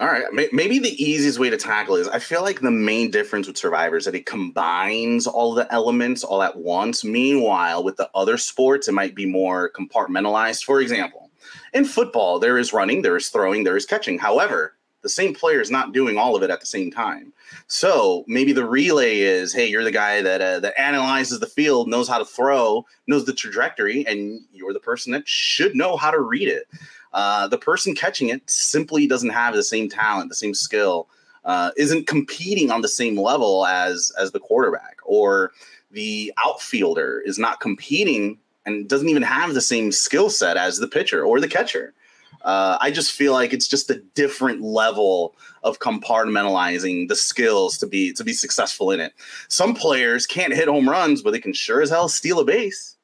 All 0.00 0.06
right, 0.06 0.24
maybe 0.52 0.78
the 0.78 1.02
easiest 1.02 1.40
way 1.40 1.50
to 1.50 1.56
tackle 1.56 1.96
is 1.96 2.06
I 2.06 2.20
feel 2.20 2.42
like 2.42 2.60
the 2.60 2.70
main 2.70 3.10
difference 3.10 3.48
with 3.48 3.56
Survivor 3.56 3.96
is 3.96 4.04
that 4.04 4.14
it 4.14 4.26
combines 4.26 5.26
all 5.26 5.54
the 5.54 5.72
elements 5.72 6.22
all 6.22 6.42
at 6.42 6.56
once. 6.56 7.04
Meanwhile, 7.04 7.82
with 7.82 7.96
the 7.96 8.08
other 8.14 8.36
sports, 8.36 8.86
it 8.86 8.92
might 8.92 9.16
be 9.16 9.26
more 9.26 9.72
compartmentalized. 9.72 10.64
For 10.64 10.80
example, 10.80 11.30
in 11.72 11.84
football, 11.84 12.38
there 12.38 12.58
is 12.58 12.72
running, 12.72 13.02
there 13.02 13.16
is 13.16 13.28
throwing, 13.28 13.64
there 13.64 13.76
is 13.76 13.86
catching. 13.86 14.18
However, 14.18 14.76
the 15.02 15.08
same 15.08 15.34
player 15.34 15.60
is 15.60 15.70
not 15.70 15.92
doing 15.92 16.18
all 16.18 16.34
of 16.34 16.42
it 16.42 16.50
at 16.50 16.60
the 16.60 16.66
same 16.66 16.90
time. 16.90 17.32
So 17.66 18.24
maybe 18.26 18.52
the 18.52 18.64
relay 18.64 19.20
is, 19.20 19.52
hey, 19.52 19.66
you're 19.66 19.84
the 19.84 19.90
guy 19.90 20.22
that 20.22 20.40
uh, 20.40 20.60
that 20.60 20.78
analyzes 20.78 21.40
the 21.40 21.46
field, 21.46 21.88
knows 21.88 22.08
how 22.08 22.18
to 22.18 22.24
throw, 22.24 22.84
knows 23.06 23.24
the 23.24 23.32
trajectory, 23.32 24.06
and 24.06 24.40
you're 24.52 24.72
the 24.72 24.80
person 24.80 25.12
that 25.12 25.28
should 25.28 25.74
know 25.74 25.96
how 25.96 26.10
to 26.10 26.20
read 26.20 26.48
it. 26.48 26.64
Uh, 27.12 27.48
the 27.48 27.58
person 27.58 27.94
catching 27.94 28.28
it 28.28 28.42
simply 28.50 29.06
doesn't 29.06 29.30
have 29.30 29.54
the 29.54 29.62
same 29.62 29.88
talent, 29.88 30.28
the 30.28 30.34
same 30.34 30.54
skill, 30.54 31.08
uh, 31.44 31.70
isn't 31.76 32.06
competing 32.06 32.70
on 32.70 32.82
the 32.82 32.88
same 32.88 33.18
level 33.18 33.66
as 33.66 34.12
as 34.18 34.32
the 34.32 34.40
quarterback, 34.40 34.96
or 35.04 35.52
the 35.90 36.32
outfielder 36.44 37.22
is 37.24 37.38
not 37.38 37.60
competing 37.60 38.38
and 38.66 38.88
doesn't 38.88 39.08
even 39.08 39.22
have 39.22 39.54
the 39.54 39.60
same 39.60 39.90
skill 39.90 40.28
set 40.28 40.56
as 40.56 40.78
the 40.78 40.88
pitcher 40.88 41.24
or 41.24 41.40
the 41.40 41.48
catcher. 41.48 41.94
Uh, 42.42 42.78
I 42.80 42.90
just 42.90 43.12
feel 43.12 43.32
like 43.32 43.52
it's 43.52 43.68
just 43.68 43.90
a 43.90 44.00
different 44.14 44.62
level 44.62 45.34
of 45.62 45.80
compartmentalizing 45.80 47.08
the 47.08 47.16
skills 47.16 47.78
to 47.78 47.86
be 47.86 48.12
to 48.12 48.24
be 48.24 48.32
successful 48.32 48.90
in 48.90 49.00
it. 49.00 49.12
Some 49.48 49.74
players 49.74 50.26
can't 50.26 50.54
hit 50.54 50.68
home 50.68 50.88
runs, 50.88 51.22
but 51.22 51.32
they 51.32 51.40
can 51.40 51.52
sure 51.52 51.82
as 51.82 51.90
hell 51.90 52.08
steal 52.08 52.40
a 52.40 52.44
base. 52.44 52.96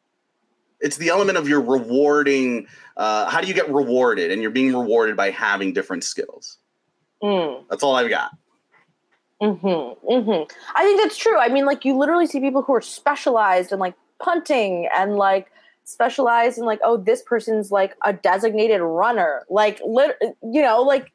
It's 0.81 0.97
the 0.97 1.09
element 1.09 1.39
of 1.39 1.49
your 1.49 1.61
rewarding. 1.61 2.67
Uh, 2.97 3.29
how 3.29 3.41
do 3.41 3.49
you 3.49 3.55
get 3.55 3.73
rewarded? 3.73 4.31
And 4.31 4.41
you're 4.41 4.51
being 4.51 4.75
rewarded 4.75 5.17
by 5.17 5.31
having 5.31 5.73
different 5.73 6.05
skills. 6.05 6.59
Mm. 7.23 7.65
That's 7.69 7.83
all 7.83 7.97
I've 7.97 8.11
got. 8.11 8.37
Mm-hmm. 9.41 10.09
Mm-hmm. 10.13 10.53
I 10.75 10.85
think 10.85 11.01
that's 11.01 11.17
true. 11.17 11.39
I 11.39 11.49
mean, 11.49 11.65
like 11.65 11.85
you 11.85 11.97
literally 11.97 12.27
see 12.27 12.41
people 12.41 12.63
who 12.63 12.75
are 12.75 12.81
specialized 12.81 13.73
in 13.73 13.79
like 13.79 13.95
punting 14.21 14.89
and 14.97 15.17
like 15.17 15.51
specialize 15.85 16.59
in 16.59 16.65
like 16.65 16.81
oh 16.83 16.97
this 16.97 17.23
person's 17.23 17.71
like 17.71 17.95
a 18.05 18.13
designated 18.13 18.81
runner. 18.81 19.45
Like 19.49 19.81
lit- 19.85 20.19
you 20.21 20.63
know 20.63 20.83
like 20.83 21.13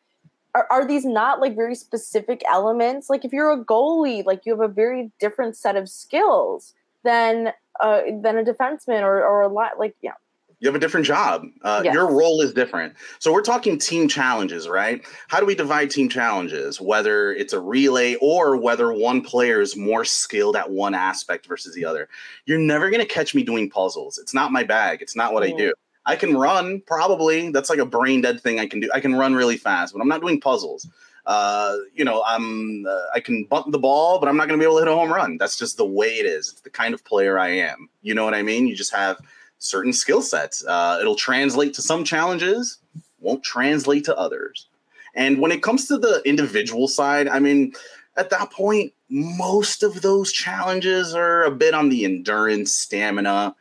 are, 0.56 0.68
are 0.72 0.88
these 0.88 1.06
not 1.06 1.40
like 1.40 1.56
very 1.56 1.76
specific 1.76 2.42
elements? 2.50 3.10
Like 3.10 3.24
if 3.24 3.32
you're 3.32 3.52
a 3.52 3.64
goalie 3.64 4.26
like 4.26 4.46
you 4.46 4.52
have 4.54 4.62
a 4.62 4.74
very 4.74 5.12
different 5.20 5.56
set 5.56 5.76
of 5.76 5.90
skills 5.90 6.74
than 7.04 7.54
uh 7.82 8.02
than 8.22 8.38
a 8.38 8.44
defenseman 8.44 9.02
or 9.02 9.24
or 9.24 9.42
a 9.42 9.48
lot 9.48 9.80
like 9.80 9.96
yeah 10.02 10.14
you 10.60 10.68
have 10.68 10.76
a 10.76 10.80
different 10.80 11.06
job. 11.06 11.46
Uh, 11.62 11.82
yes. 11.84 11.94
Your 11.94 12.12
role 12.12 12.42
is 12.42 12.54
different. 12.54 12.94
So 13.20 13.32
we're 13.32 13.42
talking 13.42 13.78
team 13.78 14.08
challenges, 14.08 14.68
right? 14.68 15.06
How 15.30 15.40
do 15.40 15.46
we 15.46 15.56
divide 15.56 15.90
team 15.90 16.10
challenges? 16.10 16.82
Whether 16.82 17.34
it's 17.34 17.54
a 17.54 17.60
relay 17.60 18.16
or 18.16 18.58
whether 18.58 18.92
one 18.92 19.22
player 19.22 19.62
is 19.62 19.78
more 19.78 20.04
skilled 20.04 20.56
at 20.56 20.70
one 20.70 20.94
aspect 20.94 21.48
versus 21.48 21.74
the 21.76 21.86
other. 21.86 22.10
You're 22.46 22.60
never 22.60 22.90
going 22.90 23.02
to 23.02 23.08
catch 23.08 23.34
me 23.34 23.44
doing 23.44 23.70
puzzles. 23.70 24.18
It's 24.18 24.34
not 24.34 24.52
my 24.52 24.64
bag. 24.64 25.02
It's 25.02 25.16
not 25.16 25.34
what 25.34 25.44
mm. 25.44 25.54
I 25.54 25.58
do. 25.58 25.74
I 26.06 26.16
can 26.16 26.36
run, 26.36 26.82
probably. 26.88 27.52
That's 27.52 27.70
like 27.70 27.80
a 27.80 27.86
brain 27.86 28.22
dead 28.22 28.42
thing 28.42 28.60
I 28.60 28.66
can 28.66 28.80
do. 28.80 28.90
I 28.94 29.00
can 29.00 29.16
run 29.16 29.36
really 29.36 29.58
fast, 29.58 29.94
but 29.94 30.02
I'm 30.02 30.08
not 30.08 30.22
doing 30.22 30.42
puzzles. 30.42 30.88
Uh, 31.26 31.76
you 31.94 32.04
know, 32.04 32.24
I'm 32.26 32.86
uh, 32.90 33.04
I 33.14 33.20
can 33.20 33.44
bunt 33.44 33.72
the 33.72 33.78
ball, 33.78 34.20
but 34.20 34.28
I'm 34.28 34.36
not 34.36 34.48
going 34.48 34.60
to 34.60 34.64
be 34.64 34.66
able 34.66 34.80
to 34.80 34.86
hit 34.86 34.92
a 34.92 34.96
home 34.96 35.14
run. 35.14 35.38
That's 35.38 35.58
just 35.58 35.78
the 35.78 35.86
way 35.86 36.16
it 36.16 36.26
is. 36.26 36.50
It's 36.50 36.62
the 36.62 36.70
kind 36.72 36.94
of 36.94 37.06
player 37.06 37.38
I 37.38 37.50
am. 37.50 37.90
You 38.02 38.16
know 38.16 38.26
what 38.26 38.34
I 38.34 38.42
mean? 38.42 38.66
You 38.66 38.76
just 38.76 38.96
have 38.96 39.20
certain 39.60 39.94
skill 39.94 40.22
sets. 40.22 40.66
Uh, 40.66 40.98
it'll 41.00 41.16
translate 41.16 41.74
to 41.76 41.82
some 41.82 42.04
challenges, 42.04 42.80
won't 43.20 43.44
translate 43.44 44.06
to 44.06 44.18
others. 44.18 44.68
And 45.16 45.40
when 45.40 45.52
it 45.52 45.62
comes 45.62 45.88
to 45.88 45.98
the 45.98 46.22
individual 46.26 46.88
side, 46.88 47.28
I 47.28 47.40
mean, 47.40 47.74
at 48.18 48.30
that 48.30 48.52
point, 48.52 48.94
most 49.10 49.84
of 49.84 50.02
those 50.02 50.32
challenges 50.32 51.14
are 51.14 51.44
a 51.44 51.52
bit 51.52 51.74
on 51.74 51.90
the 51.90 52.06
endurance, 52.06 52.74
stamina, 52.74 53.56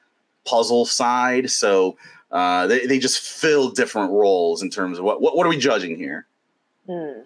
puzzle 0.44 0.84
side. 0.84 1.51
So 1.51 1.96
uh, 2.30 2.66
they, 2.66 2.86
they 2.86 2.99
just 2.99 3.20
fill 3.20 3.70
different 3.70 4.12
roles 4.12 4.62
in 4.62 4.70
terms 4.70 4.99
of 4.99 5.05
what, 5.05 5.20
what, 5.20 5.36
what 5.36 5.46
are 5.46 5.51
we 5.51 5.59
judging 5.59 5.96
here? 5.96 6.26
Hmm. 6.86 7.20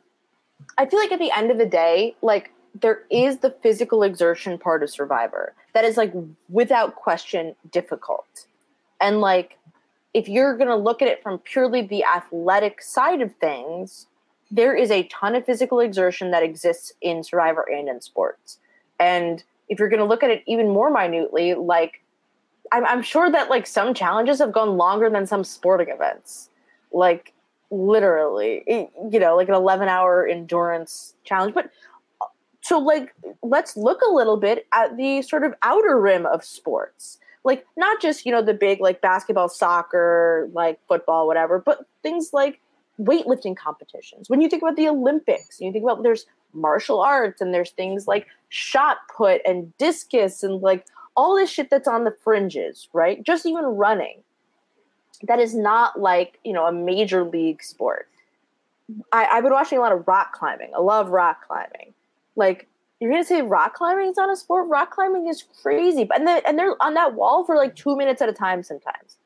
I 0.79 0.87
feel 0.87 0.99
like 0.99 1.13
at 1.13 1.19
the 1.19 1.31
end 1.37 1.51
of 1.51 1.59
the 1.59 1.67
day, 1.67 2.15
like 2.23 2.51
there 2.81 3.03
is 3.11 3.39
the 3.39 3.51
physical 3.51 4.03
exertion 4.03 4.59
part 4.59 4.83
of 4.83 4.91
Survivor 4.91 5.55
that 5.75 5.85
is 5.85 5.97
like 5.97 6.13
without 6.49 6.95
question 6.97 7.55
difficult. 7.71 8.47
And 9.03 9.21
like 9.21 9.59
if 10.15 10.29
you're 10.29 10.57
going 10.57 10.69
to 10.69 10.77
look 10.77 11.03
at 11.03 11.09
it 11.09 11.23
from 11.23 11.39
purely 11.39 11.83
the 11.83 12.05
athletic 12.05 12.81
side 12.81 13.21
of 13.21 13.35
things, 13.37 14.07
there 14.51 14.75
is 14.75 14.91
a 14.91 15.05
ton 15.05 15.35
of 15.35 15.45
physical 15.45 15.81
exertion 15.81 16.31
that 16.31 16.43
exists 16.43 16.93
in 17.01 17.25
Survivor 17.25 17.63
and 17.63 17.89
in 17.89 18.01
sports. 18.01 18.59
And 19.01 19.43
if 19.69 19.79
you're 19.79 19.89
going 19.89 20.01
to 20.01 20.07
look 20.07 20.23
at 20.23 20.31
it 20.31 20.43
even 20.47 20.69
more 20.69 20.91
minutely, 20.91 21.55
like 21.55 22.03
I'm, 22.71 22.85
I'm 22.85 23.03
sure 23.03 23.31
that 23.31 23.51
like 23.51 23.67
some 23.67 23.95
challenges 23.95 24.39
have 24.39 24.53
gone 24.53 24.77
longer 24.77 25.09
than 25.11 25.27
some 25.27 25.45
sporting 25.45 25.89
events. 25.89 26.51
Like 26.93 27.33
literally, 27.71 28.63
you 28.67 29.19
know, 29.19 29.35
like 29.35 29.49
an 29.49 29.55
11 29.55 29.89
hour 29.89 30.27
endurance 30.27 31.15
challenge. 31.25 31.55
But 31.55 31.71
uh, 32.21 32.27
so 32.61 32.79
like 32.79 33.15
let's 33.43 33.77
look 33.79 34.03
a 34.03 34.13
little 34.13 34.37
bit 34.37 34.67
at 34.73 34.99
the 34.99 35.23
sort 35.23 35.45
of 35.45 35.55
outer 35.63 35.99
rim 35.99 36.27
of 36.27 36.45
sports 36.45 37.19
like 37.45 37.67
not 37.77 38.01
just 38.01 38.25
you 38.25 38.33
know 38.33 38.43
the 38.43 38.55
big 38.55 38.81
like 38.81 39.01
basketball 39.01 39.49
soccer 39.49 40.49
like 40.53 40.79
football 40.89 41.27
whatever 41.27 41.59
but 41.59 41.87
things 42.03 42.31
like 42.33 42.61
weightlifting 43.01 43.57
competitions. 43.57 44.29
When 44.29 44.41
you 44.41 44.49
think 44.49 44.63
about 44.63 44.77
the 44.77 44.89
olympics 44.89 45.61
you 45.61 45.73
think 45.73 45.85
about 45.85 46.03
there's 46.03 46.27
martial 46.53 47.01
arts 47.01 47.41
and 47.41 47.53
there's 47.55 47.71
things 47.71 48.07
like 48.07 48.27
shot 48.49 48.99
put 49.15 49.41
and 49.47 49.77
discus 49.79 50.43
and 50.43 50.61
like 50.61 50.87
all 51.17 51.37
this 51.37 51.51
shit 51.51 51.71
that's 51.71 51.89
on 51.89 52.05
the 52.05 52.15
fringes 52.23 52.89
right? 52.93 53.23
Just 53.23 53.47
even 53.47 53.65
running. 53.65 54.19
That 55.29 55.39
is 55.39 55.55
not 55.55 56.01
like 56.01 56.39
you 56.45 56.53
know 56.53 56.67
a 56.67 56.73
major 56.73 57.25
league 57.25 57.63
sport. 57.63 58.09
I, 59.11 59.27
i've 59.27 59.43
been 59.43 59.53
watching 59.53 59.79
a 59.79 59.81
lot 59.81 59.93
of 59.93 60.07
rock 60.07 60.33
climbing. 60.33 60.73
I 60.77 60.81
love 60.81 61.11
rock 61.11 61.47
climbing. 61.47 61.95
Like 62.37 62.69
you're 63.03 63.11
gonna 63.11 63.25
say 63.25 63.43
rock 63.43 63.75
climbing? 63.75 64.11
Is 64.11 64.17
not 64.17 64.31
a 64.31 64.37
sport. 64.37 64.69
Rock 64.69 64.93
climbing 64.93 65.27
is 65.27 65.43
crazy, 65.61 66.05
but 66.05 66.21
and 66.21 66.29
they 66.29 66.41
and 66.47 66.57
they're 66.57 66.81
on 66.81 66.95
that 66.95 67.15
wall 67.15 67.45
for 67.45 67.57
like 67.57 67.75
two 67.75 67.97
minutes 67.97 68.23
at 68.23 68.29
a 68.29 68.33
time 68.33 68.63
sometimes, 68.63 69.17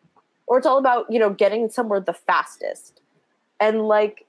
or 0.46 0.56
it's 0.56 0.66
all 0.66 0.78
about 0.78 1.04
you 1.10 1.18
know 1.18 1.28
getting 1.28 1.68
somewhere 1.68 2.00
the 2.00 2.14
fastest, 2.14 3.02
and 3.60 3.82
like 3.82 4.24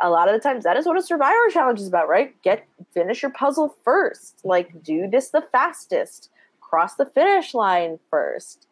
a 0.00 0.08
lot 0.08 0.26
of 0.26 0.34
the 0.34 0.40
times 0.40 0.64
that 0.64 0.78
is 0.78 0.86
what 0.86 0.96
a 0.96 1.02
survivor 1.02 1.50
challenge 1.52 1.80
is 1.80 1.86
about, 1.86 2.08
right? 2.08 2.34
Get 2.42 2.66
finish 2.94 3.20
your 3.20 3.30
puzzle 3.30 3.76
first, 3.84 4.40
like 4.42 4.82
do 4.82 5.06
this 5.06 5.28
the 5.28 5.42
fastest, 5.42 6.30
cross 6.62 6.94
the 6.94 7.04
finish 7.04 7.52
line 7.52 7.98
first 8.10 8.68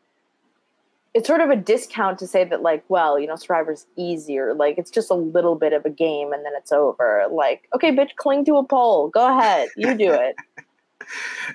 it's 1.15 1.27
sort 1.27 1.41
of 1.41 1.51
a 1.51 1.57
discount 1.57 2.19
to 2.21 2.27
say 2.27 2.45
that 2.45 2.63
like 2.63 2.85
well 2.89 3.19
you 3.19 3.27
know 3.27 3.37
survivor's 3.37 3.87
easier. 3.97 4.55
Like 4.55 4.79
it's 4.79 4.91
just 4.91 5.11
a 5.11 5.15
little 5.15 5.57
bit 5.57 5.73
of 5.73 5.85
a 5.85 5.91
game 5.91 6.33
and 6.33 6.45
then 6.45 6.53
it's 6.57 6.73
over. 6.73 7.27
Like 7.31 7.69
okay 7.75 7.95
bitch 7.95 8.17
cling 8.17 8.45
to 8.47 8.57
a 8.57 8.65
pole. 8.65 9.09
Go 9.09 9.39
ahead. 9.39 9.69
You 9.77 9.95
do 9.95 10.13
it. 10.13 10.37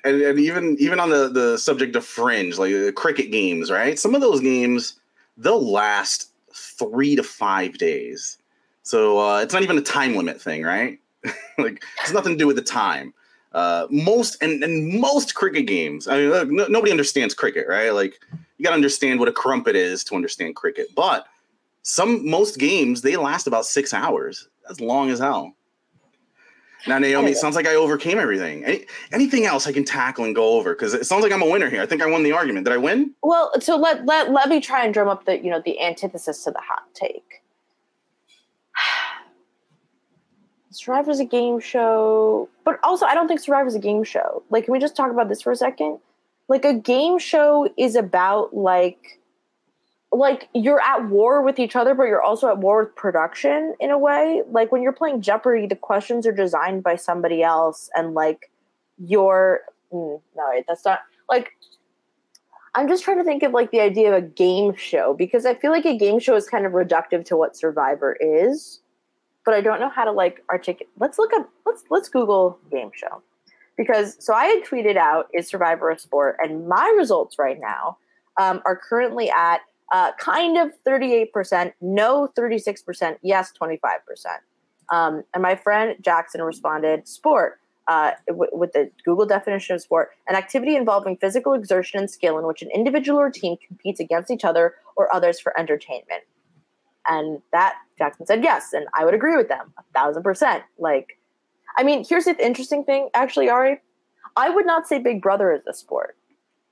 And, 0.04 0.22
and 0.22 0.38
even 0.38 0.76
even 0.80 1.00
on 1.00 1.12
the 1.12 1.30
the 1.30 1.58
subject 1.58 1.96
of 1.96 2.04
fringe 2.04 2.58
like 2.58 2.72
the 2.72 2.92
cricket 2.92 3.32
games 3.32 3.72
right? 3.72 3.98
Some 3.98 4.14
of 4.14 4.20
those 4.20 4.42
games 4.42 5.00
they'll 5.38 5.66
last 5.66 6.32
three 6.54 7.16
to 7.16 7.24
five 7.24 7.78
days. 7.78 8.38
So 8.84 9.18
uh, 9.20 9.40
it's 9.40 9.54
not 9.54 9.64
even 9.64 9.78
a 9.78 9.82
time 9.82 10.16
limit 10.16 10.42
thing 10.42 10.64
right? 10.64 11.00
Like 11.58 11.82
it's 12.02 12.12
nothing 12.12 12.34
to 12.34 12.38
do 12.38 12.48
with 12.48 12.58
the 12.58 12.62
time 12.62 13.14
uh, 13.56 13.88
most 13.90 14.38
and, 14.44 14.64
and 14.64 15.00
most 15.00 15.34
cricket 15.34 15.66
games 15.66 16.08
i 16.08 16.18
mean 16.18 16.30
look, 16.30 16.50
no, 16.50 16.68
nobody 16.68 16.92
understands 16.92 17.34
cricket 17.34 17.66
right 17.68 17.92
like 17.92 18.20
you 18.58 18.64
got 18.64 18.72
to 18.72 18.76
understand 18.76 19.20
what 19.20 19.30
a 19.30 19.34
crumpet 19.34 19.76
is 19.76 20.04
to 20.06 20.16
understand 20.16 20.56
cricket. 20.56 20.88
But 20.96 21.28
some 21.82 22.28
most 22.28 22.58
games 22.58 23.02
they 23.02 23.18
last 23.18 23.48
about 23.48 23.66
six 23.66 23.94
hours. 23.94 24.48
That's 24.68 24.80
long 24.80 25.10
as 25.10 25.20
hell. 25.20 25.56
Now, 26.88 27.00
Naomi, 27.00 27.32
it 27.32 27.38
sounds 27.38 27.56
like 27.56 27.66
I 27.66 27.74
overcame 27.74 28.20
everything. 28.20 28.64
Any, 28.64 28.86
anything 29.12 29.46
else 29.48 29.66
I 29.66 29.72
can 29.72 29.84
tackle 29.84 30.24
and 30.24 30.36
go 30.36 30.50
over? 30.50 30.76
Because 30.76 30.94
it 30.94 31.08
sounds 31.08 31.24
like 31.24 31.32
I'm 31.32 31.42
a 31.42 31.50
winner 31.50 31.68
here. 31.68 31.82
I 31.82 31.88
think 31.88 32.04
I 32.04 32.06
won 32.06 32.22
the 32.22 32.32
argument. 32.32 32.66
Did 32.66 32.74
I 32.74 32.78
win? 32.78 33.12
Well, 33.24 33.52
so 33.60 33.76
let 33.76 34.06
let 34.06 34.32
let 34.32 34.50
me 34.50 34.62
try 34.62 34.86
and 34.86 34.94
drum 34.94 35.08
up 35.08 35.26
the 35.26 35.44
you 35.44 35.50
know 35.50 35.62
the 35.66 35.82
antithesis 35.82 36.44
to 36.44 36.52
the 36.52 36.60
hot 36.60 36.84
take. 36.94 37.42
Survivor's 40.76 41.20
a 41.20 41.26
game 41.26 41.60
show, 41.60 42.50
but 42.64 42.80
also 42.84 43.06
I 43.06 43.14
don't 43.14 43.28
think 43.28 43.40
Survivor's 43.40 43.76
a 43.76 43.80
game 43.80 44.04
show. 44.04 44.44
Like, 44.50 44.66
can 44.66 44.72
we 44.72 44.80
just 44.80 44.96
talk 44.96 45.12
about 45.12 45.30
this 45.30 45.42
for 45.42 45.52
a 45.52 45.56
second? 45.56 46.00
like 46.48 46.66
a 46.66 46.74
game 46.74 47.18
show 47.18 47.70
is 47.78 47.96
about 47.96 48.56
like 48.56 49.20
like 50.12 50.48
you're 50.54 50.80
at 50.82 51.10
war 51.10 51.42
with 51.42 51.60
each 51.60 51.76
other 51.76 51.94
but 51.94 52.04
you're 52.04 52.22
also 52.22 52.48
at 52.48 52.60
war 52.60 52.84
with 52.84 52.96
production 52.96 53.74
in 53.80 53.90
a 53.90 53.98
way 53.98 54.44
like 54.50 54.72
when 54.72 54.82
you're 54.82 54.94
playing 54.94 55.22
jeopardy 55.22 55.68
the 55.68 55.76
questions 55.76 56.26
are 56.26 56.32
designed 56.32 56.84
by 56.84 56.96
somebody 56.96 57.44
else 57.44 57.90
and 57.96 58.14
like 58.14 58.52
you're 58.98 59.62
mm, 59.92 60.22
no 60.38 60.64
that's 60.68 60.86
not 60.86 61.00
like 61.30 61.52
i'm 62.76 62.88
just 62.88 63.04
trying 63.04 63.18
to 63.18 63.24
think 63.24 63.44
of 63.44 63.52
like 63.52 63.72
the 63.72 63.82
idea 63.82 64.16
of 64.16 64.24
a 64.24 64.26
game 64.26 64.74
show 64.76 65.14
because 65.14 65.46
i 65.46 65.54
feel 65.54 65.72
like 65.72 65.86
a 65.86 65.98
game 65.98 66.20
show 66.20 66.36
is 66.36 66.48
kind 66.48 66.66
of 66.66 66.72
reductive 66.72 67.26
to 67.26 67.36
what 67.36 67.58
survivor 67.58 68.16
is 68.22 68.80
but 69.46 69.54
i 69.54 69.62
don't 69.62 69.80
know 69.80 69.90
how 69.90 70.04
to 70.04 70.12
like 70.12 70.44
articulate 70.50 70.90
let's 71.00 71.18
look 71.18 71.34
up 71.34 71.50
let's 71.66 71.84
let's 71.90 72.10
google 72.10 72.60
game 72.72 72.92
show 72.94 73.22
because 73.78 74.16
so 74.20 74.34
I 74.34 74.46
had 74.46 74.64
tweeted 74.64 74.98
out 74.98 75.28
is 75.34 75.48
Survivor 75.48 75.90
a 75.90 76.00
sport, 76.00 76.38
and 76.42 76.68
my 76.68 76.94
results 76.98 77.38
right 77.38 77.60
now 77.60 77.98
um, 78.40 78.62
are 78.66 78.76
currently 78.76 79.30
at 79.30 79.62
uh, 79.94 80.12
kind 80.20 80.58
of 80.58 80.72
38%, 80.86 81.74
no 81.82 82.30
36%, 82.38 83.18
yes 83.22 83.54
25%. 83.62 83.78
Um, 84.90 85.24
and 85.34 85.42
my 85.42 85.56
friend 85.56 85.96
Jackson 86.02 86.42
responded, 86.42 87.08
sport. 87.08 87.60
Uh, 87.88 88.14
w- 88.28 88.50
with 88.52 88.74
the 88.74 88.90
Google 89.04 89.28
definition 89.28 89.76
of 89.76 89.82
sport, 89.82 90.10
an 90.28 90.36
activity 90.36 90.76
involving 90.76 91.18
physical 91.18 91.54
exertion 91.54 92.00
and 92.00 92.10
skill 92.10 92.40
in 92.40 92.48
which 92.48 92.64
an 92.64 92.70
individual 92.74 93.20
or 93.20 93.30
team 93.30 93.58
competes 93.68 94.00
against 94.00 94.32
each 94.32 94.44
other 94.44 94.74
or 94.96 95.14
others 95.16 95.40
for 95.40 95.56
entertainment. 95.60 96.24
And 97.08 97.42
that 97.52 97.76
Jackson 97.98 98.26
said 98.26 98.44
yes, 98.44 98.74
and 98.74 98.88
I 98.94 99.06
would 99.06 99.14
agree 99.14 99.38
with 99.38 99.48
them 99.48 99.74
a 99.78 99.84
thousand 99.94 100.24
percent. 100.24 100.64
Like 100.78 101.20
I 101.78 101.84
mean, 101.84 102.06
here's 102.08 102.26
the 102.26 102.46
interesting 102.46 102.84
thing, 102.84 103.10
actually, 103.14 103.50
Ari. 103.50 103.82
I 104.38 104.50
would 104.50 104.66
not 104.66 104.88
say 104.88 105.00
Big 105.00 105.22
Brother 105.22 105.52
is 105.54 105.62
a 105.68 105.74
sport. 105.74 106.18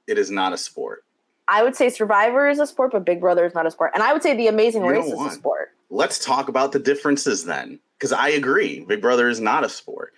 It 0.07 0.17
is 0.17 0.29
not 0.31 0.53
a 0.53 0.57
sport. 0.57 1.03
I 1.47 1.63
would 1.63 1.75
say 1.75 1.89
Survivor 1.89 2.49
is 2.49 2.59
a 2.59 2.67
sport, 2.67 2.91
but 2.91 3.05
Big 3.05 3.19
Brother 3.19 3.45
is 3.45 3.53
not 3.53 3.65
a 3.65 3.71
sport. 3.71 3.91
And 3.93 4.03
I 4.03 4.13
would 4.13 4.23
say 4.23 4.35
The 4.35 4.47
Amazing 4.47 4.83
you 4.83 4.91
Race 4.91 5.05
is 5.05 5.19
a 5.19 5.31
sport. 5.31 5.69
Let's 5.89 6.23
talk 6.23 6.47
about 6.47 6.71
the 6.71 6.79
differences 6.79 7.45
then, 7.45 7.79
because 7.99 8.11
I 8.11 8.29
agree. 8.29 8.85
Big 8.85 9.01
Brother 9.01 9.29
is 9.29 9.39
not 9.39 9.63
a 9.63 9.69
sport. 9.69 10.13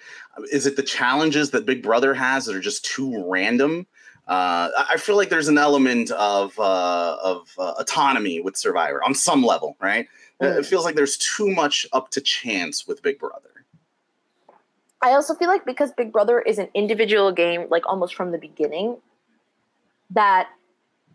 Is 0.51 0.66
it 0.66 0.76
the 0.76 0.84
challenges 0.84 1.51
that 1.51 1.66
Big 1.66 1.84
Brother 1.84 2.13
has 2.13 2.45
that 2.45 2.55
are 2.55 2.61
just 2.61 2.86
too 2.86 3.26
random? 3.28 3.88
Uh, 4.28 4.69
I 4.89 4.97
feel 4.97 5.17
like 5.17 5.30
there's 5.30 5.47
an 5.47 5.57
element 5.57 6.09
of 6.11 6.57
uh, 6.59 7.17
of 7.23 7.53
uh, 7.59 7.73
autonomy 7.78 8.41
with 8.41 8.57
Survivor 8.57 9.03
on 9.03 9.13
some 9.13 9.43
level, 9.43 9.78
right? 9.80 10.07
Mm. 10.41 10.59
It 10.59 10.65
feels 10.65 10.84
like 10.84 10.95
there's 10.95 11.17
too 11.17 11.49
much 11.51 11.86
up 11.93 12.09
to 12.11 12.21
chance 12.21 12.88
with 12.88 13.03
Big 13.03 13.19
Brother. 13.19 13.49
I 15.01 15.11
also 15.11 15.36
feel 15.36 15.47
like 15.47 15.65
because 15.65 15.91
Big 15.91 16.11
Brother 16.11 16.41
is 16.41 16.57
an 16.57 16.69
individual 16.73 17.32
game, 17.32 17.67
like 17.69 17.88
almost 17.88 18.15
from 18.15 18.32
the 18.32 18.39
beginning, 18.39 18.97
that 20.09 20.49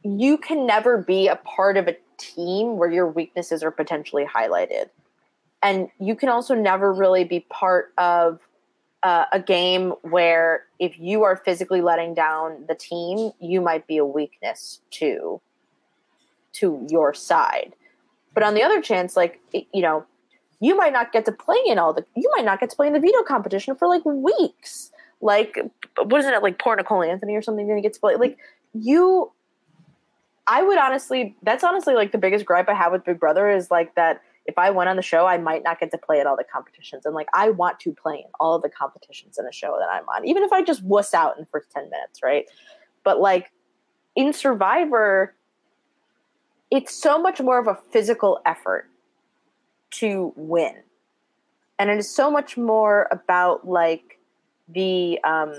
you 0.04 0.38
can 0.38 0.64
never 0.64 0.96
be 0.98 1.26
a 1.26 1.36
part 1.36 1.76
of 1.76 1.88
a 1.88 1.96
team 2.16 2.76
where 2.76 2.90
your 2.90 3.08
weaknesses 3.08 3.64
are 3.64 3.72
potentially 3.72 4.24
highlighted. 4.24 4.90
And 5.62 5.88
you 5.98 6.14
can 6.14 6.28
also 6.28 6.54
never 6.54 6.92
really 6.92 7.24
be 7.24 7.40
part 7.50 7.92
of 7.98 8.40
uh, 9.02 9.24
a 9.32 9.40
game 9.40 9.90
where 10.02 10.64
if 10.78 10.98
you 10.98 11.22
are 11.22 11.36
physically 11.36 11.80
letting 11.80 12.14
down 12.14 12.64
the 12.68 12.74
team, 12.74 13.32
you 13.40 13.60
might 13.60 13.86
be 13.86 13.96
a 13.96 14.04
weakness 14.04 14.80
to 14.90 15.40
to 16.52 16.86
your 16.90 17.14
side. 17.14 17.74
But 18.34 18.42
on 18.42 18.54
the 18.54 18.62
other 18.62 18.80
chance, 18.82 19.16
like 19.16 19.40
you 19.52 19.82
know, 19.82 20.04
you 20.60 20.76
might 20.76 20.92
not 20.92 21.12
get 21.12 21.24
to 21.24 21.32
play 21.32 21.58
in 21.66 21.78
all 21.78 21.92
the 21.92 22.04
you 22.14 22.30
might 22.36 22.44
not 22.44 22.60
get 22.60 22.70
to 22.70 22.76
play 22.76 22.86
in 22.86 22.92
the 22.92 23.00
veto 23.00 23.22
competition 23.22 23.74
for 23.74 23.88
like 23.88 24.04
weeks 24.04 24.90
like 25.20 25.58
wasn't 26.04 26.34
it 26.34 26.42
like 26.42 26.58
poor 26.58 26.76
nicole 26.76 27.02
anthony 27.02 27.34
or 27.34 27.42
something 27.42 27.66
didn't 27.66 27.82
get 27.82 27.94
to 27.94 28.00
play 28.00 28.14
like 28.16 28.38
you 28.74 29.30
i 30.46 30.62
would 30.62 30.78
honestly 30.78 31.34
that's 31.42 31.64
honestly 31.64 31.94
like 31.94 32.12
the 32.12 32.18
biggest 32.18 32.44
gripe 32.44 32.68
i 32.68 32.74
have 32.74 32.92
with 32.92 33.04
big 33.04 33.18
brother 33.18 33.50
is 33.50 33.70
like 33.70 33.94
that 33.96 34.22
if 34.46 34.58
i 34.58 34.70
went 34.70 34.88
on 34.88 34.96
the 34.96 35.02
show 35.02 35.26
i 35.26 35.38
might 35.38 35.62
not 35.62 35.78
get 35.78 35.90
to 35.90 35.98
play 35.98 36.20
at 36.20 36.26
all 36.26 36.36
the 36.36 36.44
competitions 36.44 37.06
and 37.06 37.14
like 37.14 37.28
i 37.34 37.50
want 37.50 37.78
to 37.80 37.92
play 37.92 38.16
in 38.16 38.30
all 38.38 38.54
of 38.54 38.62
the 38.62 38.68
competitions 38.68 39.38
in 39.38 39.46
a 39.46 39.52
show 39.52 39.76
that 39.78 39.88
i'm 39.90 40.08
on 40.08 40.26
even 40.26 40.42
if 40.42 40.52
i 40.52 40.62
just 40.62 40.82
wuss 40.82 41.14
out 41.14 41.36
in 41.36 41.42
the 41.42 41.48
first 41.50 41.70
10 41.70 41.84
minutes 41.90 42.22
right 42.22 42.46
but 43.04 43.20
like 43.20 43.52
in 44.16 44.32
survivor 44.32 45.34
it's 46.70 46.94
so 46.94 47.20
much 47.20 47.40
more 47.40 47.58
of 47.58 47.66
a 47.66 47.76
physical 47.90 48.40
effort 48.46 48.88
to 49.90 50.32
win. 50.36 50.74
and 51.78 51.90
it 51.90 51.98
is 51.98 52.08
so 52.08 52.30
much 52.30 52.56
more 52.56 53.08
about 53.10 53.66
like 53.66 54.18
the 54.68 55.18
um 55.24 55.52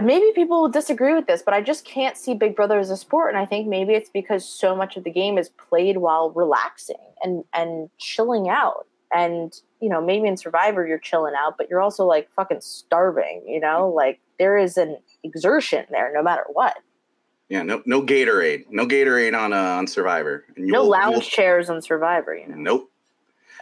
maybe 0.00 0.32
people 0.34 0.62
will 0.62 0.70
disagree 0.70 1.14
with 1.14 1.26
this 1.26 1.42
but 1.42 1.52
i 1.52 1.60
just 1.60 1.84
can't 1.84 2.16
see 2.16 2.32
big 2.32 2.56
brother 2.56 2.78
as 2.78 2.88
a 2.88 2.96
sport 2.96 3.34
and 3.34 3.38
i 3.38 3.44
think 3.44 3.68
maybe 3.68 3.92
it's 3.92 4.10
because 4.10 4.48
so 4.48 4.74
much 4.74 4.96
of 4.96 5.04
the 5.04 5.10
game 5.10 5.36
is 5.36 5.50
played 5.50 5.98
while 5.98 6.30
relaxing 6.30 6.96
and 7.22 7.44
and 7.54 7.90
chilling 7.98 8.48
out. 8.48 8.86
And 9.14 9.52
you 9.80 9.88
know 9.88 10.00
maybe 10.00 10.26
in 10.26 10.36
survivor 10.36 10.86
you're 10.86 10.98
chilling 10.98 11.34
out 11.36 11.56
but 11.58 11.68
you're 11.68 11.82
also 11.82 12.06
like 12.06 12.30
fucking 12.32 12.60
starving 12.60 13.42
you 13.46 13.60
know? 13.60 13.88
Like 13.88 14.20
there 14.38 14.56
is 14.56 14.76
an 14.76 14.98
exertion 15.22 15.84
there 15.90 16.12
no 16.14 16.22
matter 16.22 16.44
what. 16.52 16.76
Yeah 17.48 17.62
no 17.62 17.82
no 17.84 18.02
gatorade. 18.02 18.64
No 18.70 18.86
gatorade 18.86 19.38
on 19.38 19.52
uh, 19.52 19.56
on 19.56 19.86
survivor. 19.86 20.44
And 20.56 20.66
no 20.66 20.84
lounge 20.84 21.28
chairs 21.28 21.68
on 21.68 21.82
survivor 21.82 22.34
you 22.34 22.48
know? 22.48 22.56
Nope 22.56 22.91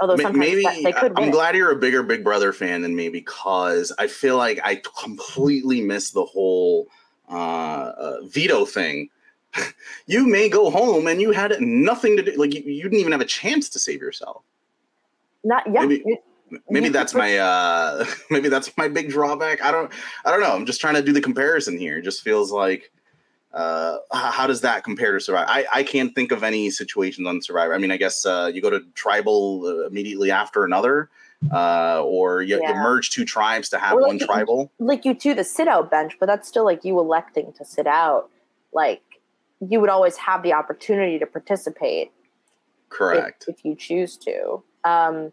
Although 0.00 0.16
sometimes 0.16 0.38
maybe 0.38 0.64
they 0.82 0.92
could. 0.92 1.12
I'm 1.16 1.30
glad 1.30 1.54
you're 1.54 1.70
a 1.70 1.76
bigger 1.76 2.02
Big 2.02 2.24
Brother 2.24 2.52
fan 2.52 2.82
than 2.82 2.96
me 2.96 3.08
because 3.08 3.92
I 3.98 4.06
feel 4.06 4.36
like 4.36 4.58
I 4.64 4.76
completely 4.76 5.82
missed 5.82 6.14
the 6.14 6.24
whole 6.24 6.88
uh, 7.28 7.92
uh, 7.96 8.16
veto 8.24 8.64
thing. 8.64 9.10
you 10.06 10.26
may 10.26 10.48
go 10.48 10.70
home 10.70 11.06
and 11.06 11.20
you 11.20 11.32
had 11.32 11.60
nothing 11.60 12.16
to 12.16 12.22
do. 12.22 12.32
Like 12.32 12.54
you, 12.54 12.62
you, 12.62 12.82
didn't 12.84 12.98
even 12.98 13.12
have 13.12 13.20
a 13.20 13.26
chance 13.26 13.68
to 13.70 13.78
save 13.78 14.00
yourself. 14.00 14.42
Not 15.44 15.64
yeah. 15.66 15.84
Maybe, 15.84 16.04
maybe 16.68 16.88
that's 16.88 17.14
my 17.14 17.36
uh, 17.36 18.06
maybe 18.30 18.48
that's 18.48 18.74
my 18.76 18.88
big 18.88 19.10
drawback. 19.10 19.62
I 19.62 19.70
don't 19.70 19.92
I 20.24 20.30
don't 20.30 20.40
know. 20.40 20.52
I'm 20.52 20.66
just 20.66 20.80
trying 20.80 20.94
to 20.94 21.02
do 21.02 21.12
the 21.12 21.20
comparison 21.20 21.78
here. 21.78 21.98
It 21.98 22.02
just 22.02 22.22
feels 22.22 22.50
like 22.50 22.90
uh, 23.52 23.98
how 24.12 24.46
does 24.46 24.60
that 24.60 24.84
compare 24.84 25.12
to 25.12 25.20
Survivor? 25.20 25.50
I, 25.50 25.64
I 25.72 25.82
can't 25.82 26.14
think 26.14 26.30
of 26.30 26.44
any 26.44 26.70
situations 26.70 27.26
on 27.26 27.42
Survivor. 27.42 27.74
I 27.74 27.78
mean, 27.78 27.90
I 27.90 27.96
guess 27.96 28.24
uh, 28.24 28.50
you 28.52 28.62
go 28.62 28.70
to 28.70 28.80
tribal 28.94 29.66
uh, 29.66 29.86
immediately 29.86 30.30
after 30.30 30.64
another, 30.64 31.10
uh, 31.52 32.02
or 32.04 32.42
you, 32.42 32.60
yeah. 32.60 32.68
you, 32.68 32.74
merge 32.74 33.10
two 33.10 33.24
tribes 33.24 33.68
to 33.70 33.78
have 33.78 33.96
like 33.96 34.06
one 34.06 34.18
tribal. 34.18 34.70
Like 34.78 35.04
you 35.04 35.14
do 35.14 35.34
the 35.34 35.42
sit 35.42 35.66
out 35.66 35.90
bench, 35.90 36.16
but 36.20 36.26
that's 36.26 36.46
still 36.46 36.64
like 36.64 36.84
you 36.84 36.98
electing 37.00 37.52
to 37.54 37.64
sit 37.64 37.88
out. 37.88 38.30
Like 38.72 39.02
you 39.66 39.80
would 39.80 39.90
always 39.90 40.16
have 40.16 40.42
the 40.42 40.52
opportunity 40.52 41.18
to 41.18 41.26
participate. 41.26 42.12
Correct. 42.88 43.46
If, 43.48 43.58
if 43.58 43.64
you 43.64 43.74
choose 43.74 44.16
to. 44.18 44.62
Um, 44.84 45.32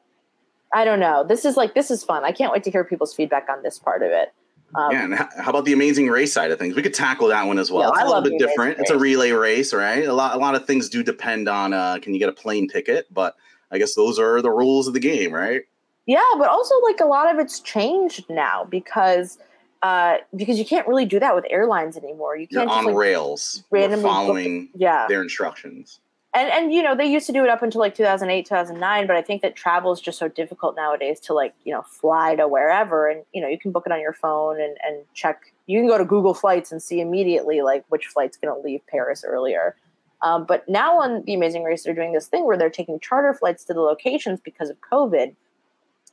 I 0.73 0.85
don't 0.85 0.99
know. 0.99 1.23
This 1.23 1.45
is 1.45 1.55
like 1.55 1.75
this 1.75 1.91
is 1.91 2.03
fun. 2.03 2.25
I 2.25 2.31
can't 2.31 2.51
wait 2.51 2.63
to 2.63 2.71
hear 2.71 2.83
people's 2.83 3.13
feedback 3.13 3.47
on 3.49 3.63
this 3.63 3.79
part 3.79 4.01
of 4.01 4.11
it. 4.11 4.33
Um, 4.75 4.91
yeah, 4.91 5.05
and 5.05 5.13
how 5.15 5.49
about 5.49 5.65
the 5.65 5.73
amazing 5.73 6.07
race 6.07 6.33
side 6.33 6.51
of 6.51 6.59
things? 6.59 6.75
We 6.75 6.81
could 6.81 6.93
tackle 6.93 7.27
that 7.29 7.47
one 7.47 7.57
as 7.57 7.71
well. 7.71 7.91
it's 7.91 8.01
a 8.01 8.05
little 8.05 8.21
bit 8.21 8.37
different. 8.37 8.79
It's 8.79 8.89
a 8.89 8.97
relay 8.97 9.31
race, 9.31 9.73
right? 9.73 10.05
A 10.05 10.13
lot, 10.13 10.35
a 10.35 10.37
lot 10.37 10.55
of 10.55 10.65
things 10.65 10.89
do 10.89 11.03
depend 11.03 11.47
on 11.47 11.73
uh, 11.73 11.99
can 12.01 12.13
you 12.13 12.19
get 12.19 12.29
a 12.29 12.33
plane 12.33 12.67
ticket, 12.67 13.11
but 13.13 13.35
I 13.71 13.77
guess 13.77 13.95
those 13.95 14.19
are 14.19 14.41
the 14.41 14.51
rules 14.51 14.87
of 14.87 14.93
the 14.93 14.99
game, 14.99 15.31
right? 15.31 15.63
Yeah, 16.05 16.23
but 16.37 16.49
also 16.49 16.75
like 16.83 16.99
a 16.99 17.05
lot 17.05 17.33
of 17.33 17.39
it's 17.39 17.59
changed 17.59 18.29
now 18.29 18.65
because 18.65 19.37
uh, 19.83 20.17
because 20.35 20.57
you 20.57 20.65
can't 20.65 20.87
really 20.87 21.05
do 21.05 21.19
that 21.19 21.35
with 21.35 21.45
airlines 21.49 21.97
anymore. 21.97 22.35
You 22.35 22.47
can't 22.47 22.67
You're 22.67 22.69
on 22.69 22.85
just, 22.85 22.87
like, 22.87 22.95
rails, 22.95 23.63
randomly 23.69 24.03
following 24.03 24.69
yeah. 24.75 25.05
their 25.07 25.21
instructions 25.21 25.99
and 26.33 26.49
and 26.49 26.73
you 26.73 26.83
know 26.83 26.95
they 26.95 27.05
used 27.05 27.25
to 27.27 27.33
do 27.33 27.43
it 27.43 27.49
up 27.49 27.63
until 27.63 27.81
like 27.81 27.95
2008 27.95 28.45
2009 28.45 29.07
but 29.07 29.15
i 29.15 29.21
think 29.21 29.41
that 29.41 29.55
travel 29.55 29.91
is 29.91 30.01
just 30.01 30.19
so 30.19 30.27
difficult 30.27 30.75
nowadays 30.75 31.19
to 31.19 31.33
like 31.33 31.53
you 31.63 31.73
know 31.73 31.81
fly 31.83 32.35
to 32.35 32.47
wherever. 32.47 33.07
And 33.07 33.23
you 33.33 33.41
know 33.41 33.47
you 33.47 33.57
can 33.57 33.71
book 33.71 33.83
it 33.85 33.91
on 33.91 33.99
your 33.99 34.13
phone 34.13 34.59
and 34.59 34.77
and 34.85 35.03
check. 35.13 35.53
You 35.65 35.79
can 35.79 35.87
go 35.87 35.97
to 35.97 36.05
google 36.05 36.33
flights 36.33 36.71
and 36.71 36.81
see 36.81 37.01
immediately 37.01 37.61
like 37.61 37.83
which 37.89 38.07
flight's 38.07 38.37
going 38.37 38.53
to 38.53 38.61
leave 38.61 38.85
paris 38.87 39.23
earlier. 39.27 39.75
Um, 40.23 40.45
but 40.45 40.67
now 40.67 40.99
on 40.99 41.23
the 41.25 41.33
amazing 41.33 41.63
race 41.63 41.83
they're 41.83 41.93
doing 41.93 42.13
this 42.13 42.27
thing 42.27 42.45
where 42.45 42.57
they're 42.57 42.69
taking 42.69 42.99
charter 42.99 43.33
flights 43.33 43.63
to 43.65 43.73
the 43.73 43.81
locations 43.81 44.39
because 44.39 44.69
of 44.69 44.77
covid. 44.81 45.35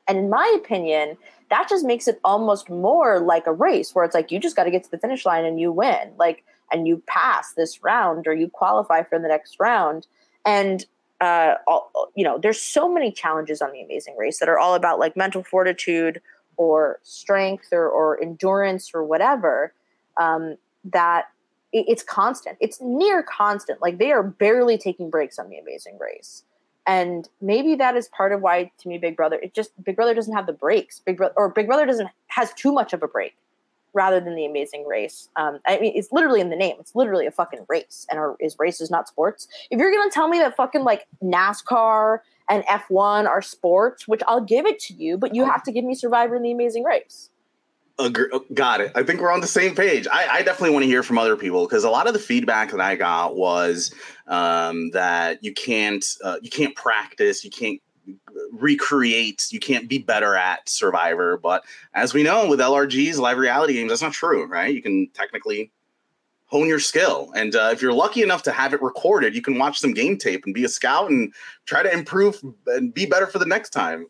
And 0.07 0.19
in 0.19 0.29
my 0.29 0.53
opinion 0.57 1.17
that 1.51 1.69
just 1.69 1.85
makes 1.85 2.09
it 2.09 2.19
almost 2.25 2.71
more 2.71 3.21
like 3.21 3.47
a 3.47 3.53
race 3.53 3.95
where 3.95 4.05
it's 4.05 4.15
like 4.15 4.33
you 4.33 4.39
just 4.39 4.57
got 4.57 4.65
to 4.65 4.71
get 4.71 4.83
to 4.85 4.91
the 4.91 4.99
finish 4.99 5.25
line 5.27 5.45
and 5.45 5.61
you 5.61 5.71
win. 5.71 6.13
Like 6.19 6.45
and 6.73 6.87
you 6.87 7.03
pass 7.07 7.53
this 7.55 7.83
round 7.83 8.27
or 8.27 8.35
you 8.35 8.49
qualify 8.49 9.03
for 9.03 9.19
the 9.19 9.29
next 9.29 9.57
round. 9.61 10.07
And 10.45 10.85
uh, 11.21 11.55
all, 11.67 12.11
you 12.15 12.25
know 12.25 12.39
there's 12.39 12.61
so 12.61 12.93
many 12.93 13.11
challenges 13.11 13.63
on 13.63 13.73
the 13.73 13.81
amazing 13.81 14.17
race 14.17 14.41
that 14.41 14.49
are 14.49 14.59
all 14.59 14.75
about 14.75 14.99
like 14.99 15.17
mental 15.17 15.43
fortitude 15.43 16.21
or 16.57 17.01
strength 17.03 17.69
or, 17.73 17.89
or 17.89 18.21
endurance 18.21 18.91
or 18.95 19.03
whatever 19.05 19.73
um, 20.21 20.57
that 20.85 21.27
it, 21.73 21.87
it's 21.89 22.03
constant. 22.03 22.57
It's 22.61 22.81
near 22.81 23.23
constant. 23.23 23.81
Like 23.81 23.99
they 23.99 24.13
are 24.13 24.23
barely 24.23 24.79
taking 24.79 25.11
breaks 25.11 25.39
on 25.39 25.49
the 25.49 25.59
amazing 25.59 25.99
race. 25.99 26.45
And 26.87 27.29
maybe 27.41 27.75
that 27.77 27.97
is 27.97 28.09
part 28.09 28.33
of 28.33 28.43
why 28.43 28.71
to 28.79 28.89
me 28.89 28.99
big 28.99 29.17
brother 29.17 29.39
it 29.43 29.55
just 29.55 29.71
big 29.83 29.97
brother 29.97 30.15
doesn't 30.15 30.35
have 30.35 30.47
the 30.47 30.53
breaks. 30.53 31.01
Big 31.01 31.17
brother 31.17 31.35
or 31.37 31.49
big 31.49 31.67
brother 31.67 31.87
doesn't 31.87 32.09
has 32.27 32.53
too 32.55 32.73
much 32.73 32.93
of 32.93 33.03
a 33.03 33.09
break 33.09 33.35
rather 33.95 34.21
than 34.21 34.35
the 34.35 34.45
amazing 34.45 34.87
race. 34.87 35.29
Um, 35.37 35.61
I 35.67 35.79
mean, 35.79 35.93
it's 35.95 36.13
literally 36.13 36.41
in 36.41 36.51
the 36.51 36.57
name. 36.57 36.77
It's 36.79 36.95
literally 36.95 37.27
a 37.27 37.31
fucking 37.31 37.67
race, 37.69 38.07
and 38.11 38.19
our, 38.19 38.37
is 38.41 38.57
races 38.59 38.91
not 38.91 39.09
sports? 39.09 39.49
If 39.71 39.79
you're 39.79 39.93
gonna 39.93 40.11
tell 40.11 40.29
me 40.29 40.39
that 40.39 40.57
fucking 40.57 40.85
like 40.85 41.07
NASCAR 41.23 42.19
and 42.51 42.65
F1 42.65 43.27
are 43.27 43.43
sports, 43.43 44.07
which 44.07 44.23
I'll 44.29 44.41
give 44.41 44.67
it 44.67 44.79
to 44.81 44.95
you, 44.95 45.17
but 45.17 45.35
you 45.35 45.45
have 45.45 45.63
to 45.65 45.73
give 45.73 45.85
me 45.85 45.95
Survivor 45.95 46.35
and 46.35 46.45
the 46.45 46.53
Amazing 46.53 46.85
Race. 46.85 47.31
Agree. 47.99 48.27
Got 48.53 48.81
it. 48.81 48.93
I 48.97 49.05
think 49.05 49.21
we're 49.21 49.31
on 49.31 49.41
the 49.41 49.47
same 49.47 49.77
page. 49.77 50.09
I, 50.11 50.27
I 50.27 50.43
definitely 50.43 50.71
want 50.71 50.83
to 50.83 50.89
hear 50.89 51.05
from 51.05 51.17
other 51.17 51.37
people 51.37 51.65
because 51.65 51.85
a 51.85 51.91
lot 51.91 52.09
of 52.09 52.13
the 52.13 52.19
feedback 52.19 52.73
that 52.73 52.81
I 52.81 52.97
got 52.97 53.37
was 53.37 53.95
um, 54.27 54.91
that 54.91 55.45
you 55.45 55.55
can't 55.55 56.05
uh, 56.25 56.37
you 56.43 56.51
can't 56.51 56.75
practice, 56.75 57.45
you 57.45 57.51
can't 57.51 57.81
recreate, 58.53 59.49
you 59.51 59.61
can't 59.61 59.89
be 59.89 59.99
better 59.99 60.35
at 60.35 60.69
Survivor. 60.69 61.37
But 61.37 61.65
as 61.95 62.15
we 62.15 62.23
know 62.23 62.49
with 62.49 62.61
LRGs, 62.61 63.19
live 63.19 63.39
reality 63.39 63.75
games, 63.75 63.91
that's 63.91 64.03
not 64.03 64.13
true, 64.13 64.47
right? 64.47 64.75
You 64.75 64.83
can 64.83 65.09
technically 65.15 65.71
hone 66.47 66.69
your 66.69 66.79
skill. 66.79 67.33
And 67.35 67.57
uh, 67.57 67.71
if 67.73 67.83
you're 67.83 67.93
lucky 67.93 68.23
enough 68.23 68.43
to 68.45 68.53
have 68.53 68.73
it 68.75 68.83
recorded, 68.83 69.35
you 69.35 69.43
can 69.43 69.59
watch 69.59 69.81
some 69.81 69.93
game 69.93 70.17
tape 70.17 70.45
and 70.45 70.55
be 70.55 70.65
a 70.65 70.69
scout 70.69 71.11
and 71.11 71.33
try 71.67 71.83
to 71.83 71.93
improve 71.93 72.41
and 72.67 72.93
be 72.93 73.07
better 73.07 73.27
for 73.27 73.39
the 73.39 73.47
next 73.47 73.71
time. 73.71 74.07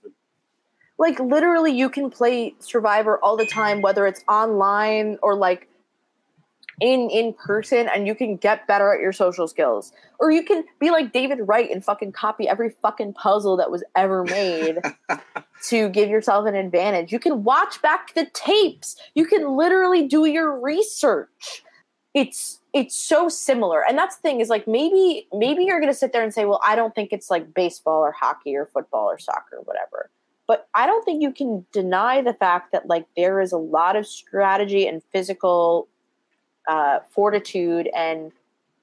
Like 0.99 1.19
literally, 1.19 1.73
you 1.73 1.89
can 1.89 2.11
play 2.11 2.55
Survivor 2.59 3.19
all 3.19 3.37
the 3.37 3.47
time, 3.47 3.81
whether 3.81 4.07
it's 4.07 4.25
online 4.29 5.19
or 5.23 5.35
like 5.35 5.69
in 6.81 7.09
in 7.11 7.33
person 7.35 7.89
and 7.95 8.07
you 8.07 8.15
can 8.15 8.37
get 8.37 8.67
better 8.67 8.93
at 8.93 9.01
your 9.01 9.13
social 9.13 9.47
skills. 9.47 9.93
Or 10.19 10.31
you 10.31 10.43
can 10.43 10.65
be 10.81 10.91
like 10.91 11.13
david 11.13 11.39
wright 11.43 11.71
and 11.71 11.85
fucking 11.85 12.13
copy 12.13 12.49
every 12.49 12.71
fucking 12.83 13.15
puzzle 13.15 13.57
that 13.57 13.71
was 13.71 13.85
ever 13.95 14.25
made 14.25 14.79
to 15.69 15.89
give 15.91 16.09
yourself 16.09 16.47
an 16.47 16.55
advantage. 16.55 17.13
You 17.13 17.19
can 17.19 17.45
watch 17.45 17.81
back 17.83 18.15
the 18.15 18.27
tapes. 18.35 18.97
You 19.15 19.27
can 19.27 19.57
literally 19.57 20.07
do 20.07 20.25
your 20.27 20.59
research. 20.59 21.63
It's 22.13 22.61
it's 22.73 22.97
so 22.97 23.29
similar. 23.29 23.85
And 23.89 23.97
that's 23.97 24.17
the 24.17 24.23
thing 24.23 24.41
is 24.41 24.49
like 24.49 24.67
maybe 24.67 25.29
maybe 25.33 25.65
you're 25.65 25.81
gonna 25.81 25.95
sit 25.95 26.13
there 26.13 26.23
and 26.23 26.35
say 26.35 26.45
well 26.45 26.61
i 26.65 26.75
don't 26.75 26.95
think 26.95 27.13
it's 27.13 27.31
like 27.31 27.55
baseball 27.55 28.01
or 28.01 28.13
hockey 28.13 28.55
or 28.57 28.67
football 28.67 29.07
or 29.07 29.19
soccer 29.19 29.57
or 29.57 29.63
whatever. 29.63 30.11
But 30.47 30.69
i 30.75 30.87
don't 30.87 31.05
think 31.05 31.23
you 31.23 31.33
can 31.33 31.65
deny 31.73 32.21
the 32.21 32.35
fact 32.35 32.73
that 32.73 32.87
like 32.87 33.07
there 33.17 33.41
is 33.41 33.53
a 33.53 33.59
lot 33.59 33.97
of 33.97 34.07
strategy 34.07 34.87
and 34.87 35.03
physical 35.13 35.89
uh, 36.69 37.01
fortitude 37.11 37.89
and 37.95 38.33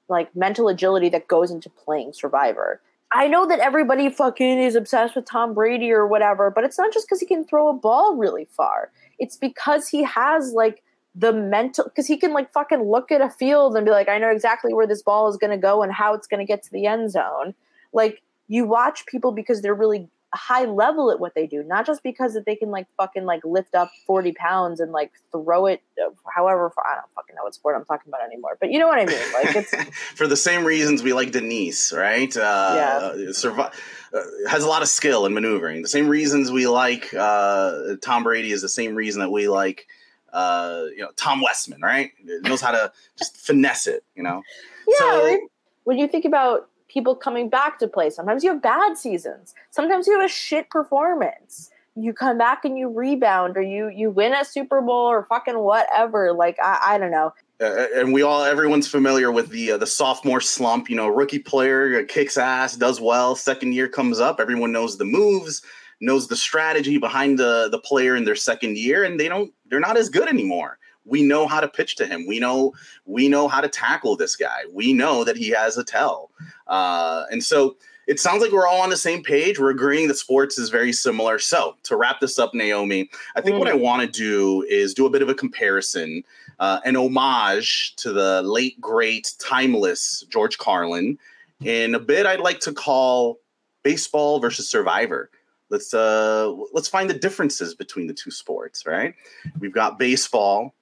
like 0.08 0.34
mental 0.36 0.68
agility 0.68 1.08
that 1.08 1.28
goes 1.28 1.50
into 1.50 1.70
playing 1.70 2.12
Survivor. 2.12 2.80
I 3.14 3.28
know 3.28 3.46
that 3.46 3.58
everybody 3.58 4.08
fucking 4.08 4.58
is 4.58 4.74
obsessed 4.74 5.14
with 5.14 5.26
Tom 5.26 5.52
Brady 5.52 5.92
or 5.92 6.06
whatever, 6.06 6.50
but 6.50 6.64
it's 6.64 6.78
not 6.78 6.92
just 6.92 7.06
because 7.06 7.20
he 7.20 7.26
can 7.26 7.44
throw 7.44 7.68
a 7.68 7.74
ball 7.74 8.16
really 8.16 8.46
far. 8.46 8.90
It's 9.18 9.36
because 9.36 9.88
he 9.88 10.02
has 10.02 10.52
like 10.52 10.82
the 11.14 11.32
mental, 11.32 11.84
because 11.84 12.06
he 12.06 12.16
can 12.16 12.32
like 12.32 12.50
fucking 12.52 12.82
look 12.82 13.12
at 13.12 13.20
a 13.20 13.28
field 13.28 13.76
and 13.76 13.84
be 13.84 13.90
like, 13.90 14.08
I 14.08 14.18
know 14.18 14.30
exactly 14.30 14.72
where 14.72 14.86
this 14.86 15.02
ball 15.02 15.28
is 15.28 15.36
going 15.36 15.50
to 15.50 15.58
go 15.58 15.82
and 15.82 15.92
how 15.92 16.14
it's 16.14 16.26
going 16.26 16.40
to 16.40 16.46
get 16.46 16.62
to 16.62 16.72
the 16.72 16.86
end 16.86 17.10
zone. 17.10 17.54
Like 17.92 18.22
you 18.48 18.64
watch 18.64 19.04
people 19.06 19.30
because 19.30 19.60
they're 19.60 19.74
really 19.74 20.08
high 20.34 20.64
level 20.64 21.10
at 21.10 21.20
what 21.20 21.34
they 21.34 21.46
do, 21.46 21.62
not 21.62 21.86
just 21.86 22.02
because 22.02 22.34
that 22.34 22.46
they 22.46 22.56
can 22.56 22.70
like 22.70 22.86
fucking 22.96 23.24
like 23.24 23.44
lift 23.44 23.74
up 23.74 23.90
40 24.06 24.32
pounds 24.32 24.80
and 24.80 24.90
like 24.92 25.12
throw 25.30 25.66
it 25.66 25.82
uh, 26.02 26.10
however 26.34 26.72
I 26.78 26.94
don't 26.94 27.10
fucking 27.14 27.34
know 27.36 27.42
what 27.42 27.54
sport 27.54 27.76
I'm 27.76 27.84
talking 27.84 28.08
about 28.08 28.22
anymore. 28.22 28.56
But 28.58 28.70
you 28.70 28.78
know 28.78 28.88
what 28.88 28.98
I 28.98 29.04
mean? 29.04 29.32
Like 29.32 29.56
it's 29.56 29.74
for 30.14 30.26
the 30.26 30.36
same 30.36 30.64
reasons 30.64 31.02
we 31.02 31.12
like 31.12 31.32
Denise, 31.32 31.92
right? 31.92 32.34
Uh, 32.36 33.14
yeah. 33.16 33.32
Survive 33.32 33.72
uh, 34.14 34.20
has 34.48 34.64
a 34.64 34.68
lot 34.68 34.82
of 34.82 34.88
skill 34.88 35.26
in 35.26 35.34
maneuvering. 35.34 35.82
The 35.82 35.88
same 35.88 36.08
reasons 36.08 36.50
we 36.50 36.66
like 36.66 37.12
uh, 37.14 37.96
Tom 38.00 38.22
Brady 38.22 38.52
is 38.52 38.62
the 38.62 38.68
same 38.68 38.94
reason 38.94 39.20
that 39.20 39.30
we 39.30 39.48
like 39.48 39.86
uh, 40.32 40.84
you 40.96 41.02
know 41.02 41.10
Tom 41.16 41.42
Westman, 41.42 41.80
right? 41.82 42.10
knows 42.24 42.60
how 42.60 42.70
to 42.70 42.92
just 43.18 43.36
finesse 43.36 43.86
it, 43.86 44.04
you 44.14 44.22
know. 44.22 44.42
Yeah. 44.88 44.98
So, 44.98 45.38
when 45.84 45.98
you 45.98 46.08
think 46.08 46.24
about 46.24 46.68
people 46.92 47.14
coming 47.16 47.48
back 47.48 47.78
to 47.78 47.88
play. 47.88 48.10
Sometimes 48.10 48.44
you 48.44 48.50
have 48.50 48.62
bad 48.62 48.98
seasons. 48.98 49.54
Sometimes 49.70 50.06
you 50.06 50.18
have 50.18 50.24
a 50.24 50.32
shit 50.32 50.68
performance. 50.70 51.70
You 51.94 52.12
come 52.12 52.38
back 52.38 52.64
and 52.64 52.78
you 52.78 52.88
rebound, 52.88 53.56
or 53.56 53.62
you 53.62 53.88
you 53.88 54.10
win 54.10 54.32
a 54.34 54.44
Super 54.44 54.80
Bowl, 54.80 55.06
or 55.10 55.24
fucking 55.24 55.58
whatever. 55.58 56.32
Like 56.32 56.56
I, 56.62 56.94
I 56.94 56.98
don't 56.98 57.10
know. 57.10 57.34
Uh, 57.60 57.86
and 57.94 58.12
we 58.12 58.22
all 58.22 58.42
everyone's 58.42 58.88
familiar 58.88 59.30
with 59.30 59.50
the 59.50 59.72
uh, 59.72 59.76
the 59.76 59.86
sophomore 59.86 60.40
slump. 60.40 60.88
You 60.88 60.96
know, 60.96 61.08
rookie 61.08 61.38
player 61.38 62.04
kicks 62.04 62.38
ass, 62.38 62.76
does 62.76 63.00
well. 63.00 63.36
Second 63.36 63.74
year 63.74 63.88
comes 63.88 64.20
up, 64.20 64.40
everyone 64.40 64.72
knows 64.72 64.96
the 64.98 65.04
moves. 65.04 65.62
knows 66.02 66.26
the 66.28 66.36
strategy 66.36 66.98
behind 66.98 67.38
the 67.38 67.68
the 67.70 67.78
player 67.78 68.16
in 68.16 68.24
their 68.24 68.36
second 68.36 68.76
year, 68.76 69.04
and 69.04 69.18
they 69.18 69.28
don't 69.28 69.52
they're 69.66 69.80
not 69.80 69.96
as 69.96 70.08
good 70.08 70.28
anymore. 70.28 70.78
We 71.04 71.22
know 71.22 71.46
how 71.46 71.60
to 71.60 71.68
pitch 71.68 71.96
to 71.96 72.06
him. 72.06 72.26
We 72.26 72.38
know 72.38 72.72
we 73.04 73.28
know 73.28 73.48
how 73.48 73.60
to 73.60 73.68
tackle 73.68 74.16
this 74.16 74.36
guy. 74.36 74.62
We 74.72 74.92
know 74.92 75.24
that 75.24 75.36
he 75.36 75.48
has 75.50 75.76
a 75.76 75.84
tell, 75.84 76.30
uh, 76.66 77.24
and 77.30 77.42
so 77.42 77.76
it 78.06 78.18
sounds 78.18 78.42
like 78.42 78.52
we're 78.52 78.66
all 78.66 78.80
on 78.80 78.90
the 78.90 78.96
same 78.96 79.22
page. 79.22 79.58
We're 79.58 79.70
agreeing 79.70 80.08
that 80.08 80.16
sports 80.16 80.58
is 80.58 80.70
very 80.70 80.92
similar. 80.92 81.38
So 81.38 81.76
to 81.84 81.96
wrap 81.96 82.20
this 82.20 82.38
up, 82.38 82.52
Naomi, 82.52 83.08
I 83.36 83.40
think 83.40 83.56
mm. 83.56 83.58
what 83.60 83.68
I 83.68 83.72
mm. 83.72 83.80
want 83.80 84.02
to 84.02 84.08
do 84.08 84.62
is 84.68 84.92
do 84.92 85.06
a 85.06 85.10
bit 85.10 85.22
of 85.22 85.28
a 85.28 85.34
comparison, 85.34 86.24
uh, 86.58 86.80
an 86.84 86.96
homage 86.96 87.94
to 87.96 88.12
the 88.12 88.42
late 88.42 88.80
great 88.80 89.32
timeless 89.38 90.24
George 90.28 90.58
Carlin, 90.58 91.18
in 91.64 91.94
a 91.94 92.00
bit 92.00 92.26
I'd 92.26 92.40
like 92.40 92.60
to 92.60 92.72
call 92.72 93.38
baseball 93.82 94.40
versus 94.40 94.68
Survivor. 94.68 95.30
Let's 95.70 95.94
uh 95.94 96.52
let's 96.72 96.88
find 96.88 97.08
the 97.08 97.18
differences 97.18 97.74
between 97.74 98.06
the 98.06 98.12
two 98.12 98.30
sports, 98.30 98.84
right? 98.84 99.14
We've 99.58 99.72
got 99.72 99.98
baseball, 99.98 100.74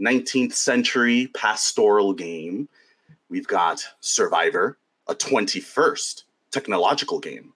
19th 0.00 0.52
century 0.52 1.28
pastoral 1.34 2.12
game. 2.12 2.68
We've 3.28 3.46
got 3.46 3.84
Survivor, 4.00 4.78
a 5.08 5.14
21st 5.14 6.24
technological 6.50 7.18
game. 7.18 7.52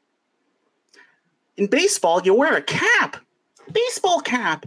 In 1.57 1.66
baseball, 1.66 2.20
you 2.22 2.34
wear 2.34 2.57
a 2.57 2.62
cap, 2.62 3.16
baseball 3.72 4.20
cap. 4.20 4.66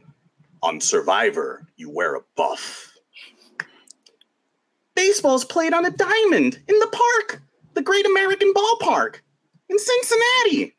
On 0.63 0.79
Survivor, 0.79 1.67
you 1.75 1.89
wear 1.89 2.15
a 2.15 2.21
buff. 2.35 2.93
Baseball 4.95 5.35
is 5.35 5.45
played 5.45 5.73
on 5.73 5.85
a 5.85 5.91
diamond 5.91 6.59
in 6.67 6.79
the 6.79 6.87
park, 6.87 7.41
the 7.73 7.81
Great 7.81 8.05
American 8.05 8.53
Ballpark 8.53 9.17
in 9.69 9.77
Cincinnati. 9.77 10.75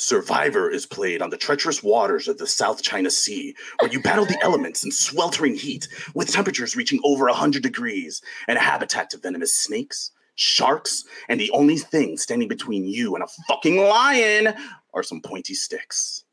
Survivor 0.00 0.70
is 0.70 0.86
played 0.86 1.20
on 1.20 1.28
the 1.28 1.36
treacherous 1.36 1.82
waters 1.82 2.26
of 2.26 2.38
the 2.38 2.46
South 2.46 2.80
China 2.80 3.10
Sea, 3.10 3.54
where 3.80 3.92
you 3.92 4.00
battle 4.00 4.24
the 4.24 4.42
elements 4.42 4.82
in 4.82 4.90
sweltering 4.90 5.54
heat, 5.54 5.88
with 6.14 6.32
temperatures 6.32 6.74
reaching 6.74 6.98
over 7.04 7.26
100 7.26 7.62
degrees, 7.62 8.22
and 8.48 8.56
a 8.56 8.62
habitat 8.62 9.10
to 9.10 9.18
venomous 9.18 9.54
snakes, 9.54 10.12
sharks, 10.36 11.04
and 11.28 11.38
the 11.38 11.50
only 11.50 11.76
thing 11.76 12.16
standing 12.16 12.48
between 12.48 12.86
you 12.86 13.14
and 13.14 13.22
a 13.22 13.28
fucking 13.46 13.76
lion 13.76 14.54
are 14.94 15.02
some 15.02 15.20
pointy 15.20 15.52
sticks. 15.52 16.24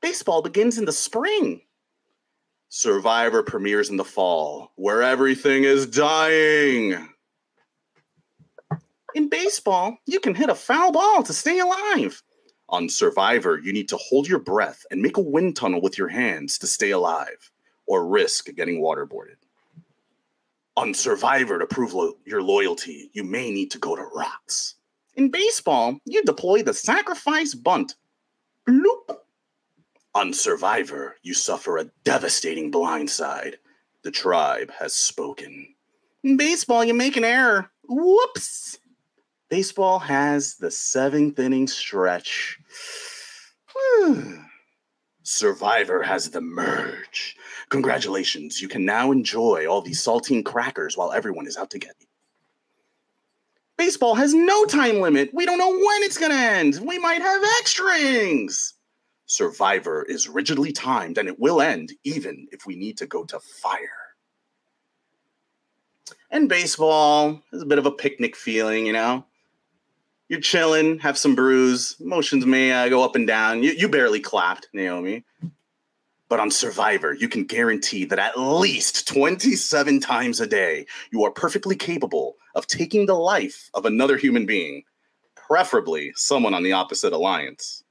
Baseball 0.00 0.40
begins 0.40 0.78
in 0.78 0.84
the 0.84 0.92
spring. 0.92 1.62
Survivor 2.68 3.42
premieres 3.42 3.90
in 3.90 3.96
the 3.96 4.04
fall, 4.04 4.70
where 4.76 5.02
everything 5.02 5.64
is 5.64 5.84
dying. 5.84 7.08
In 9.14 9.28
baseball, 9.28 9.96
you 10.06 10.20
can 10.20 10.34
hit 10.34 10.50
a 10.50 10.54
foul 10.54 10.92
ball 10.92 11.22
to 11.22 11.32
stay 11.32 11.58
alive. 11.58 12.22
On 12.68 12.88
Survivor, 12.88 13.58
you 13.58 13.72
need 13.72 13.88
to 13.88 13.96
hold 13.96 14.28
your 14.28 14.38
breath 14.38 14.84
and 14.90 15.02
make 15.02 15.16
a 15.16 15.22
wind 15.22 15.56
tunnel 15.56 15.80
with 15.80 15.98
your 15.98 16.08
hands 16.08 16.58
to 16.58 16.66
stay 16.66 16.90
alive, 16.90 17.50
or 17.86 18.06
risk 18.06 18.54
getting 18.54 18.80
waterboarded. 18.80 19.36
On 20.76 20.94
Survivor, 20.94 21.58
to 21.58 21.66
prove 21.66 21.94
lo- 21.94 22.16
your 22.24 22.42
loyalty, 22.42 23.10
you 23.12 23.24
may 23.24 23.50
need 23.50 23.72
to 23.72 23.78
go 23.78 23.96
to 23.96 24.02
rocks. 24.14 24.76
In 25.16 25.30
baseball, 25.30 25.98
you 26.04 26.22
deploy 26.22 26.62
the 26.62 26.72
sacrifice 26.72 27.54
bunt. 27.54 27.96
Bloop. 28.68 29.16
On 30.14 30.32
Survivor, 30.32 31.16
you 31.22 31.34
suffer 31.34 31.78
a 31.78 31.90
devastating 32.04 32.70
blindside. 32.70 33.54
The 34.02 34.10
tribe 34.10 34.70
has 34.78 34.94
spoken. 34.94 35.74
In 36.22 36.36
baseball, 36.36 36.84
you 36.84 36.94
make 36.94 37.16
an 37.16 37.24
error. 37.24 37.70
Whoops. 37.88 38.78
Baseball 39.50 39.98
has 39.98 40.54
the 40.54 40.70
seventh 40.70 41.40
inning 41.40 41.66
stretch. 41.66 42.56
Survivor 45.24 46.02
has 46.02 46.30
the 46.30 46.40
merge. 46.40 47.36
Congratulations, 47.68 48.62
you 48.62 48.68
can 48.68 48.84
now 48.84 49.10
enjoy 49.10 49.66
all 49.66 49.82
these 49.82 50.02
saltine 50.02 50.44
crackers 50.44 50.96
while 50.96 51.12
everyone 51.12 51.48
is 51.48 51.56
out 51.56 51.68
to 51.70 51.80
get 51.80 51.96
you. 51.98 52.06
Baseball 53.76 54.14
has 54.14 54.34
no 54.34 54.64
time 54.66 55.00
limit. 55.00 55.30
We 55.34 55.46
don't 55.46 55.58
know 55.58 55.70
when 55.70 56.02
it's 56.02 56.18
going 56.18 56.32
to 56.32 56.38
end. 56.38 56.78
We 56.86 56.98
might 56.98 57.20
have 57.20 57.42
extra 57.58 57.96
innings. 57.98 58.74
Survivor 59.26 60.04
is 60.04 60.28
rigidly 60.28 60.70
timed 60.70 61.18
and 61.18 61.28
it 61.28 61.40
will 61.40 61.60
end 61.60 61.92
even 62.04 62.46
if 62.52 62.66
we 62.66 62.76
need 62.76 62.98
to 62.98 63.06
go 63.06 63.24
to 63.24 63.40
fire. 63.40 63.80
And 66.30 66.48
baseball 66.48 67.42
is 67.52 67.62
a 67.62 67.66
bit 67.66 67.78
of 67.78 67.86
a 67.86 67.90
picnic 67.90 68.36
feeling, 68.36 68.86
you 68.86 68.92
know? 68.92 69.24
You're 70.30 70.40
chilling, 70.40 71.00
have 71.00 71.18
some 71.18 71.34
brews. 71.34 71.96
Emotions 71.98 72.46
may 72.46 72.70
uh, 72.70 72.88
go 72.88 73.04
up 73.04 73.16
and 73.16 73.26
down. 73.26 73.64
You, 73.64 73.72
you 73.72 73.88
barely 73.88 74.20
clapped, 74.20 74.68
Naomi. 74.72 75.24
But 76.28 76.38
on 76.38 76.52
Survivor, 76.52 77.12
you 77.12 77.28
can 77.28 77.42
guarantee 77.42 78.04
that 78.04 78.20
at 78.20 78.38
least 78.38 79.08
27 79.08 79.98
times 79.98 80.40
a 80.40 80.46
day, 80.46 80.86
you 81.10 81.24
are 81.24 81.32
perfectly 81.32 81.74
capable 81.74 82.36
of 82.54 82.68
taking 82.68 83.06
the 83.06 83.14
life 83.14 83.70
of 83.74 83.84
another 83.84 84.16
human 84.16 84.46
being, 84.46 84.84
preferably 85.34 86.12
someone 86.14 86.54
on 86.54 86.62
the 86.62 86.74
opposite 86.74 87.12
alliance. 87.12 87.82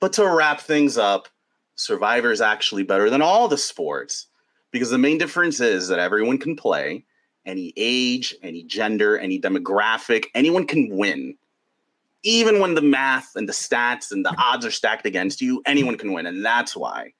But 0.00 0.12
to 0.14 0.28
wrap 0.28 0.60
things 0.60 0.98
up, 0.98 1.28
Survivor 1.76 2.30
is 2.30 2.42
actually 2.42 2.82
better 2.82 3.08
than 3.08 3.22
all 3.22 3.48
the 3.48 3.56
sports 3.56 4.26
because 4.70 4.90
the 4.90 4.98
main 4.98 5.16
difference 5.16 5.60
is 5.60 5.88
that 5.88 5.98
everyone 5.98 6.36
can 6.36 6.56
play 6.56 7.06
any 7.46 7.72
age, 7.76 8.34
any 8.42 8.62
gender, 8.64 9.18
any 9.18 9.40
demographic, 9.40 10.26
anyone 10.34 10.66
can 10.66 10.94
win. 10.96 11.36
Even 12.22 12.60
when 12.60 12.74
the 12.74 12.82
math 12.82 13.36
and 13.36 13.48
the 13.48 13.52
stats 13.52 14.10
and 14.10 14.24
the 14.24 14.34
odds 14.36 14.66
are 14.66 14.70
stacked 14.70 15.06
against 15.06 15.40
you, 15.40 15.62
anyone 15.64 15.96
can 15.96 16.12
win. 16.12 16.26
And 16.26 16.44
that's 16.44 16.76
why 16.76 17.12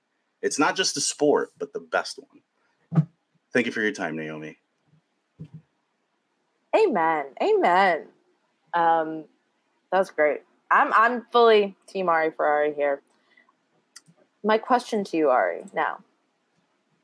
it's 0.43 0.59
not 0.59 0.77
just 0.77 0.97
a 0.97 1.01
sport, 1.01 1.51
but 1.59 1.73
the 1.73 1.81
best 1.81 2.19
one. 2.19 3.07
Thank 3.53 3.67
you 3.67 3.73
for 3.73 3.81
your 3.81 3.93
time, 3.93 4.17
Naomi. 4.17 4.59
Amen. 6.77 7.27
Amen. 7.43 8.07
Um, 8.75 9.25
that 9.93 9.99
was 9.99 10.11
great. 10.11 10.43
I'm 10.71 10.93
I'm 10.95 11.25
fully 11.31 11.77
Team 11.87 12.09
Ari 12.09 12.33
Ferrari 12.33 12.75
here. 12.75 13.01
My 14.43 14.59
question 14.59 15.05
to 15.05 15.17
you, 15.17 15.31
Ari, 15.31 15.65
now. 15.73 16.01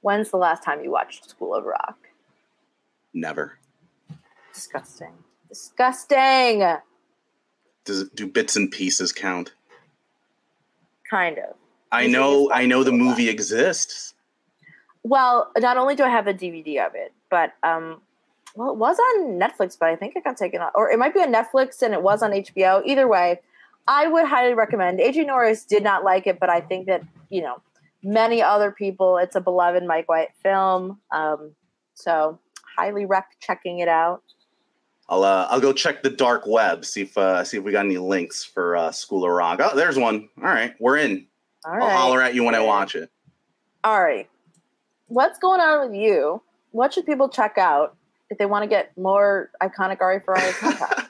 When's 0.00 0.30
the 0.30 0.36
last 0.36 0.64
time 0.64 0.82
you 0.82 0.90
watched 0.90 1.30
School 1.30 1.54
of 1.54 1.64
Rock? 1.64 2.08
Never. 3.14 3.58
Disgusting. 4.54 5.12
Disgusting. 5.48 6.76
Does 7.84 8.00
it 8.00 8.14
do 8.14 8.26
bits 8.26 8.56
and 8.56 8.70
pieces 8.70 9.12
count? 9.12 9.52
Kind 11.08 11.38
of. 11.38 11.56
I 11.90 12.06
know 12.06 12.50
I 12.50 12.64
know 12.66 12.84
the 12.84 12.92
movie 12.92 13.26
that. 13.26 13.32
exists. 13.32 14.14
Well, 15.02 15.50
not 15.58 15.76
only 15.76 15.94
do 15.94 16.04
I 16.04 16.08
have 16.08 16.26
a 16.26 16.34
DVD 16.34 16.86
of 16.86 16.94
it, 16.94 17.12
but 17.30 17.52
um 17.62 18.00
well 18.54 18.70
it 18.70 18.76
was 18.76 18.98
on 18.98 19.38
Netflix, 19.38 19.76
but 19.78 19.88
I 19.88 19.96
think 19.96 20.16
it 20.16 20.24
got 20.24 20.36
taken 20.36 20.60
off 20.60 20.72
or 20.74 20.90
it 20.90 20.98
might 20.98 21.12
be 21.14 21.20
on 21.20 21.32
Netflix 21.32 21.82
and 21.82 21.92
it 21.92 22.02
was 22.02 22.22
on 22.22 22.30
HBO. 22.30 22.82
Either 22.86 23.08
way, 23.08 23.40
I 23.86 24.06
would 24.06 24.26
highly 24.26 24.54
recommend. 24.54 25.00
AJ 25.00 25.26
Norris 25.26 25.64
did 25.64 25.82
not 25.82 26.04
like 26.04 26.26
it, 26.26 26.38
but 26.38 26.48
I 26.48 26.60
think 26.60 26.86
that, 26.86 27.02
you 27.30 27.42
know, 27.42 27.60
many 28.02 28.42
other 28.42 28.70
people, 28.70 29.18
it's 29.18 29.34
a 29.34 29.40
beloved 29.40 29.82
Mike 29.84 30.08
White 30.08 30.30
film. 30.42 31.00
Um, 31.10 31.52
so 31.94 32.38
highly 32.76 33.04
rec 33.06 33.26
checking 33.40 33.78
it 33.78 33.88
out. 33.88 34.22
I'll 35.08 35.24
uh, 35.24 35.46
I'll 35.50 35.60
go 35.60 35.72
check 35.72 36.02
the 36.02 36.10
dark 36.10 36.46
web 36.46 36.84
see 36.84 37.02
if 37.02 37.18
uh, 37.18 37.44
see 37.44 37.58
if 37.58 37.64
we 37.64 37.72
got 37.72 37.84
any 37.84 37.98
links 37.98 38.44
for 38.44 38.76
uh, 38.76 38.92
School 38.92 39.24
of 39.24 39.30
Rock. 39.30 39.60
Oh, 39.62 39.76
there's 39.76 39.98
one. 39.98 40.28
All 40.38 40.44
right, 40.44 40.74
we're 40.80 40.96
in. 40.96 41.26
All 41.64 41.72
right. 41.72 41.82
I'll 41.82 41.98
holler 41.98 42.22
at 42.22 42.34
you 42.34 42.44
when 42.44 42.54
I 42.54 42.60
watch 42.60 42.94
it. 42.94 43.10
All 43.84 44.02
right, 44.02 44.28
what's 45.08 45.38
going 45.38 45.60
on 45.60 45.88
with 45.88 46.00
you? 46.00 46.42
What 46.70 46.94
should 46.94 47.04
people 47.04 47.28
check 47.28 47.58
out 47.58 47.96
if 48.30 48.38
they 48.38 48.46
want 48.46 48.62
to 48.62 48.68
get 48.68 48.96
more 48.96 49.50
iconic 49.62 50.00
Ari 50.00 50.20
Ferrari 50.20 50.52
content? 50.60 51.08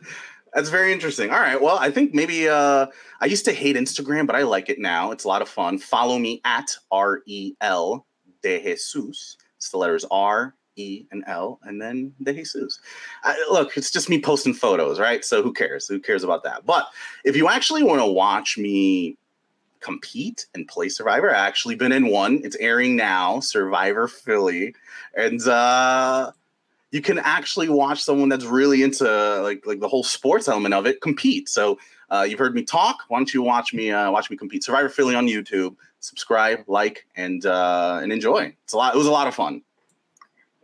That's 0.55 0.69
very 0.69 0.93
interesting. 0.93 1.31
All 1.31 1.41
right. 1.41 1.61
Well, 1.61 1.79
I 1.79 1.91
think 1.91 2.13
maybe 2.13 2.49
uh, 2.49 2.87
I 3.21 3.27
used 3.27 3.45
to 3.47 3.53
hate 3.53 3.77
Instagram, 3.77 4.27
but 4.27 4.37
I 4.37 4.43
like 4.43 4.69
it 4.69 4.79
now. 4.79 5.11
It's 5.11 5.25
a 5.25 5.29
lot 5.29 5.41
of 5.41 5.49
fun. 5.49 5.79
Follow 5.79 6.19
me 6.19 6.41
at 6.45 6.77
R 6.91 7.23
E 7.27 7.55
L 7.61 8.07
de 8.43 8.61
Jesus. 8.61 9.37
It's 9.57 9.71
the 9.71 9.79
letters 9.79 10.05
R 10.11 10.55
E 10.83 11.07
and 11.11 11.23
L, 11.27 11.59
and 11.65 11.81
then 11.81 12.13
De 12.23 12.33
Jesus. 12.33 12.79
I, 13.25 13.37
look, 13.51 13.77
it's 13.77 13.91
just 13.91 14.09
me 14.09 14.21
posting 14.21 14.55
photos, 14.55 14.99
right? 14.99 15.25
So 15.25 15.43
who 15.43 15.53
cares? 15.53 15.89
Who 15.89 16.01
cares 16.01 16.25
about 16.25 16.43
that? 16.45 16.67
But 16.67 16.87
if 17.25 17.37
you 17.37 17.49
actually 17.49 17.83
want 17.83 18.01
to 18.01 18.07
watch 18.07 18.59
me 18.59 19.17
compete 19.81 20.47
and 20.55 20.69
play 20.69 20.89
Survivor, 20.89 21.35
I 21.35 21.47
actually 21.47 21.75
been 21.75 21.93
in 21.93 22.07
one. 22.09 22.41
It's 22.45 22.57
airing 22.57 22.97
now, 22.97 23.41
Survivor 23.41 24.09
Philly, 24.09 24.75
and 25.17 25.41
uh, 25.47 26.33
you 26.91 27.01
can 27.01 27.19
actually 27.19 27.69
watch 27.69 28.03
someone 28.03 28.29
that's 28.29 28.45
really 28.45 28.83
into 28.83 29.05
like 29.43 29.67
like 29.67 29.81
the 29.81 29.89
whole 29.89 30.05
sports 30.05 30.49
element 30.49 30.75
of 30.75 30.87
it 30.87 31.01
compete. 31.01 31.49
So 31.49 31.79
uh, 32.11 32.27
you've 32.29 32.39
heard 32.39 32.55
me 32.55 32.63
talk. 32.63 32.99
Why 33.09 33.19
don't 33.19 33.33
you 33.33 33.43
watch 33.43 33.75
me 33.75 33.91
uh, 33.91 34.11
watch 34.11 34.31
me 34.31 34.37
compete? 34.37 34.63
Survivor 34.65 34.89
Philly 34.89 35.15
on 35.15 35.27
YouTube. 35.27 35.77
Subscribe, 36.01 36.65
like, 36.67 37.07
and 37.15 37.47
uh, 37.47 38.01
and 38.03 38.13
enjoy. 38.13 38.53
It's 38.65 38.73
a 38.73 38.77
lot. 38.77 38.95
It 38.95 38.99
was 38.99 39.07
a 39.07 39.13
lot 39.13 39.29
of 39.29 39.35
fun. 39.35 39.63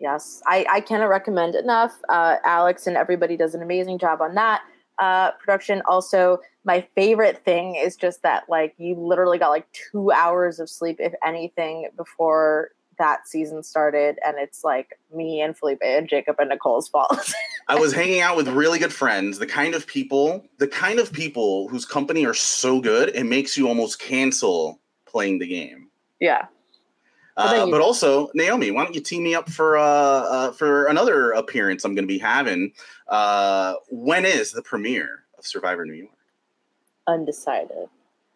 Yes, 0.01 0.43
I, 0.47 0.65
I 0.71 0.81
cannot 0.81 1.09
recommend 1.09 1.55
enough. 1.55 1.97
Uh, 2.09 2.37
Alex 2.45 2.87
and 2.87 2.97
everybody 2.97 3.37
does 3.37 3.55
an 3.55 3.63
amazing 3.63 3.99
job 3.99 4.21
on 4.21 4.35
that 4.35 4.63
uh, 4.99 5.33
production. 5.33 5.83
Also, 5.87 6.39
my 6.65 6.87
favorite 6.95 7.45
thing 7.45 7.75
is 7.75 7.97
just 7.97 8.23
that 8.23 8.45
like 8.49 8.75
you 8.79 8.95
literally 8.95 9.39
got 9.39 9.51
like 9.51 9.67
two 9.73 10.11
hours 10.13 10.61
of 10.61 10.69
sleep, 10.69 10.97
if 11.01 11.15
anything, 11.25 11.89
before 11.97 12.71
that 12.99 13.29
season 13.29 13.63
started, 13.63 14.19
and 14.27 14.37
it's 14.39 14.65
like 14.65 14.99
me 15.15 15.41
and 15.41 15.57
Felipe 15.57 15.79
and 15.85 16.09
Jacob 16.09 16.37
and 16.39 16.49
Nicole's 16.51 16.89
fault. 16.89 17.33
I 17.69 17.77
was 17.77 17.93
hanging 17.93 18.21
out 18.21 18.37
with 18.37 18.49
really 18.49 18.79
good 18.79 18.93
friends, 18.93 19.39
the 19.39 19.47
kind 19.47 19.75
of 19.75 19.87
people, 19.87 20.45
the 20.59 20.67
kind 20.67 20.99
of 20.99 21.13
people 21.13 21.69
whose 21.69 21.85
company 21.85 22.27
are 22.27 22.35
so 22.35 22.81
good 22.81 23.11
it 23.15 23.25
makes 23.25 23.57
you 23.57 23.69
almost 23.69 24.01
cancel 24.01 24.81
playing 25.07 25.39
the 25.39 25.47
game. 25.47 25.89
yeah. 26.21 26.47
Uh, 27.39 27.71
but 27.71 27.81
also, 27.81 28.31
Naomi, 28.35 28.71
why 28.71 28.85
don't 28.85 28.95
you 28.95 29.01
team 29.01 29.23
me 29.23 29.35
up 29.35 29.49
for 29.49 29.79
uh, 29.79 29.83
uh, 29.83 30.53
for 30.53 30.87
another 30.87 31.31
appearance 31.31 31.85
I'm 31.85 31.95
going 31.95 32.05
to 32.05 32.13
be 32.13 32.19
having? 32.19 32.73
Uh, 33.07 33.75
when 33.91 34.25
is 34.25 34.53
the 34.53 34.63
premiere 34.63 35.25
of 35.39 35.47
Survivor 35.47 35.87
New 35.87 35.95
York? 35.95 36.11
undecided. 37.09 37.89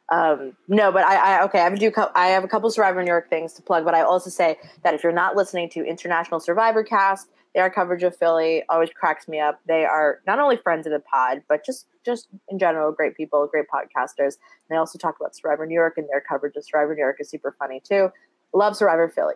Um, 0.09 0.57
no, 0.67 0.91
but 0.91 1.05
I, 1.05 1.39
I 1.39 1.45
okay. 1.45 1.61
I 1.61 1.65
have 1.65 1.79
do. 1.79 1.93
I 2.15 2.29
have 2.29 2.45
a 2.45 2.49
couple 2.49 2.69
Survivor 2.71 3.03
New 3.03 3.09
York 3.09 3.31
things 3.31 3.53
to 3.55 3.63
plug, 3.63 3.85
but 3.85 3.95
I 3.95 4.03
also 4.03 4.31
say 4.31 4.59
that 4.83 4.95
if 4.95 5.03
you're 5.03 5.13
not 5.13 5.37
listening 5.37 5.71
to 5.71 5.85
International 5.85 6.41
Survivor 6.41 6.83
Cast, 6.83 7.29
their 7.55 7.71
coverage 7.71 8.03
of 8.03 8.17
Philly 8.17 8.63
always 8.69 8.91
cracks 8.91 9.29
me 9.29 9.39
up. 9.39 9.61
They 9.67 9.85
are 9.85 10.21
not 10.27 10.39
only 10.39 10.57
friends 10.57 10.87
of 10.87 10.93
the 10.93 11.01
pod, 11.01 11.43
but 11.49 11.65
just 11.65 11.87
just 12.05 12.29
in 12.49 12.59
general, 12.59 12.93
great 12.93 13.17
people, 13.17 13.47
great 13.47 13.67
podcasters. 13.73 14.35
And 14.35 14.71
they 14.71 14.77
also 14.77 14.99
talk 14.99 15.17
about 15.19 15.37
Survivor 15.37 15.67
New 15.67 15.75
York, 15.75 15.97
and 15.97 16.09
their 16.11 16.21
coverage 16.21 16.57
of 16.57 16.65
Survivor 16.65 16.95
New 16.95 17.01
York 17.01 17.17
is 17.21 17.31
super 17.31 17.55
funny 17.59 17.81
too. 17.81 18.11
Love 18.55 18.77
Survivor 18.77 19.09
Philly. 19.09 19.35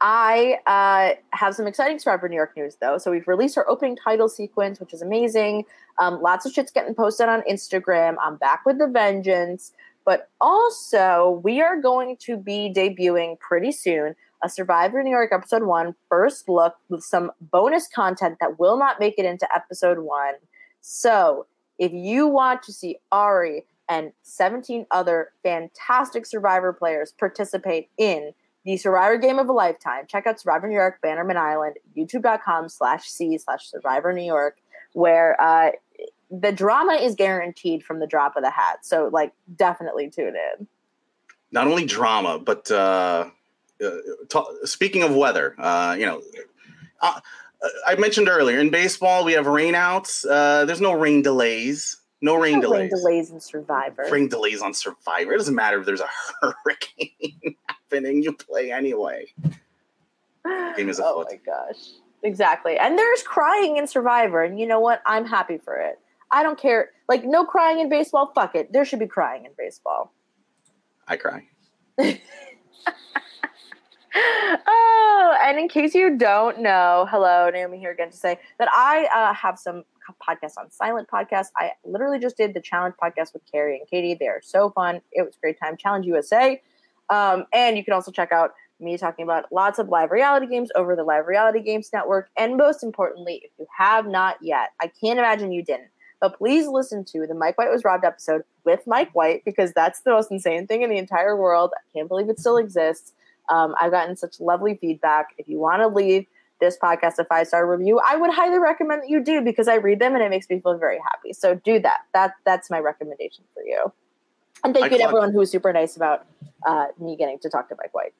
I 0.00 0.58
uh, 0.66 1.14
have 1.36 1.54
some 1.54 1.66
exciting 1.66 1.98
Survivor 1.98 2.28
New 2.28 2.36
York 2.36 2.56
news 2.56 2.76
though. 2.80 2.98
So 2.98 3.10
we've 3.10 3.26
released 3.26 3.56
our 3.56 3.68
opening 3.68 3.96
title 3.96 4.28
sequence, 4.28 4.80
which 4.80 4.92
is 4.92 5.00
amazing. 5.02 5.64
Um, 5.98 6.20
lots 6.20 6.44
of 6.44 6.52
shit's 6.52 6.72
getting 6.72 6.94
posted 6.94 7.28
on 7.28 7.42
Instagram. 7.50 8.16
I'm 8.22 8.36
back 8.36 8.66
with 8.66 8.78
the 8.78 8.86
vengeance. 8.86 9.72
But 10.04 10.28
also, 10.40 11.40
we 11.42 11.62
are 11.62 11.80
going 11.80 12.18
to 12.18 12.36
be 12.36 12.72
debuting 12.74 13.38
pretty 13.38 13.72
soon 13.72 14.14
a 14.42 14.48
Survivor 14.50 15.02
New 15.02 15.10
York 15.10 15.30
episode 15.32 15.62
one 15.62 15.94
first 16.10 16.48
look 16.48 16.74
with 16.90 17.02
some 17.02 17.30
bonus 17.40 17.88
content 17.88 18.36
that 18.40 18.58
will 18.58 18.78
not 18.78 19.00
make 19.00 19.14
it 19.16 19.24
into 19.24 19.48
episode 19.54 20.00
one. 20.00 20.34
So, 20.82 21.46
if 21.78 21.92
you 21.92 22.26
want 22.26 22.62
to 22.64 22.72
see 22.72 22.98
Ari 23.10 23.64
and 23.88 24.12
17 24.22 24.86
other 24.90 25.32
fantastic 25.42 26.26
Survivor 26.26 26.72
players 26.72 27.12
participate 27.12 27.90
in 27.98 28.32
the 28.64 28.76
Survivor 28.76 29.18
Game 29.18 29.38
of 29.38 29.48
a 29.48 29.52
Lifetime, 29.52 30.06
check 30.08 30.26
out 30.26 30.40
Survivor 30.40 30.66
New 30.68 30.74
York, 30.74 31.00
Bannerman 31.02 31.36
Island, 31.36 31.76
youtube.com 31.96 32.68
slash 32.68 33.04
C 33.04 33.36
slash 33.36 33.68
Survivor 33.68 34.12
New 34.12 34.24
York, 34.24 34.56
where 34.94 35.40
uh, 35.40 35.72
the 36.30 36.50
drama 36.50 36.94
is 36.94 37.14
guaranteed 37.14 37.84
from 37.84 38.00
the 38.00 38.06
drop 38.06 38.36
of 38.36 38.42
the 38.42 38.50
hat. 38.50 38.84
So, 38.84 39.10
like, 39.12 39.32
definitely 39.54 40.08
tune 40.08 40.34
in. 40.58 40.66
Not 41.52 41.66
only 41.66 41.84
drama, 41.84 42.38
but 42.38 42.70
uh, 42.70 43.28
uh, 43.84 43.90
ta- 44.28 44.48
speaking 44.64 45.02
of 45.02 45.14
weather, 45.14 45.54
uh, 45.58 45.94
you 45.98 46.06
know, 46.06 46.22
uh, 47.02 47.20
I 47.86 47.94
mentioned 47.96 48.28
earlier 48.28 48.58
in 48.58 48.70
baseball 48.70 49.24
we 49.24 49.34
have 49.34 49.46
rainouts. 49.46 50.24
Uh, 50.28 50.64
there's 50.64 50.80
no 50.80 50.92
rain 50.92 51.22
delays. 51.22 51.98
No 52.20 52.36
rain 52.36 52.60
No 52.60 52.70
rain 52.70 52.88
delays. 52.88 52.90
delays 52.90 53.30
in 53.30 53.40
Survivor. 53.40 54.06
Rain 54.10 54.28
delays 54.28 54.62
on 54.62 54.72
Survivor. 54.72 55.32
It 55.34 55.38
doesn't 55.38 55.54
matter 55.54 55.78
if 55.80 55.86
there's 55.86 56.00
a 56.00 56.08
hurricane 56.40 57.56
happening. 57.68 58.22
You 58.22 58.32
play 58.32 58.70
anyway. 58.70 59.26
Game 60.76 60.88
is 60.88 61.00
oh 61.00 61.20
afoot. 61.22 61.32
my 61.32 61.38
gosh. 61.44 61.90
Exactly. 62.22 62.78
And 62.78 62.98
there's 62.98 63.22
crying 63.22 63.76
in 63.76 63.86
Survivor. 63.86 64.42
And 64.42 64.58
you 64.58 64.66
know 64.66 64.80
what? 64.80 65.02
I'm 65.06 65.26
happy 65.26 65.58
for 65.58 65.76
it. 65.76 65.98
I 66.30 66.42
don't 66.42 66.58
care. 66.58 66.90
Like, 67.08 67.24
no 67.24 67.44
crying 67.44 67.80
in 67.80 67.88
baseball. 67.90 68.32
Fuck 68.34 68.54
it. 68.54 68.72
There 68.72 68.84
should 68.84 68.98
be 68.98 69.06
crying 69.06 69.44
in 69.44 69.52
baseball. 69.58 70.12
I 71.06 71.16
cry. 71.16 71.46
oh, 74.14 75.38
and 75.42 75.58
in 75.58 75.68
case 75.68 75.94
you 75.94 76.16
don't 76.16 76.60
know, 76.60 77.06
hello, 77.10 77.50
Naomi 77.50 77.78
here 77.78 77.90
again 77.90 78.10
to 78.10 78.16
say 78.16 78.38
that 78.58 78.68
I 78.72 79.06
uh, 79.14 79.34
have 79.34 79.58
some 79.58 79.84
podcasts 80.12 80.58
on 80.58 80.70
Silent 80.70 81.08
Podcast. 81.08 81.48
I 81.56 81.72
literally 81.84 82.18
just 82.18 82.36
did 82.36 82.54
the 82.54 82.60
Challenge 82.60 82.94
podcast 83.02 83.32
with 83.32 83.42
Carrie 83.50 83.78
and 83.78 83.88
Katie. 83.88 84.14
They 84.18 84.28
are 84.28 84.40
so 84.42 84.70
fun. 84.70 85.00
It 85.12 85.22
was 85.22 85.36
a 85.36 85.40
great 85.40 85.58
time. 85.58 85.76
Challenge 85.76 86.06
USA. 86.06 86.60
Um, 87.10 87.46
and 87.52 87.76
you 87.76 87.84
can 87.84 87.94
also 87.94 88.10
check 88.10 88.32
out 88.32 88.52
me 88.80 88.98
talking 88.98 89.22
about 89.22 89.50
lots 89.52 89.78
of 89.78 89.88
live 89.88 90.10
reality 90.10 90.46
games 90.46 90.70
over 90.74 90.96
the 90.96 91.04
Live 91.04 91.26
Reality 91.26 91.60
Games 91.60 91.90
Network. 91.92 92.28
And 92.36 92.56
most 92.56 92.82
importantly, 92.82 93.42
if 93.44 93.50
you 93.58 93.66
have 93.76 94.06
not 94.06 94.36
yet, 94.40 94.70
I 94.80 94.88
can't 94.88 95.18
imagine 95.18 95.52
you 95.52 95.62
didn't, 95.62 95.88
but 96.20 96.36
please 96.36 96.66
listen 96.66 97.04
to 97.06 97.26
the 97.26 97.34
Mike 97.34 97.56
White 97.56 97.70
was 97.70 97.84
robbed 97.84 98.04
episode 98.04 98.42
with 98.64 98.80
Mike 98.86 99.14
White 99.14 99.44
because 99.44 99.72
that's 99.72 100.00
the 100.00 100.10
most 100.10 100.30
insane 100.30 100.66
thing 100.66 100.82
in 100.82 100.90
the 100.90 100.98
entire 100.98 101.36
world. 101.36 101.72
I 101.76 101.82
can't 101.96 102.08
believe 102.08 102.28
it 102.28 102.40
still 102.40 102.56
exists. 102.56 103.12
Um, 103.48 103.74
I've 103.80 103.92
gotten 103.92 104.16
such 104.16 104.40
lovely 104.40 104.76
feedback. 104.80 105.28
If 105.38 105.48
you 105.48 105.58
want 105.58 105.82
to 105.82 105.88
leave 105.88 106.26
this 106.60 106.76
podcast 106.82 107.18
a 107.18 107.24
five 107.24 107.46
star 107.46 107.70
review, 107.70 108.00
I 108.06 108.16
would 108.16 108.30
highly 108.30 108.58
recommend 108.58 109.02
that 109.02 109.08
you 109.08 109.22
do 109.22 109.40
because 109.40 109.68
I 109.68 109.76
read 109.76 109.98
them 109.98 110.14
and 110.14 110.22
it 110.22 110.30
makes 110.30 110.48
me 110.48 110.60
feel 110.60 110.78
very 110.78 110.98
happy. 110.98 111.32
So 111.32 111.54
do 111.56 111.78
that. 111.80 112.02
That 112.12 112.34
that's 112.44 112.70
my 112.70 112.78
recommendation 112.78 113.44
for 113.54 113.62
you. 113.62 113.92
And 114.62 114.72
thank 114.72 114.86
I 114.86 114.88
you 114.88 114.98
to 114.98 115.04
everyone 115.04 115.32
who 115.32 115.38
was 115.38 115.50
super 115.50 115.72
nice 115.72 115.96
about 115.96 116.26
uh, 116.66 116.86
me 116.98 117.16
getting 117.16 117.38
to 117.40 117.50
talk 117.50 117.68
to 117.68 117.76
Mike 117.76 117.94
White. 117.94 118.14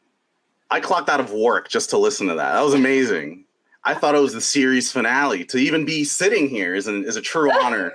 I 0.70 0.80
clocked 0.80 1.08
out 1.08 1.20
of 1.20 1.32
work 1.32 1.68
just 1.68 1.90
to 1.90 1.98
listen 1.98 2.26
to 2.28 2.34
that. 2.34 2.52
That 2.52 2.62
was 2.62 2.74
amazing. 2.74 3.44
I 3.84 3.94
thought 3.94 4.14
it 4.14 4.20
was 4.20 4.32
the 4.32 4.40
series 4.40 4.90
finale. 4.90 5.44
To 5.46 5.58
even 5.58 5.84
be 5.84 6.04
sitting 6.04 6.48
here 6.48 6.74
is, 6.74 6.86
an, 6.86 7.04
is 7.04 7.16
a 7.16 7.22
true 7.22 7.50
honor 7.62 7.92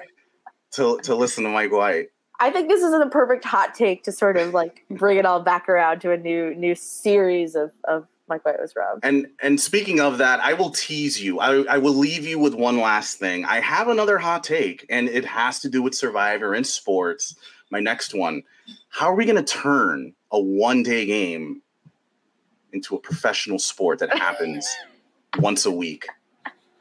to, 0.72 1.00
to 1.04 1.16
listen 1.16 1.44
to 1.44 1.50
Mike 1.50 1.72
White. 1.72 2.10
I 2.40 2.52
think 2.52 2.70
this 2.70 2.82
is 2.82 2.92
the 2.92 3.10
perfect 3.12 3.44
hot 3.44 3.76
take 3.76 4.04
to 4.04 4.12
sort 4.12 4.38
of 4.38 4.54
like 4.54 4.86
bring 4.90 5.18
it 5.18 5.26
all 5.26 5.42
back 5.42 5.68
around 5.68 6.00
to 6.02 6.12
a 6.12 6.18
new 6.18 6.56
new 6.56 6.74
series 6.74 7.54
of 7.54 7.72
of 7.84 8.08
Mike 8.30 8.46
White 8.46 8.60
was 8.60 8.74
robbed. 8.76 9.04
And 9.04 9.28
and 9.42 9.60
speaking 9.60 10.00
of 10.00 10.20
that, 10.20 10.40
I 10.40 10.54
will 10.54 10.70
tease 10.70 11.22
you. 11.22 11.40
I, 11.40 11.64
I 11.64 11.78
will 11.78 11.94
leave 11.94 12.26
you 12.26 12.40
with 12.40 12.54
one 12.54 12.80
last 12.80 13.18
thing. 13.18 13.46
I 13.46 13.60
have 13.60 13.88
another 13.88 14.18
hot 14.18 14.44
take, 14.44 14.86
and 14.90 15.10
it 15.10 15.26
has 15.26 15.60
to 15.62 15.70
do 15.70 15.82
with 15.82 15.96
Survivor 15.96 16.54
and 16.54 16.66
sports. 16.66 17.36
My 17.72 17.80
next 17.80 18.14
one. 18.14 18.44
How 18.90 19.08
are 19.08 19.16
we 19.16 19.26
going 19.26 19.44
to 19.44 19.44
turn 19.44 20.14
a 20.32 20.40
one 20.40 20.84
day 20.84 21.06
game 21.06 21.62
into 22.72 22.96
a 22.96 23.00
professional 23.00 23.60
sport 23.60 24.00
that 24.00 24.16
happens 24.16 24.68
once 25.40 25.66
a 25.66 25.72
week? 25.72 26.08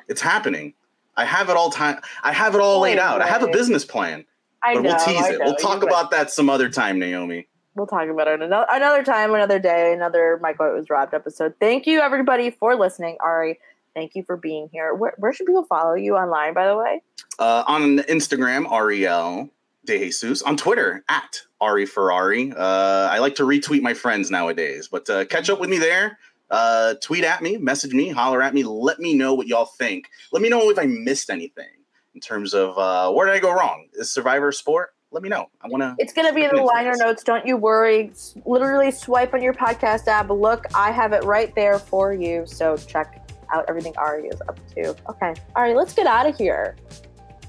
It's 0.09 0.21
happening. 0.21 0.75
I 1.17 1.25
have 1.25 1.51
it 1.51 1.57
all 1.57 1.71
time. 1.71 2.01
I 2.23 2.33
have 2.33 2.55
it 2.55 2.61
all 2.61 2.81
laid 2.81 2.99
out. 2.99 3.21
I 3.21 3.27
have 3.27 3.43
a 3.43 3.49
business 3.49 3.85
plan, 3.85 4.25
I 4.63 4.75
but 4.75 4.83
know. 4.83 4.91
we'll 4.91 5.05
tease 5.05 5.27
it. 5.27 5.41
We'll 5.41 5.57
talk 5.57 5.83
about 5.83 6.11
that 6.13 6.31
some 6.31 6.49
other 6.49 6.71
time, 6.71 6.99
Naomi. 6.99 7.49
We'll 7.79 7.87
talk 7.87 8.09
about 8.09 8.29
it 8.29 8.43
another, 8.43 8.67
another 8.71 9.05
time, 9.05 9.33
another 9.33 9.59
day, 9.59 9.93
another 9.93 10.39
Mike 10.43 10.59
White 10.59 10.75
was 10.75 10.91
robbed 10.91 11.15
episode. 11.15 11.55
Thank 11.61 11.87
you, 11.87 12.01
everybody, 12.01 12.51
for 12.51 12.75
listening. 12.77 13.17
Ari, 13.21 13.59
thank 13.95 14.15
you 14.15 14.25
for 14.25 14.37
being 14.37 14.69
here. 14.73 14.93
Where, 14.95 15.15
where 15.19 15.33
should 15.33 15.47
people 15.47 15.65
follow 15.65 15.95
you 15.95 16.17
online, 16.17 16.55
by 16.55 16.67
the 16.67 16.77
way? 16.77 17.03
uh, 17.39 17.65
on 17.67 17.99
Instagram, 18.01 18.71
Ariel 18.71 19.49
De 19.85 19.99
Jesus. 19.99 20.43
On 20.43 20.57
Twitter, 20.57 21.05
at 21.09 21.41
Ari 21.61 21.87
Ferrari. 21.87 22.53
Uh, 22.53 23.09
I 23.11 23.19
like 23.19 23.35
to 23.37 23.45
retweet 23.45 23.83
my 23.83 23.95
friends 23.95 24.31
nowadays, 24.31 24.89
but 24.89 25.09
uh, 25.09 25.25
catch 25.27 25.49
up 25.49 25.61
with 25.61 25.71
me 25.71 25.79
there. 25.79 26.19
Uh, 26.51 26.95
tweet 27.03 27.25
at 27.25 27.43
me, 27.43 27.59
message 27.59 27.93
me, 27.93 28.09
holler 28.09 28.43
at 28.43 28.55
me. 28.55 28.65
Let 28.65 28.99
me 29.01 29.15
know 29.15 29.35
what 29.35 29.47
y'all 29.47 29.67
think. 29.67 30.09
Let 30.33 30.43
me 30.43 30.49
know 30.49 30.71
if 30.71 30.79
I 30.79 30.87
missed 30.87 31.31
anything 31.31 31.67
in 32.15 32.21
terms 32.21 32.55
of 32.55 32.77
uh, 32.79 33.13
where 33.13 33.27
did 33.27 33.37
I 33.37 33.41
go 33.41 33.53
wrong. 33.53 33.89
Is 33.95 34.11
Survivor 34.11 34.51
sport? 34.53 34.95
Let 35.11 35.23
me 35.23 35.29
know. 35.31 35.49
I 35.63 35.69
want 35.69 35.83
to. 35.83 35.95
It's 35.99 36.13
going 36.13 36.29
to 36.29 36.35
be 36.35 36.45
in 36.45 36.55
the 36.55 36.63
liner 36.63 36.95
notes. 36.97 37.25
Don't 37.25 37.47
you 37.47 37.57
worry. 37.57 38.13
Literally 38.45 38.91
swipe 38.91 39.33
on 39.33 39.43
your 39.43 39.55
podcast 39.55 40.07
app. 40.07 40.29
Look, 40.29 40.67
I 40.75 40.91
have 40.91 41.13
it 41.13 41.25
right 41.25 41.55
there 41.55 41.79
for 41.79 42.13
you. 42.13 42.45
So 42.47 42.77
check 42.77 43.31
out 43.53 43.65
everything 43.69 43.95
Ari 43.97 44.29
is 44.29 44.41
up 44.49 44.59
to. 44.75 44.95
Okay. 45.09 45.35
All 45.57 45.63
right, 45.63 45.75
let's 45.75 45.95
get 45.95 46.07
out 46.07 46.27
of 46.27 46.37
here. 46.37 46.77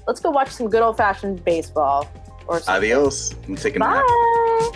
Let's 0.06 0.20
go 0.20 0.30
watch 0.30 0.48
some 0.48 0.70
good 0.70 0.82
old 0.82 0.96
fashioned 0.96 1.44
baseball 1.44 2.10
or 2.46 2.60
something. 2.60 2.76
Adios. 2.76 3.34
I'm 3.46 3.56
taking. 3.56 3.80
Bye. 3.80 4.70